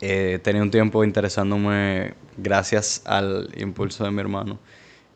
eh, 0.00 0.38
tenía 0.42 0.62
un 0.62 0.70
tiempo 0.70 1.04
interesándome, 1.04 2.14
gracias 2.36 3.02
al 3.04 3.50
impulso 3.56 4.04
de 4.04 4.10
mi 4.10 4.20
hermano, 4.20 4.58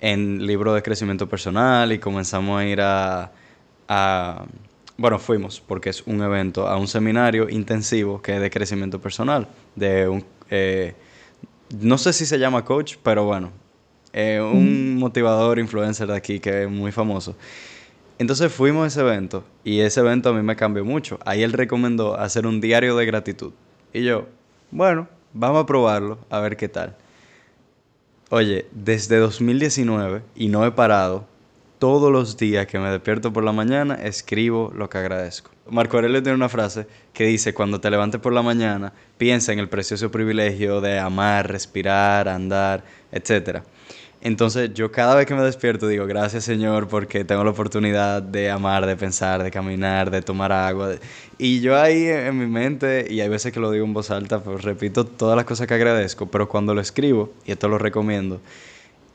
en 0.01 0.47
libros 0.47 0.74
de 0.74 0.83
crecimiento 0.83 1.29
personal 1.29 1.93
y 1.93 1.99
comenzamos 1.99 2.61
a 2.61 2.66
ir 2.66 2.81
a 2.81 3.33
bueno, 4.99 5.20
fuimos, 5.20 5.61
porque 5.61 5.91
es 5.91 6.03
un 6.07 6.20
evento, 6.22 6.66
a 6.66 6.76
un 6.76 6.89
seminario 6.89 7.49
intensivo 7.49 8.20
que 8.20 8.35
es 8.35 8.41
de 8.41 8.51
crecimiento 8.51 9.01
personal, 9.01 9.47
de 9.76 10.09
un, 10.09 10.24
eh, 10.51 10.95
no 11.81 11.99
sé 11.99 12.12
si 12.12 12.26
se 12.26 12.37
llama 12.37 12.64
coach, 12.64 12.97
pero 13.05 13.24
bueno, 13.24 13.53
un 14.12 14.97
motivador, 14.97 15.61
influencer 15.61 16.09
de 16.09 16.16
aquí 16.16 16.41
que 16.41 16.64
es 16.64 16.68
muy 16.68 16.91
famoso. 16.91 17.37
Entonces 18.18 18.53
fuimos 18.53 18.83
a 18.83 18.87
ese 18.89 19.01
evento 19.01 19.45
y 19.62 19.79
ese 19.79 20.01
evento 20.01 20.31
a 20.31 20.33
mí 20.33 20.43
me 20.43 20.57
cambió 20.57 20.85
mucho. 20.85 21.20
Ahí 21.24 21.45
él 21.45 21.53
recomendó 21.53 22.18
hacer 22.18 22.45
un 22.45 22.61
diario 22.61 22.97
de 22.97 23.07
gratitud. 23.07 23.53
Y 23.93 24.03
yo, 24.03 24.26
bueno, 24.71 25.09
vamos 25.33 25.62
a 25.62 25.66
probarlo, 25.66 26.19
a 26.31 26.41
ver 26.41 26.57
qué 26.57 26.69
tal. 26.69 26.97
Oye, 28.31 28.66
desde 28.73 29.16
2019 29.16 30.23
y 30.37 30.49
no 30.49 30.66
he 30.66 30.71
parado, 30.73 31.27
todos 31.79 32.12
los 32.12 32.37
días 32.37 32.66
que 32.66 32.79
me 32.79 32.91
despierto 32.91 33.33
por 33.33 33.45
la 33.45 33.53
mañana, 33.53 33.95
escribo 33.95 34.73
lo 34.75 34.91
que 34.91 34.99
agradezco. 34.99 35.51
Marco 35.71 35.97
Aurelio 35.97 36.23
tiene 36.23 36.37
una 36.37 36.49
frase 36.49 36.87
que 37.12 37.25
dice, 37.25 37.55
cuando 37.55 37.81
te 37.81 37.91
levantes 37.91 38.21
por 38.21 38.33
la 38.33 38.43
mañana, 38.43 38.93
piensa 39.16 39.53
en 39.53 39.59
el 39.59 39.69
precioso 39.69 40.11
privilegio 40.11 40.81
de 40.81 40.99
amar, 40.99 41.51
respirar, 41.51 42.29
andar, 42.29 42.85
etc. 43.12 43.62
Entonces 44.21 44.75
yo 44.75 44.91
cada 44.91 45.14
vez 45.14 45.27
que 45.27 45.35
me 45.35 45.43
despierto 45.43 45.87
digo, 45.87 46.07
gracias 46.07 46.45
Señor 46.45 46.89
porque 46.89 47.25
tengo 47.25 47.45
la 47.45 47.51
oportunidad 47.51 48.21
de 48.21 48.51
amar, 48.51 48.85
de 48.85 48.97
pensar, 48.97 49.45
de 49.45 49.51
caminar, 49.51 50.11
de 50.11 50.23
tomar 50.23 50.51
agua. 50.51 50.97
Y 51.39 51.61
yo 51.61 51.81
ahí 51.81 52.07
en 52.07 52.37
mi 52.37 52.47
mente, 52.47 53.07
y 53.09 53.21
hay 53.21 53.29
veces 53.29 53.53
que 53.53 53.61
lo 53.61 53.71
digo 53.71 53.85
en 53.85 53.93
voz 53.93 54.11
alta, 54.11 54.43
pues 54.43 54.62
repito 54.62 55.05
todas 55.05 55.37
las 55.37 55.45
cosas 55.45 55.69
que 55.69 55.75
agradezco, 55.75 56.27
pero 56.27 56.49
cuando 56.49 56.75
lo 56.75 56.81
escribo, 56.81 57.33
y 57.47 57.53
esto 57.53 57.69
lo 57.69 57.79
recomiendo, 57.79 58.41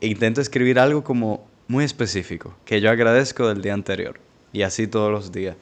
intento 0.00 0.40
escribir 0.40 0.78
algo 0.78 1.04
como 1.04 1.46
muy 1.68 1.84
específico 1.84 2.54
que 2.64 2.80
yo 2.80 2.90
agradezco 2.90 3.48
del 3.48 3.62
día 3.62 3.74
anterior 3.74 4.18
y 4.52 4.62
así 4.62 4.86
todos 4.86 5.12
los 5.12 5.32
días. 5.32 5.56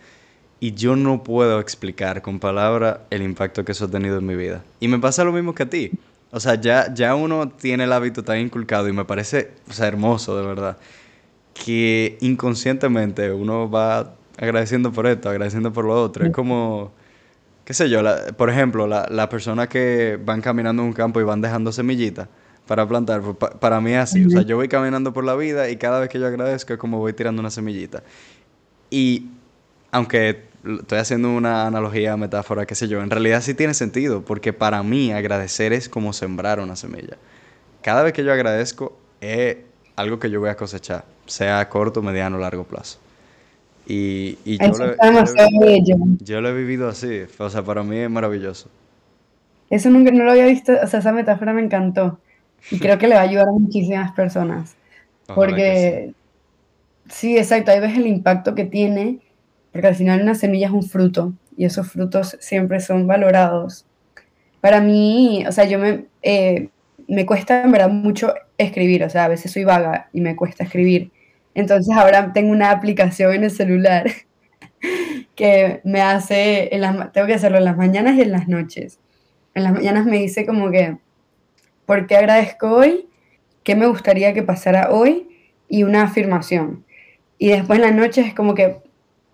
Y 0.60 0.74
yo 0.74 0.94
no 0.94 1.24
puedo 1.24 1.58
explicar 1.58 2.22
con 2.22 2.38
palabras 2.38 3.00
el 3.10 3.22
impacto 3.22 3.64
que 3.64 3.72
eso 3.72 3.86
ha 3.86 3.90
tenido 3.90 4.18
en 4.18 4.26
mi 4.26 4.36
vida. 4.36 4.62
Y 4.78 4.86
me 4.86 5.00
pasa 5.00 5.24
lo 5.24 5.32
mismo 5.32 5.56
que 5.56 5.64
a 5.64 5.68
ti. 5.68 5.90
O 6.32 6.40
sea, 6.40 6.54
ya, 6.54 6.92
ya 6.94 7.14
uno 7.14 7.50
tiene 7.50 7.84
el 7.84 7.92
hábito 7.92 8.24
tan 8.24 8.38
inculcado 8.38 8.88
y 8.88 8.92
me 8.92 9.04
parece 9.04 9.52
hermoso, 9.78 10.34
de 10.34 10.46
verdad, 10.46 10.78
que 11.52 12.16
inconscientemente 12.22 13.30
uno 13.30 13.70
va 13.70 14.14
agradeciendo 14.38 14.90
por 14.92 15.06
esto, 15.06 15.28
agradeciendo 15.28 15.74
por 15.74 15.84
lo 15.84 16.02
otro. 16.02 16.24
Es 16.24 16.32
como, 16.32 16.90
qué 17.66 17.74
sé 17.74 17.90
yo, 17.90 18.00
por 18.38 18.48
ejemplo, 18.48 18.86
la, 18.86 19.06
la 19.10 19.28
persona 19.28 19.68
que 19.68 20.18
van 20.24 20.40
caminando 20.40 20.82
en 20.82 20.88
un 20.88 20.94
campo 20.94 21.20
y 21.20 21.24
van 21.24 21.42
dejando 21.42 21.70
semillitas 21.70 22.28
para 22.66 22.88
plantar. 22.88 23.20
Pues, 23.20 23.52
para 23.60 23.82
mí 23.82 23.92
es 23.92 23.98
así. 23.98 24.24
O 24.24 24.30
sea, 24.30 24.40
yo 24.40 24.56
voy 24.56 24.68
caminando 24.68 25.12
por 25.12 25.24
la 25.24 25.34
vida 25.34 25.68
y 25.68 25.76
cada 25.76 26.00
vez 26.00 26.08
que 26.08 26.18
yo 26.18 26.26
agradezco 26.26 26.72
es 26.72 26.78
como 26.78 26.98
voy 26.98 27.12
tirando 27.12 27.40
una 27.40 27.50
semillita. 27.50 28.02
Y 28.88 29.26
aunque 29.90 30.44
estoy 30.64 30.98
haciendo 30.98 31.30
una 31.30 31.66
analogía, 31.66 32.16
metáfora, 32.16 32.66
qué 32.66 32.74
sé 32.74 32.88
yo, 32.88 33.02
en 33.02 33.10
realidad 33.10 33.40
sí 33.40 33.54
tiene 33.54 33.74
sentido, 33.74 34.22
porque 34.24 34.52
para 34.52 34.82
mí 34.82 35.12
agradecer 35.12 35.72
es 35.72 35.88
como 35.88 36.12
sembrar 36.12 36.60
una 36.60 36.76
semilla. 36.76 37.16
Cada 37.82 38.02
vez 38.02 38.12
que 38.12 38.24
yo 38.24 38.32
agradezco 38.32 38.96
es 39.20 39.56
algo 39.96 40.18
que 40.18 40.30
yo 40.30 40.40
voy 40.40 40.50
a 40.50 40.56
cosechar, 40.56 41.04
sea 41.26 41.60
a 41.60 41.68
corto, 41.68 42.02
mediano 42.02 42.36
o 42.36 42.40
largo 42.40 42.64
plazo. 42.64 42.98
Y, 43.86 44.38
y 44.44 44.58
yo, 44.58 44.68
lo, 44.68 44.94
yo, 45.84 45.96
yo, 46.20 46.40
lo, 46.40 46.48
he 46.50 46.54
vivido 46.54 46.88
así, 46.88 47.22
o 47.38 47.50
sea, 47.50 47.62
para 47.62 47.82
mí 47.82 47.98
es 47.98 48.10
maravilloso. 48.10 48.68
Eso 49.70 49.90
nunca 49.90 50.12
no 50.12 50.24
lo 50.24 50.30
había 50.30 50.46
visto, 50.46 50.72
o 50.80 50.86
sea, 50.86 51.00
esa 51.00 51.12
metáfora 51.12 51.52
me 51.52 51.62
encantó. 51.62 52.20
Y 52.70 52.78
creo 52.78 52.98
que 52.98 53.08
le 53.08 53.16
va 53.16 53.22
a 53.22 53.24
ayudar 53.24 53.48
a 53.48 53.52
muchísimas 53.52 54.12
personas. 54.12 54.76
porque, 55.34 56.12
sí. 57.08 57.36
exacto, 57.36 57.72
ahí 57.72 57.80
ves 57.80 57.96
el 57.96 58.06
impacto 58.06 58.54
que 58.54 58.64
tiene, 58.64 59.18
porque 59.72 59.88
al 59.88 59.94
final 59.94 60.22
una 60.22 60.34
semilla 60.34 60.66
es 60.66 60.72
un 60.72 60.84
fruto 60.84 61.32
y 61.56 61.64
esos 61.64 61.90
frutos 61.90 62.36
siempre 62.40 62.80
son 62.80 63.06
valorados. 63.06 63.86
Para 64.60 64.80
mí, 64.80 65.44
o 65.48 65.52
sea, 65.52 65.64
yo 65.64 65.78
me, 65.78 66.06
eh, 66.22 66.68
me 67.08 67.26
cuesta 67.26 67.62
en 67.62 67.72
verdad 67.72 67.90
mucho 67.90 68.34
escribir, 68.58 69.04
o 69.04 69.10
sea, 69.10 69.24
a 69.24 69.28
veces 69.28 69.50
soy 69.50 69.64
vaga 69.64 70.08
y 70.12 70.20
me 70.20 70.36
cuesta 70.36 70.64
escribir. 70.64 71.10
Entonces 71.54 71.94
ahora 71.94 72.32
tengo 72.32 72.50
una 72.50 72.70
aplicación 72.70 73.34
en 73.34 73.44
el 73.44 73.50
celular 73.50 74.10
que 75.34 75.80
me 75.84 76.00
hace, 76.00 76.74
en 76.74 76.80
las, 76.82 77.12
tengo 77.12 77.26
que 77.26 77.34
hacerlo 77.34 77.58
en 77.58 77.64
las 77.64 77.76
mañanas 77.76 78.16
y 78.16 78.22
en 78.22 78.32
las 78.32 78.48
noches. 78.48 78.98
En 79.54 79.64
las 79.64 79.72
mañanas 79.72 80.06
me 80.06 80.18
dice 80.18 80.46
como 80.46 80.70
que, 80.70 80.96
¿por 81.86 82.06
qué 82.06 82.16
agradezco 82.16 82.70
hoy? 82.70 83.08
¿Qué 83.64 83.76
me 83.76 83.86
gustaría 83.86 84.32
que 84.32 84.42
pasara 84.42 84.90
hoy? 84.90 85.28
Y 85.68 85.82
una 85.84 86.02
afirmación. 86.02 86.84
Y 87.38 87.48
después 87.48 87.78
en 87.78 87.84
las 87.84 87.94
noches 87.94 88.26
es 88.26 88.34
como 88.34 88.54
que, 88.54 88.78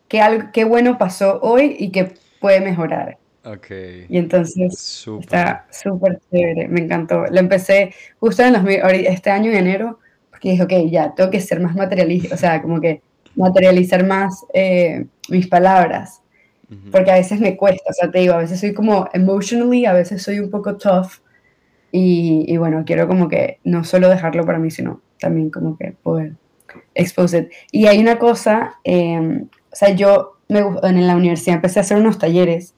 ¿qué, 0.08 0.20
algo, 0.20 0.48
qué 0.52 0.64
bueno 0.64 0.98
pasó 0.98 1.38
hoy 1.42 1.76
y 1.78 1.90
que 1.90 2.14
puede 2.40 2.60
mejorar? 2.60 3.18
Ok. 3.44 3.70
Y 4.08 4.18
entonces 4.18 5.06
está 5.20 5.66
súper 5.70 6.20
chévere, 6.30 6.68
me 6.68 6.80
encantó. 6.80 7.26
Lo 7.26 7.38
empecé 7.38 7.94
justo 8.18 8.42
en 8.42 8.52
los, 8.52 8.62
este 8.66 9.30
año 9.30 9.50
en 9.50 9.58
enero, 9.58 10.00
porque 10.30 10.50
dije, 10.50 10.62
ok, 10.62 10.90
ya, 10.90 11.14
tengo 11.14 11.30
que 11.30 11.40
ser 11.40 11.60
más 11.60 11.74
materialista, 11.74 12.34
o 12.34 12.38
sea, 12.38 12.60
como 12.60 12.80
que 12.80 13.00
materializar 13.36 14.04
más 14.04 14.44
eh, 14.52 15.06
mis 15.28 15.46
palabras, 15.46 16.22
porque 16.90 17.10
a 17.10 17.14
veces 17.14 17.40
me 17.40 17.56
cuesta, 17.56 17.84
o 17.88 17.92
sea, 17.94 18.10
te 18.10 18.18
digo, 18.18 18.34
a 18.34 18.38
veces 18.38 18.60
soy 18.60 18.74
como 18.74 19.08
emotionally, 19.14 19.86
a 19.86 19.94
veces 19.94 20.22
soy 20.22 20.38
un 20.38 20.50
poco 20.50 20.76
tough, 20.76 21.22
y, 21.90 22.44
y 22.46 22.56
bueno, 22.58 22.82
quiero 22.84 23.08
como 23.08 23.28
que 23.28 23.58
no 23.64 23.84
solo 23.84 24.10
dejarlo 24.10 24.44
para 24.44 24.58
mí, 24.58 24.70
sino 24.70 25.00
también 25.18 25.48
como 25.50 25.78
que 25.78 25.92
poder 26.02 26.34
expose 26.94 27.38
it. 27.38 27.52
Y 27.72 27.86
hay 27.86 27.98
una 27.98 28.18
cosa, 28.18 28.74
em, 28.84 29.48
o 29.72 29.76
sea, 29.76 29.90
yo 29.90 30.38
me, 30.48 30.60
en 30.60 31.06
la 31.06 31.16
universidad 31.16 31.56
empecé 31.56 31.78
a 31.78 31.82
hacer 31.82 31.98
unos 31.98 32.18
talleres 32.18 32.74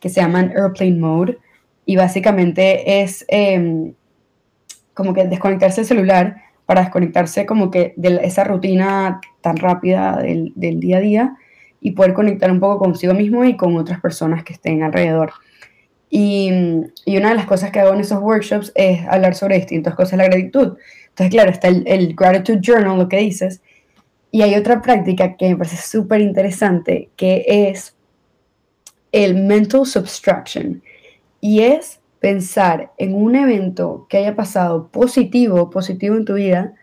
que 0.00 0.08
se 0.08 0.20
llaman 0.20 0.52
Airplane 0.56 0.98
Mode, 0.98 1.38
y 1.86 1.96
básicamente 1.96 3.02
es 3.02 3.24
em, 3.28 3.94
como 4.94 5.12
que 5.12 5.26
desconectarse 5.26 5.82
el 5.82 5.86
celular 5.86 6.36
para 6.66 6.82
desconectarse 6.82 7.44
como 7.46 7.70
que 7.70 7.92
de 7.96 8.20
esa 8.22 8.44
rutina 8.44 9.20
tan 9.42 9.56
rápida 9.56 10.16
del, 10.16 10.52
del, 10.54 10.80
día 10.80 10.98
a 10.98 11.00
día 11.00 11.36
y 11.80 11.90
poder 11.90 12.14
conectar 12.14 12.50
un 12.50 12.60
poco 12.60 12.78
consigo 12.78 13.12
mismo 13.12 13.44
y 13.44 13.56
con 13.56 13.76
otras 13.76 14.00
personas 14.00 14.44
que 14.44 14.54
estén 14.54 14.82
alrededor. 14.82 15.32
Y, 16.08 16.50
y 17.04 17.16
una 17.18 17.30
de 17.30 17.34
las 17.34 17.44
cosas 17.44 17.70
que 17.70 17.80
hago 17.80 17.92
en 17.92 18.00
esos 18.00 18.22
workshops 18.22 18.72
es 18.74 19.06
hablar 19.06 19.34
sobre 19.34 19.56
distintas 19.56 19.94
cosas 19.94 20.12
de 20.12 20.16
la 20.18 20.24
gratitud. 20.24 20.78
Entonces, 21.08 21.30
claro, 21.30 21.50
está 21.50 21.68
el, 21.68 21.82
el 21.86 22.14
Gratitude 22.14 22.60
Journal, 22.62 22.98
lo 22.98 23.08
que 23.08 23.18
dices, 23.18 23.60
y 24.34 24.42
hay 24.42 24.56
otra 24.56 24.82
práctica 24.82 25.36
que 25.36 25.50
me 25.50 25.56
parece 25.56 25.76
súper 25.76 26.20
interesante, 26.20 27.08
que 27.14 27.44
es 27.46 27.94
el 29.12 29.36
Mental 29.36 29.86
Subtraction, 29.86 30.82
y 31.40 31.60
es 31.60 32.00
pensar 32.18 32.90
en 32.98 33.14
un 33.14 33.36
evento 33.36 34.08
que 34.08 34.16
haya 34.16 34.34
pasado 34.34 34.88
positivo, 34.88 35.70
positivo 35.70 36.16
en 36.16 36.24
tu 36.24 36.34
vida, 36.34 36.74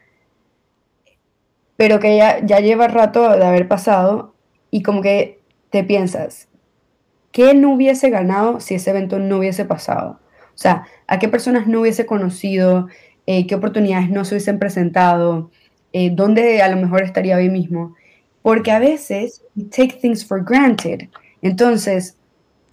pero 1.76 2.00
que 2.00 2.16
ya, 2.16 2.40
ya 2.42 2.62
lleva 2.62 2.88
rato 2.88 3.30
de 3.38 3.44
haber 3.44 3.68
pasado 3.68 4.34
y 4.70 4.82
como 4.82 5.02
que 5.02 5.42
te 5.72 5.84
piensas, 5.84 6.48
¿qué 7.34 7.54
no 7.54 7.74
hubiese 7.74 8.10
ganado 8.10 8.62
si 8.62 8.76
ese 8.76 8.92
evento 8.92 9.20
no 9.20 9.40
hubiese 9.40 9.66
pasado? 9.66 10.22
O 10.56 10.58
sea, 10.58 10.86
¿a 11.06 11.20
qué 11.20 11.28
personas 11.28 11.68
no 11.68 11.82
hubiese 11.82 12.06
conocido? 12.06 12.88
Eh, 13.26 13.46
¿Qué 13.46 13.56
oportunidades 13.56 14.10
no 14.10 14.24
se 14.24 14.36
hubiesen 14.36 14.58
presentado? 14.58 15.52
Eh, 15.94 16.10
¿Dónde 16.12 16.62
a 16.62 16.68
lo 16.70 16.78
mejor 16.78 17.04
estaría 17.04 17.38
hoy 17.38 17.50
mismo? 17.50 17.96
Porque 18.42 18.72
a 18.72 18.80
veces 18.80 19.44
we 19.56 19.66
take 19.66 20.00
things 20.02 20.26
for 20.26 20.44
granted. 20.44 21.10
Entonces, 21.42 22.18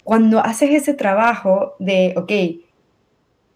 cuando 0.03 0.39
haces 0.39 0.71
ese 0.71 0.93
trabajo 0.93 1.75
de, 1.79 2.13
ok, 2.17 2.31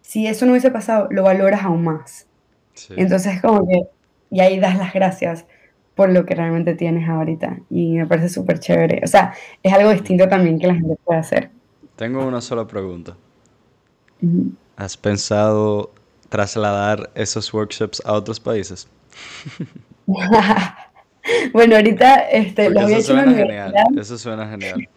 si 0.02 0.26
eso 0.26 0.44
no 0.44 0.52
hubiese 0.52 0.70
pasado, 0.70 1.08
lo 1.10 1.22
valoras 1.22 1.62
aún 1.64 1.82
más. 1.82 2.26
Entonces, 2.90 3.40
como 3.40 3.66
que, 3.66 3.82
y 4.30 4.40
ahí 4.40 4.60
das 4.60 4.76
las 4.76 4.92
gracias 4.92 5.46
por 5.94 6.10
lo 6.10 6.26
que 6.26 6.34
realmente 6.34 6.74
tienes 6.74 7.08
ahorita. 7.08 7.58
Y 7.70 7.96
me 7.96 8.06
parece 8.06 8.28
súper 8.28 8.58
chévere. 8.58 9.00
O 9.04 9.06
sea, 9.06 9.34
es 9.62 9.72
algo 9.72 9.90
distinto 9.90 10.28
también 10.28 10.58
que 10.58 10.66
la 10.66 10.74
gente 10.74 10.96
puede 11.04 11.20
hacer. 11.20 11.50
Tengo 11.96 12.26
una 12.26 12.40
sola 12.40 12.66
pregunta. 12.66 13.16
¿Has 14.76 14.96
pensado 14.96 15.92
trasladar 16.28 17.10
esos 17.14 17.52
workshops 17.52 18.02
a 18.04 18.12
otros 18.12 18.40
países? 18.40 18.88
bueno, 21.52 21.76
ahorita 21.76 22.14
este, 22.30 22.70
lo 22.70 22.80
había 22.80 22.98
hecho 22.98 23.12
en 23.12 23.16
la 23.18 23.24
universidad. 23.24 23.98
Eso 23.98 24.18
suena 24.18 24.48
genial 24.48 24.88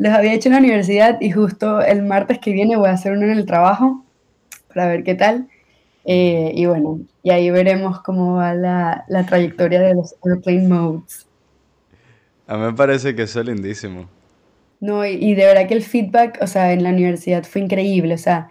los 0.00 0.12
había 0.12 0.32
hecho 0.32 0.48
en 0.48 0.54
la 0.54 0.60
universidad 0.60 1.20
y 1.20 1.30
justo 1.30 1.82
el 1.82 2.02
martes 2.02 2.38
que 2.38 2.52
viene 2.52 2.76
voy 2.76 2.88
a 2.88 2.92
hacer 2.92 3.12
uno 3.12 3.24
en 3.24 3.32
el 3.32 3.44
trabajo 3.44 4.02
para 4.68 4.86
ver 4.86 5.04
qué 5.04 5.14
tal. 5.14 5.48
Eh, 6.06 6.52
y 6.54 6.64
bueno, 6.64 7.00
y 7.22 7.30
ahí 7.30 7.50
veremos 7.50 8.00
cómo 8.00 8.36
va 8.36 8.54
la, 8.54 9.04
la, 9.08 9.26
trayectoria 9.26 9.80
de 9.80 9.94
los 9.94 10.14
airplane 10.24 10.66
modes. 10.66 11.26
A 12.46 12.56
mí 12.56 12.64
me 12.64 12.72
parece 12.72 13.14
que 13.14 13.24
eso 13.24 13.40
es 13.40 13.46
lindísimo. 13.46 14.08
No, 14.80 15.04
y, 15.04 15.10
y, 15.10 15.34
de 15.34 15.44
verdad 15.44 15.68
que 15.68 15.74
el 15.74 15.82
feedback, 15.82 16.38
o 16.40 16.46
sea, 16.46 16.72
en 16.72 16.82
la 16.82 16.88
universidad 16.88 17.44
fue 17.44 17.60
increíble. 17.60 18.14
O 18.14 18.18
sea, 18.18 18.48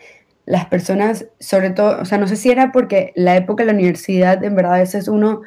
las 0.49 0.65
personas, 0.65 1.27
sobre 1.39 1.69
todo, 1.69 2.01
o 2.01 2.05
sea, 2.05 2.17
no 2.17 2.27
sé 2.27 2.35
si 2.35 2.49
era 2.49 2.71
porque 2.71 3.13
la 3.15 3.37
época 3.37 3.61
de 3.61 3.67
la 3.67 3.77
universidad, 3.77 4.43
en 4.43 4.55
verdad, 4.55 4.73
a 4.73 4.79
veces 4.79 5.07
uno 5.07 5.43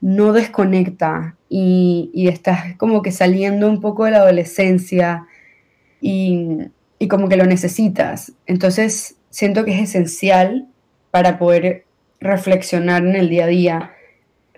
no 0.00 0.32
desconecta 0.32 1.36
y, 1.48 2.10
y, 2.12 2.26
estás 2.26 2.74
como 2.76 3.02
que 3.02 3.12
saliendo 3.12 3.70
un 3.70 3.80
poco 3.80 4.04
de 4.04 4.10
la 4.10 4.18
adolescencia 4.18 5.26
y, 6.00 6.58
y, 6.98 7.06
como 7.06 7.28
que 7.28 7.36
lo 7.36 7.46
necesitas. 7.46 8.32
Entonces 8.46 9.14
siento 9.30 9.64
que 9.64 9.76
es 9.76 9.90
esencial 9.90 10.66
para 11.12 11.38
poder 11.38 11.84
reflexionar 12.18 13.06
en 13.06 13.14
el 13.14 13.28
día 13.28 13.44
a 13.44 13.46
día. 13.48 13.92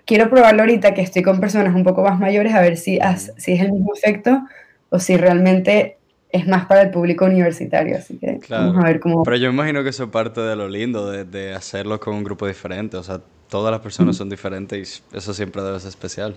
Quiero 0.06 0.30
probarlo 0.30 0.62
ahorita 0.62 0.94
que 0.94 1.02
estoy 1.02 1.20
con 1.20 1.40
personas 1.40 1.74
un 1.74 1.84
poco 1.84 2.02
más 2.02 2.18
mayores 2.18 2.54
a 2.54 2.62
ver 2.62 2.78
si, 2.78 2.98
si 3.36 3.52
es 3.52 3.60
el 3.60 3.72
mismo 3.72 3.92
efecto 3.94 4.44
o 4.88 4.98
si 4.98 5.18
realmente 5.18 5.97
es 6.30 6.46
más 6.46 6.66
para 6.66 6.82
el 6.82 6.90
público 6.90 7.24
universitario, 7.24 7.96
así 7.96 8.18
que 8.18 8.38
vamos 8.48 8.76
a 8.84 8.86
ver 8.86 9.00
cómo... 9.00 9.22
Pero 9.22 9.36
yo 9.36 9.48
imagino 9.48 9.82
que 9.82 9.90
eso 9.90 10.04
es 10.04 10.10
parte 10.10 10.40
de 10.40 10.56
lo 10.56 10.68
lindo 10.68 11.10
de, 11.10 11.24
de 11.24 11.54
hacerlo 11.54 11.98
con 12.00 12.14
un 12.14 12.24
grupo 12.24 12.46
diferente, 12.46 12.96
o 12.96 13.02
sea, 13.02 13.20
todas 13.48 13.70
las 13.70 13.80
personas 13.80 14.16
son 14.16 14.28
diferentes 14.28 15.02
y 15.12 15.16
eso 15.16 15.34
siempre 15.34 15.62
debe 15.62 15.80
ser 15.80 15.88
especial. 15.88 16.36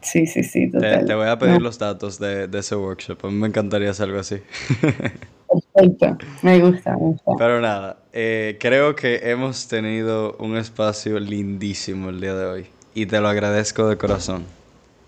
Sí, 0.00 0.26
sí, 0.26 0.44
sí, 0.44 0.70
total. 0.70 1.06
Te, 1.06 1.14
voy 1.14 1.28
a 1.28 1.38
pedir 1.38 1.62
los 1.62 1.78
datos 1.78 2.18
de, 2.18 2.46
de, 2.46 2.58
ese 2.58 2.76
workshop. 2.76 3.24
A 3.24 3.28
mí 3.28 3.34
me 3.34 3.48
encantaría 3.48 3.90
hacer 3.90 4.04
algo 4.04 4.20
así. 4.20 4.36
Perfecto, 5.74 6.18
me 6.42 6.60
gusta, 6.60 6.92
me 6.92 6.98
gusta. 6.98 7.32
Pero 7.38 7.60
nada, 7.60 7.98
eh, 8.12 8.58
creo 8.60 8.94
que 8.94 9.30
hemos 9.30 9.66
tenido 9.66 10.36
un 10.38 10.56
espacio 10.56 11.18
lindísimo 11.18 12.10
el 12.10 12.20
día 12.20 12.34
de 12.34 12.46
hoy 12.46 12.66
y 12.94 13.06
te 13.06 13.20
lo 13.20 13.28
agradezco 13.28 13.88
de 13.88 13.96
corazón. 13.96 14.44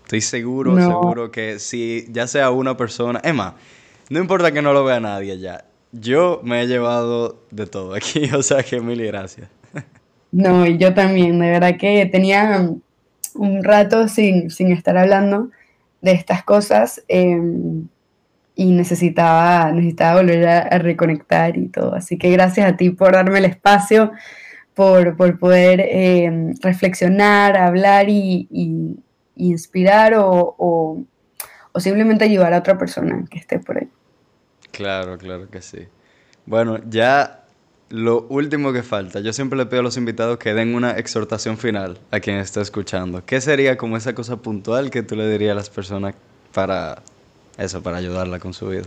Estoy 0.03 0.21
seguro, 0.21 0.75
seguro 0.77 1.31
que 1.31 1.59
si 1.59 2.07
ya 2.11 2.27
sea 2.27 2.49
una 2.49 2.77
persona, 2.77 3.19
Emma, 3.23 3.55
no 4.09 4.19
importa 4.19 4.51
que 4.51 4.61
no 4.61 4.73
lo 4.73 4.83
vea 4.83 4.99
nadie 4.99 5.39
ya, 5.39 5.65
yo 5.91 6.41
me 6.43 6.61
he 6.61 6.67
llevado 6.67 7.43
de 7.51 7.65
todo 7.65 7.93
aquí, 7.93 8.29
o 8.35 8.43
sea 8.43 8.63
que 8.63 8.79
mil 8.81 9.03
gracias. 9.05 9.49
No, 10.31 10.65
y 10.65 10.77
yo 10.77 10.93
también, 10.93 11.39
de 11.39 11.51
verdad 11.51 11.77
que 11.77 12.05
tenía 12.05 12.69
un 13.35 13.63
rato 13.63 14.07
sin, 14.07 14.49
sin 14.49 14.71
estar 14.71 14.97
hablando 14.97 15.49
de 16.01 16.11
estas 16.11 16.43
cosas 16.43 17.03
em, 17.07 17.87
y 18.55 18.71
necesitaba, 18.71 19.71
necesitaba 19.71 20.21
volver 20.21 20.47
a, 20.47 20.77
reconectar 20.79 21.57
y 21.57 21.67
todo. 21.69 21.95
Así 21.95 22.17
que 22.17 22.31
gracias 22.31 22.71
a 22.71 22.75
ti 22.75 22.89
por 22.89 23.13
darme 23.13 23.39
el 23.39 23.45
espacio, 23.45 24.11
por, 24.73 25.15
por 25.15 25.39
poder 25.39 25.81
em, 25.81 26.53
reflexionar, 26.61 27.57
hablar 27.57 28.09
y, 28.09 28.47
y, 28.51 28.95
inspirar 29.35 30.13
o, 30.17 31.03
o 31.77 31.79
simplemente 31.79 32.25
ayudar 32.25 32.55
a 32.55 32.57
otra 32.57 32.75
persona 32.75 33.23
que 33.29 33.37
esté 33.37 33.59
por 33.59 33.77
ahí. 33.77 33.87
Claro, 34.71 35.15
claro 35.19 35.47
que 35.47 35.61
sí. 35.61 35.87
Bueno, 36.47 36.79
ya 36.89 37.43
lo 37.89 38.23
último 38.29 38.73
que 38.73 38.81
falta, 38.81 39.19
yo 39.19 39.31
siempre 39.31 39.59
le 39.59 39.67
pido 39.67 39.81
a 39.81 39.83
los 39.83 39.95
invitados 39.95 40.39
que 40.39 40.55
den 40.55 40.73
una 40.73 40.97
exhortación 40.97 41.59
final 41.59 41.99
a 42.09 42.19
quien 42.19 42.37
está 42.37 42.61
escuchando. 42.61 43.23
¿Qué 43.23 43.39
sería 43.41 43.77
como 43.77 43.95
esa 43.95 44.15
cosa 44.15 44.37
puntual 44.37 44.89
que 44.89 45.03
tú 45.03 45.15
le 45.15 45.29
dirías 45.29 45.51
a 45.51 45.55
las 45.55 45.69
personas 45.69 46.15
para 46.51 47.03
eso, 47.59 47.83
para 47.83 47.97
ayudarla 47.97 48.39
con 48.39 48.55
su 48.55 48.69
vida? 48.69 48.85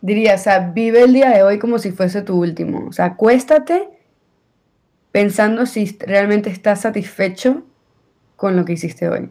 Diría, 0.00 0.36
o 0.36 0.38
sea, 0.38 0.70
vive 0.70 1.02
el 1.02 1.12
día 1.12 1.30
de 1.30 1.42
hoy 1.42 1.58
como 1.58 1.80
si 1.80 1.90
fuese 1.90 2.22
tu 2.22 2.40
último. 2.40 2.86
O 2.86 2.92
sea, 2.92 3.06
acuéstate 3.06 3.88
pensando 5.10 5.66
si 5.66 5.96
realmente 5.98 6.50
estás 6.50 6.82
satisfecho 6.82 7.64
con 8.36 8.54
lo 8.54 8.64
que 8.64 8.74
hiciste 8.74 9.08
hoy. 9.08 9.28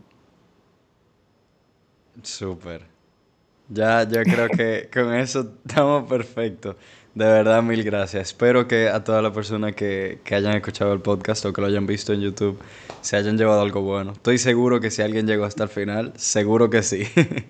Súper. 2.24 2.82
Ya, 3.70 4.04
yo 4.04 4.22
creo 4.24 4.50
que 4.50 4.90
con 4.94 5.14
eso 5.14 5.54
estamos 5.66 6.08
perfectos. 6.10 6.76
De 7.14 7.26
verdad, 7.26 7.62
mil 7.62 7.84
gracias. 7.84 8.30
Espero 8.30 8.68
que 8.68 8.88
a 8.88 9.04
todas 9.04 9.22
las 9.22 9.34
personas 9.34 9.76
que, 9.76 10.20
que, 10.24 10.36
hayan 10.36 10.56
escuchado 10.56 10.94
el 10.94 11.02
podcast 11.02 11.46
o 11.46 11.52
que 11.52 11.60
lo 11.60 11.68
hayan 11.68 11.86
visto 11.86 12.14
en 12.14 12.22
YouTube 12.22 12.58
se 13.02 13.18
hayan 13.18 13.38
llevado 13.38 13.62
algo 13.62 13.82
bueno. 13.82 14.14
Estoy 14.14 14.38
seguro 14.38 14.80
que 14.80 14.92
si 14.92 15.02
alguien 15.02 15.28
llegó 15.28 15.44
hasta 15.44 15.64
el 15.64 15.70
final, 15.70 16.14
seguro 16.16 16.70
que 16.70 16.84
sí. 16.84 17.04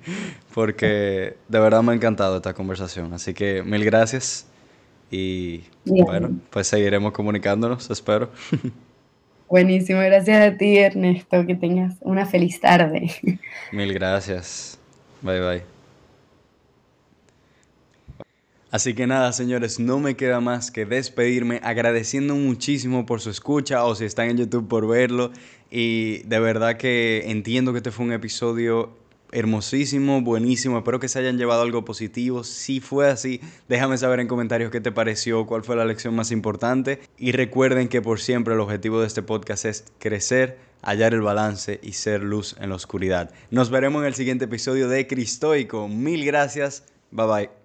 Porque 0.54 1.38
de 1.48 1.60
verdad 1.60 1.84
me 1.84 1.92
ha 1.92 1.96
encantado 1.96 2.38
esta 2.38 2.54
conversación. 2.54 3.14
Así 3.14 3.34
que 3.34 3.62
mil 3.64 3.86
gracias. 3.86 4.48
Y 5.12 5.64
bueno, 5.86 6.40
pues 6.50 6.68
seguiremos 6.68 7.12
comunicándonos, 7.12 7.90
espero. 7.90 8.32
Buenísimo, 9.52 10.00
gracias 10.00 10.42
a 10.48 10.58
ti 10.58 10.78
Ernesto, 10.78 11.46
que 11.46 11.56
tengas 11.56 11.96
una 12.00 12.26
feliz 12.26 12.62
tarde. 12.62 13.12
Mil 13.74 13.94
gracias. 13.94 14.80
Bye 15.22 15.42
bye. 15.42 15.62
Así 18.72 18.94
que 18.94 19.08
nada, 19.08 19.34
señores, 19.34 19.78
no 19.78 20.00
me 20.00 20.16
queda 20.16 20.40
más 20.40 20.72
que 20.72 20.86
despedirme 20.86 21.60
agradeciendo 21.64 22.36
muchísimo 22.36 23.06
por 23.06 23.20
su 23.20 23.30
escucha 23.30 23.84
o 23.84 23.94
si 23.94 24.06
están 24.06 24.30
en 24.30 24.38
YouTube 24.38 24.70
por 24.70 24.88
verlo. 24.88 25.32
Y 25.70 26.20
de 26.20 26.40
verdad 26.40 26.78
que 26.78 27.30
entiendo 27.30 27.74
que 27.74 27.80
este 27.80 27.92
fue 27.92 28.06
un 28.06 28.14
episodio 28.14 29.01
hermosísimo, 29.32 30.22
buenísimo. 30.22 30.78
Espero 30.78 31.00
que 31.00 31.08
se 31.08 31.20
hayan 31.20 31.38
llevado 31.38 31.62
algo 31.62 31.86
positivo. 31.86 32.44
Si 32.44 32.80
fue 32.80 33.10
así, 33.10 33.42
déjame 33.68 33.98
saber 33.98 34.20
en 34.20 34.28
comentarios 34.28 34.72
qué 34.72 34.82
te 34.82 34.92
pareció, 34.92 35.46
cuál 35.46 35.64
fue 35.64 35.76
la 35.76 35.86
lección 35.86 36.16
más 36.16 36.32
importante. 36.32 37.00
Y 37.18 37.32
recuerden 37.32 37.88
que 37.88 38.02
por 38.02 38.20
siempre 38.20 38.54
el 38.54 38.60
objetivo 38.60 39.02
de 39.02 39.08
este 39.08 39.22
podcast 39.22 39.66
es 39.66 39.86
crecer, 40.00 40.58
hallar 40.82 41.14
el 41.14 41.22
balance 41.22 41.80
y 41.82 41.94
ser 41.94 42.24
luz 42.24 42.56
en 42.60 42.70
la 42.70 42.76
oscuridad. 42.76 43.32
Nos 43.50 43.70
veremos 43.70 44.02
en 44.02 44.08
el 44.08 44.16
siguiente 44.16 44.46
episodio 44.46 44.88
de 44.88 45.08
Cristoico. 45.08 45.88
Mil 45.88 46.26
gracias. 46.26 46.84
Bye 47.12 47.28
bye. 47.28 47.61